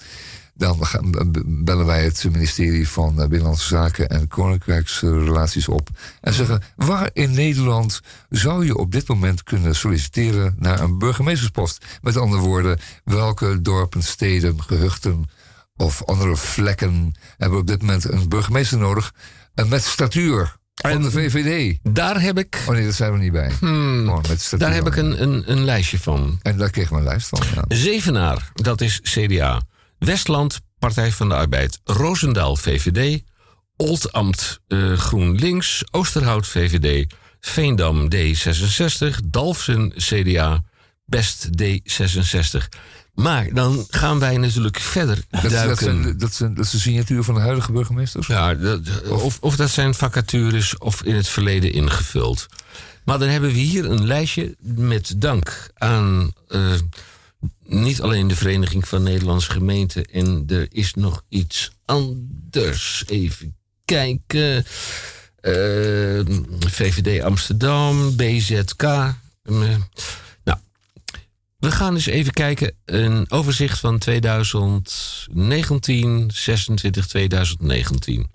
[0.62, 5.90] Dan gaan, bellen wij het ministerie van eh, Binnenlandse Zaken en Koninkrijksrelaties op.
[6.22, 11.86] En zeggen: waar in Nederland zou je op dit moment kunnen solliciteren naar een burgemeesterspost?
[12.02, 15.26] Met andere woorden, welke dorpen, steden, gehuchten
[15.76, 19.14] of andere vlekken hebben op dit moment een burgemeester nodig?
[19.54, 21.78] En met statuur van de VVD.
[21.84, 22.64] Daar heb ik.
[22.68, 23.52] Oh nee, dat zijn we niet bij.
[24.40, 24.60] Statuur.
[24.60, 26.40] Daar heb ik een, een, een lijstje van.
[26.42, 27.42] En daar kregen we een lijst van.
[27.54, 27.76] Ja.
[27.76, 29.62] Zevenaar, dat is CDA.
[30.06, 31.80] Westland, Partij van de Arbeid.
[31.84, 33.24] Roosendaal, VVD.
[33.76, 35.84] Oldambt, eh, GroenLinks.
[35.92, 37.14] Oosterhout, VVD.
[37.40, 39.20] Veendam, D66.
[39.26, 40.64] Dalfsen, CDA.
[41.06, 42.68] Best, D66.
[43.14, 45.78] Maar dan gaan wij natuurlijk verder Dat, is- dat, duiken.
[46.04, 48.28] zijn, dat, zijn, dat is de signatuur van de huidige burgemeesters?
[48.28, 52.48] Ja, dat- of, of dat zijn vacatures of in het verleden ingevuld.
[53.06, 56.62] Maar dan hebben we hier een lijstje met dank aan eh,
[57.66, 60.06] niet alleen de Vereniging van Nederlandse Gemeenten.
[60.06, 63.04] En er is nog iets anders.
[63.08, 63.56] Even
[63.86, 64.66] kijken.
[65.42, 66.20] Eh,
[66.60, 68.84] VVD Amsterdam, BZK.
[68.84, 69.14] eh,
[70.44, 70.60] nou,
[71.58, 72.76] we gaan eens even kijken.
[72.86, 78.30] Een overzicht van 2019, 26, 2019.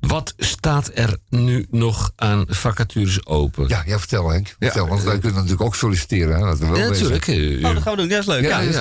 [0.00, 3.68] Wat staat er nu nog aan vacatures open?
[3.68, 4.56] Ja, ja vertel Henk.
[4.58, 6.34] Vertel, want wij kunnen natuurlijk ook solliciteren.
[6.38, 7.28] Hè, dat we wel Ja, natuurlijk.
[7.28, 8.08] eh, Oh, dat gaan we doen.
[8.08, 8.42] Ja, is leuk.
[8.42, 8.72] Ja, Ja,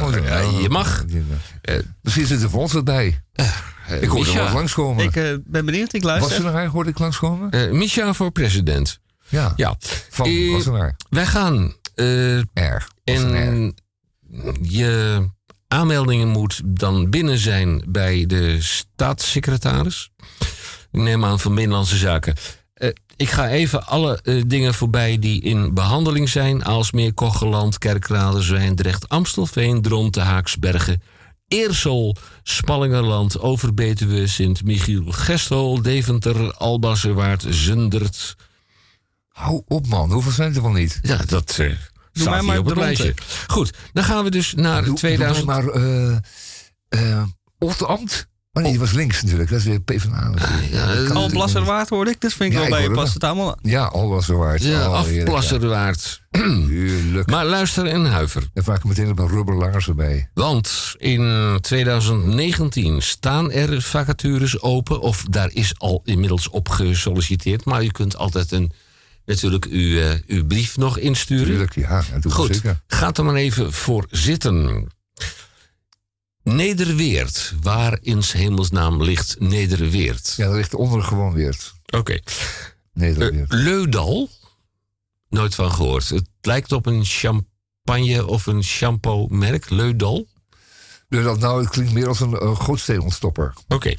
[0.00, 1.04] dat dat je mag.
[1.62, 3.20] Eh, Misschien zit er voor ons wat bij.
[4.00, 4.44] ik hoorde Misha.
[4.44, 5.04] wel langskomen.
[5.04, 5.92] Ik eh, ben benieuwd.
[5.92, 6.46] Ik Was luister.
[6.46, 7.50] er hij hoorde ik langskomen?
[7.50, 8.98] Eh, Misha voor president.
[9.28, 9.52] Ja.
[9.56, 9.76] Ja.
[10.10, 10.96] Van Eh, Wassenaar.
[11.10, 11.74] Wij gaan.
[11.94, 12.86] eh, R.
[13.04, 13.74] en
[14.62, 15.20] je
[15.68, 20.10] aanmeldingen moet dan binnen zijn bij de staatssecretaris.
[20.98, 22.34] Neem aan van Binnenlandse Zaken.
[22.74, 26.64] Eh, ik ga even alle eh, dingen voorbij die in behandeling zijn.
[26.64, 31.02] Aalsmeer, Kocheland, Kerkrade, Zwijndrecht, Amstelveen, Dronten, Haaksbergen,
[31.48, 38.36] Eersel, Spallingerland, Overbetuwe, Sint-Michiel, Gestel, Deventer, Albasserwaard, Zundert.
[39.28, 40.98] Hou op man, hoeveel zijn er wel niet?
[41.02, 41.70] Ja, dat eh
[42.12, 43.14] staat mij maar op het lijstje.
[43.46, 45.46] Goed, dan gaan we dus naar Doe- 2000.
[45.46, 48.28] doe maar Otterambt.
[48.62, 49.50] Nee, die was links natuurlijk.
[49.50, 50.72] Dat is weer PvdA natuurlijk.
[50.72, 52.20] Ja, eh, Al Blasserwaard hoorde ik.
[52.20, 53.58] Dat vind ik Ja, wel bij je past het allemaal.
[53.62, 54.62] Ja, al was er waard.
[54.62, 55.92] Ja, Oh, ja.
[56.68, 57.30] Heerlijk.
[57.30, 58.48] Maar luister en huiver.
[58.54, 60.30] Dan vraag ik meteen op een rubber laarzen bij.
[60.34, 65.00] Want in 2019 staan er vacatures open.
[65.00, 67.64] Of daar is al inmiddels op gesolliciteerd.
[67.64, 68.72] Maar u kunt altijd een,
[69.24, 71.46] natuurlijk uw, eh, uw brief nog insturen.
[71.46, 72.02] Tuurlijk, ja.
[72.28, 72.80] Goed, zeker.
[72.86, 74.86] gaat er maar even voor zitten.
[76.54, 77.54] Nederweert.
[77.62, 80.34] Waar in hemelsnaam ligt Nederweert?
[80.36, 81.56] Ja, dat ligt onder gewoon weer.
[81.90, 82.18] Oké.
[82.92, 83.52] Nederweert.
[83.52, 84.28] Eh, Leudal.
[85.28, 86.08] Nooit van gehoord.
[86.08, 89.70] Het lijkt op een champagne of een shampoo-merk.
[89.70, 90.26] Leudal.
[91.08, 93.54] Dus dat, nou, het klinkt meer als een uh, gootsteenontstopper.
[93.68, 93.94] Oké.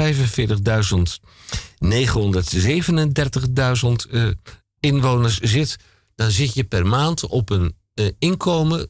[4.11, 4.29] eh,
[4.81, 5.77] inwoners zit,
[6.15, 8.87] dan zit je per maand op een eh, inkomen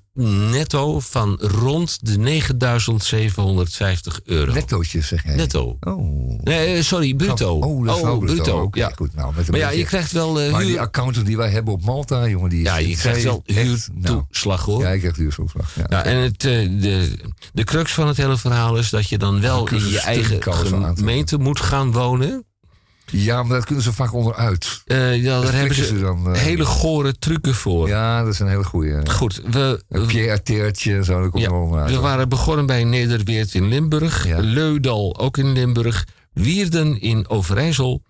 [0.51, 4.53] netto van rond de 9.750 euro.
[4.53, 5.35] Nettootjes, zeg jij.
[5.35, 5.77] Netto.
[5.81, 6.41] Oh.
[6.43, 7.59] Nee, eh, sorry, bruto.
[7.59, 8.69] Oh, dat is wel bruto.
[8.73, 8.93] Ja.
[8.97, 9.15] goed.
[9.15, 11.75] Nou, Maar ja, beetje- je krijgt wel eh, Maar huur- die accountant die wij hebben
[11.75, 12.67] op Malta, jongen, die is...
[12.67, 14.83] Ja, je krijgt wel huurtoeslag, hoor.
[14.83, 15.75] Ja, ik krijg huurtoeslag.
[15.75, 15.87] Ja.
[15.89, 17.19] Ja, en het, de,
[17.53, 20.43] de crux van het hele verhaal is dat je dan wel in je eigen
[20.97, 22.45] gemeente moet gaan wonen.
[23.07, 24.83] Ja, maar dat kunnen ze vaak onderuit.
[24.87, 27.89] Eh, ja, daar hebben ze, ze dan, eh, hele gore trucken voor.
[27.89, 29.11] Ja, dat is een hele goede.
[29.11, 30.41] Goed, we, Een Pierre
[31.33, 31.91] ja, wel onderuit.
[31.91, 34.27] we waren begonnen bij Nederweert in Limburg.
[34.27, 34.39] Ja.
[34.39, 36.07] Leudal ook in Limburg.
[36.33, 38.03] Wierden in Overijssel.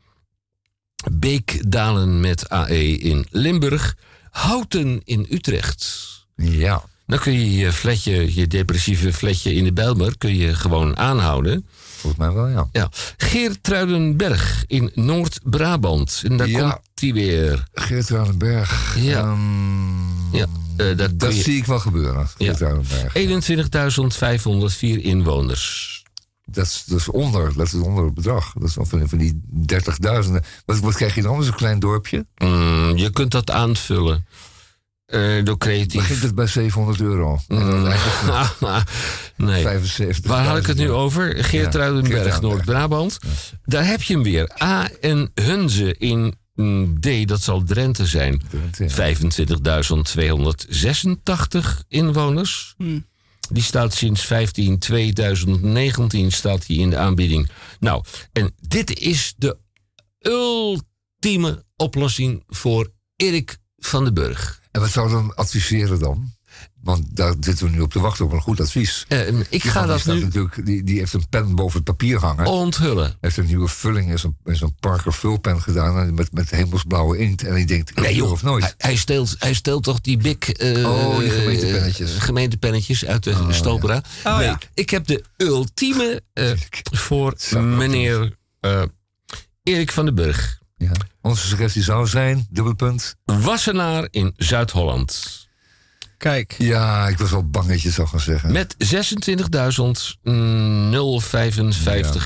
[1.12, 3.96] Beekdalen met AE in Limburg.
[4.30, 6.08] Houten in Utrecht.
[6.36, 6.82] Ja.
[7.06, 11.66] Dan kun je je fletje, je depressieve fletje in de Bijlmer, kun je gewoon aanhouden.
[12.02, 12.68] Volgens mij wel, ja.
[12.72, 12.88] Ja.
[13.16, 16.22] Geertruidenberg in Noord-Brabant.
[16.24, 16.60] En daar Ja.
[16.70, 17.64] komt hij weer.
[17.72, 18.96] Geertruidenberg.
[18.98, 19.20] Ja.
[19.20, 20.46] Ehm, Ja,
[20.76, 22.28] eh, dat kun dat je- zie ik wel gebeuren.
[22.36, 23.14] Geertruidenberg.
[23.14, 25.90] 21.504 inwoners.
[26.44, 28.52] Dat is, dat is onder, dat is onder het bedrag.
[28.58, 30.38] Dat is van, van die 30.000.
[30.66, 31.32] Wat, wat krijg je dan?
[31.34, 32.26] Dat is een klein dorpje.
[32.36, 34.26] Mm, je kunt dat aanvullen.
[35.12, 36.00] Eh, door creatief.
[36.00, 37.38] Begint het bij 700 euro.
[37.48, 37.82] Mm,
[39.36, 39.62] nee.
[39.62, 40.30] 75.
[40.30, 41.22] Waar had ik het nu over?
[41.22, 42.40] Geertruidenberg, Geertruidenberg.
[42.40, 43.18] Noord-Brabant.
[43.64, 44.50] Daar heb je hem weer.
[44.62, 48.42] A en Hunze in mm, D, dat zal Drenthe zijn.
[48.42, 48.46] 25.286
[51.88, 52.74] inwoners.
[52.76, 53.06] Hmm.
[53.50, 57.50] Die staat sinds 15 2019 staat die in de aanbieding.
[57.80, 59.56] Nou, en dit is de
[60.18, 64.61] ultieme oplossing voor Erik van den Burg.
[64.72, 66.32] En wat zou dan adviseren dan?
[66.82, 69.04] Want daar zitten we nu op te wachten op een goed advies.
[69.08, 72.18] Eh, ik Die ga dat nu Natuurlijk, die, die heeft een pen boven het papier
[72.18, 72.46] hangen.
[72.46, 73.16] onthullen.
[73.20, 76.14] heeft een nieuwe vulling in zijn, in zijn Parker vulpen gedaan.
[76.14, 77.42] Met, met hemelsblauwe inkt.
[77.44, 78.62] En die denkt, Nee joh, of nooit.
[78.62, 80.36] Hij, hij, steelt, hij steelt toch die big...
[80.38, 82.14] eh, Oh, die gemeentepennetjes.
[82.14, 84.02] eh, gemeentepennetjes uit de Stopera.
[84.24, 84.58] Oh, nee, ja.
[84.74, 86.50] ik heb de ultieme eh,
[86.92, 88.82] voor meneer eh,
[89.62, 90.60] Erik van den Burg.
[90.82, 90.90] Ja.
[91.20, 93.14] Onze suggestie zou zijn, dubbelpunt.
[93.24, 95.40] Wassenaar in Zuid-Holland.
[96.18, 96.54] Kijk.
[96.58, 98.52] Ja, ik was wel bang dat je zou gaan zeggen.
[98.52, 98.84] Met 26.055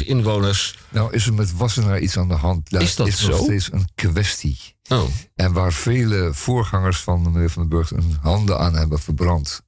[0.07, 0.79] inwoners.
[0.89, 2.71] Nou is er met Wassenaar iets aan de hand.
[2.71, 3.37] Daar Is dat nog zo?
[3.43, 4.59] steeds een kwestie.
[4.89, 5.03] Oh,
[5.35, 9.61] En waar vele voorgangers van de meneer Van den Burg hun handen aan hebben verbrand.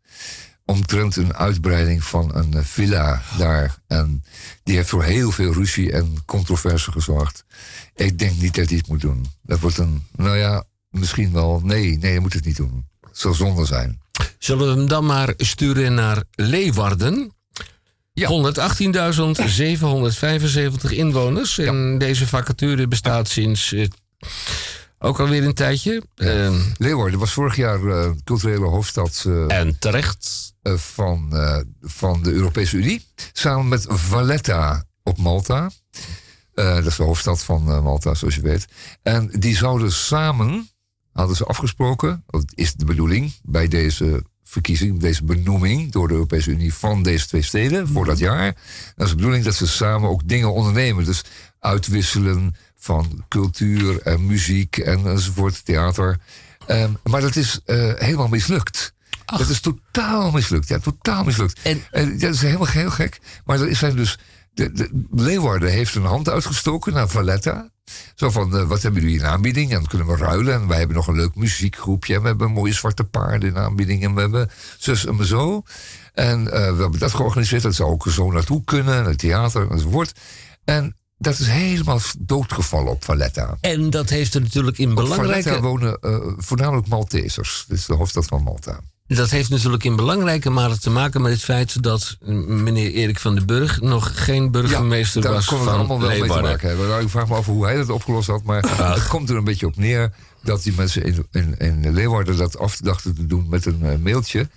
[0.68, 3.78] Omtrent een uitbreiding van een eh, villa daar.
[3.86, 4.24] En
[4.62, 7.44] die heeft voor heel veel ruzie en controverse gezorgd.
[7.94, 9.26] Ik denk niet dat hij het moet doen.
[9.42, 11.60] Dat wordt een, nou ja, misschien wel.
[11.64, 12.86] Nee, nee, je moet het niet doen.
[13.00, 14.00] Het zal zonde zijn.
[14.38, 17.32] Zullen we hem dan maar sturen naar Leeuwarden?
[19.74, 21.58] 118.775 inwoners.
[21.58, 23.86] En deze vacature bestaat sinds eh,
[24.98, 26.02] ook alweer een tijdje.
[26.14, 29.24] Ehm, Leeuwarden was vorig jaar eh, culturele hoofdstad.
[29.26, 30.52] eh, en terecht.
[30.68, 33.06] Eh, van, eh, van de Europese Unie.
[33.32, 35.70] Samen met Valletta op Malta.
[36.54, 38.66] Eh, dat is de hoofdstad van Malta, zoals je weet.
[39.02, 40.68] En die zouden samen,
[41.12, 46.50] hadden ze afgesproken, dat is de bedoeling bij deze verkiezing, deze benoeming door de Europese
[46.50, 48.54] Unie van deze twee steden voor dat jaar.
[48.96, 51.04] Dat is de bedoeling dat ze samen ook dingen ondernemen.
[51.04, 51.24] Dus
[51.58, 56.18] uitwisselen van cultuur en muziek en enzovoort, theater.
[56.66, 57.60] Ehm, maar dat is
[57.96, 58.96] helemaal mislukt.
[59.36, 60.68] Dat is totaal mislukt.
[60.68, 61.60] Ja, totaal mislukt.
[61.62, 63.20] En, dat is helemaal heel gek.
[63.44, 64.18] Maar er zijn dus.
[64.54, 67.70] De, de, Leeuwarden heeft een hand uitgestoken naar Valletta.
[68.14, 69.70] Zo van, eh, wat hebben jullie in aanbieding?
[69.70, 70.54] En dan kunnen we ruilen.
[70.54, 72.14] En wij hebben nog een leuk muziekgroepje.
[72.14, 74.04] En we hebben mooie zwarte paarden in aanbieding.
[74.04, 75.62] En we hebben zus en zo.
[76.14, 77.62] En eh, we hebben dat georganiseerd.
[77.62, 79.04] Dat zou ook zo naartoe kunnen.
[79.04, 80.12] Het theater enzovoort.
[80.64, 83.56] En dat is helemaal doodgevallen op Valletta.
[83.60, 85.42] En dat heeft er natuurlijk in Op belangrijke...
[85.42, 87.64] Valletta wonen eh, voornamelijk Maltesers.
[87.68, 88.80] Dit is de hoofdstad van Malta.
[89.16, 92.16] Dat heeft natuurlijk in belangrijke mate te maken met het feit dat
[92.46, 96.08] meneer Erik van den Burg nog geen burgemeester daar was kon het van allemaal wel
[96.08, 96.88] mee te maken hebben.
[96.88, 98.42] Nou, ik vraag me af hoe hij dat opgelost had.
[98.42, 100.12] Maar het komt er een beetje op neer
[100.42, 103.98] dat die mensen in, in, in Leeuwarden dat af dachten te doen met een eh,
[103.98, 104.48] mailtje.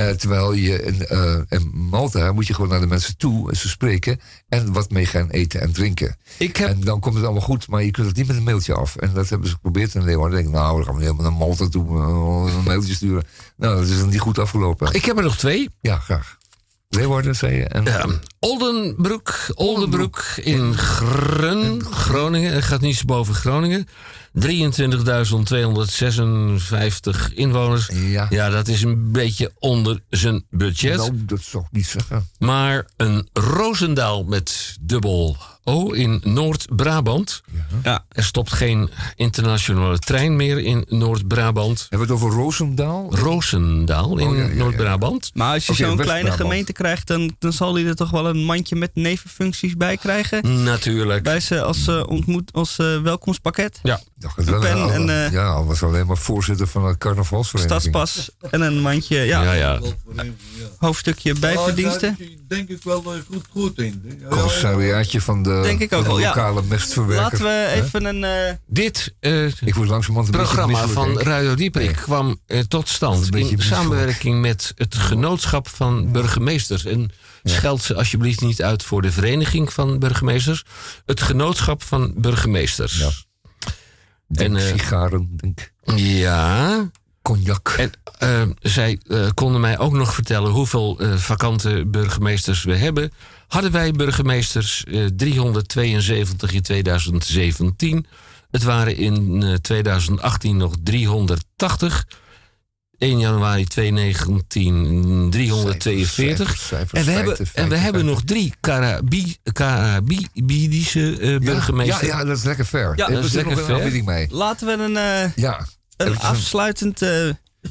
[0.00, 3.56] Eh, terwijl je in, eh, in Malta moet je gewoon naar de mensen toe en
[3.56, 4.20] ze spreken.
[4.48, 6.16] En wat mee gaan eten en drinken.
[6.52, 8.96] En dan komt het allemaal goed, maar je kunt het niet met een mailtje af.
[8.96, 10.38] En dat hebben ze geprobeerd in Leeuwarden.
[10.38, 13.24] Ik denk, nou, dan gaan we helemaal naar Malta toe eh, een mailtje sturen.
[13.56, 14.92] Nou, dat is dan niet goed afgelopen.
[14.92, 15.68] Ik heb er nog twee.
[15.80, 16.38] Ja, graag.
[16.90, 17.34] Leeuwarden.
[17.68, 18.06] En, Ja,
[18.38, 22.52] Oldenbroek, Oldenbroek in Grun, Groningen.
[22.52, 23.88] Het gaat niet boven Groningen.
[24.32, 24.38] 23.256
[27.34, 27.90] inwoners.
[28.28, 28.50] Ja.
[28.50, 30.96] dat is een beetje onder zijn budget.
[30.96, 32.28] Nou, dat zou ik niet zeggen.
[32.38, 37.42] Maar een Roosendaal met dubbel O in Noord-Brabant.
[37.82, 38.04] Ja.
[38.08, 41.86] Er stopt geen internationale trein meer in Noord-Brabant.
[41.88, 43.14] Hebben we het over Roosendaal?
[43.16, 44.54] Roosendaal in Oh, ja, ja, ja.
[44.54, 45.30] Noord-Brabant.
[45.34, 48.44] Maar als je zo'n kleine gemeente krijgt, dan, dan zal hij er toch wel een
[48.44, 50.62] mandje met nevenfuncties bij krijgen.
[50.62, 51.22] Natuurlijk.
[51.22, 53.78] Bij ze als, eh, ontmoet, als eh, welkomstpakket.
[53.82, 54.00] Ja.
[54.18, 54.60] dacht het wel.
[54.60, 57.80] pen ja, en, eh, ja, hij was alleen maar voorzitter van de carnavalsvereniging.
[57.80, 59.42] Stadspas en een mandje, ja.
[59.42, 59.80] Ja, ja.
[60.78, 62.18] Hoofdstukje bijverdiensten.
[62.48, 64.02] Denk ik wel goed, goed in.
[64.04, 64.28] Ja, ja, ja.
[64.28, 66.26] Commissariaatje van de, Denk ik ook wel, ja.
[66.28, 67.42] lokale mestverwerker.
[67.42, 68.24] Laten we even een...
[68.24, 71.18] eh, Dit eh, Ik word langzamerhand een programma beetje van.
[71.20, 76.84] Radio Dieperik kwam eh, tot stand een beetje in samenwerking met het genootschap van burgemeesters.
[76.84, 77.10] En
[77.44, 80.64] scheld ze alsjeblieft niet uit voor de vereniging van burgemeesters.
[81.06, 82.98] Het genootschap van burgemeesters.
[82.98, 83.10] Ja.
[84.28, 86.90] Denk En, eh, sigaren, denk Ja.
[87.22, 87.68] cognac.
[87.78, 93.12] En eh, zij eh, konden mij ook nog vertellen hoeveel eh, vakante burgemeesters we hebben.
[93.50, 98.06] Hadden wij burgemeesters eh, 372 in 2017.
[98.50, 102.06] Het waren in eh, 2018 nog 380.
[102.98, 106.10] 1 januari 2019 342.
[106.48, 108.04] Cijfers, cijfers, en we, hebben, feiten, en we hebben feiten.
[108.04, 112.00] nog drie Carabi- Carabidische eh, Ja, burgemeesters.
[112.00, 112.92] Ja, ja, dat is lekker ver.
[112.96, 114.04] Ja, dat is lekker ver.
[114.04, 114.26] mee.
[114.30, 115.66] laten we een, eh, Ja.
[115.96, 117.30] een afsluitend eh,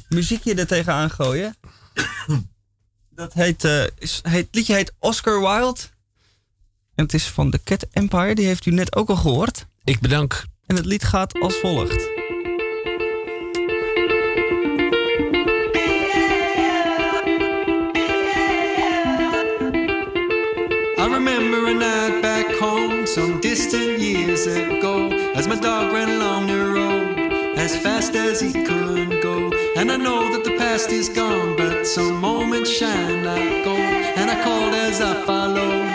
[0.09, 1.55] muziekje er tegenaan gooien.
[3.19, 5.79] Dat heet, eh, is, heet, het liedje heet Oscar Wilde.
[6.95, 9.65] En het is van The Cat Empire, die heeft u net ook al gehoord.
[9.83, 10.45] Ik bedank.
[10.65, 12.07] En het lied gaat als volgt.
[20.97, 26.47] I remember a night back home some distant years ago as my dog ran along
[26.47, 29.51] the road as fast as he could go.
[29.75, 33.79] And I know that the past is gone, but some moments shine like gold.
[33.79, 35.88] And I called as I followed,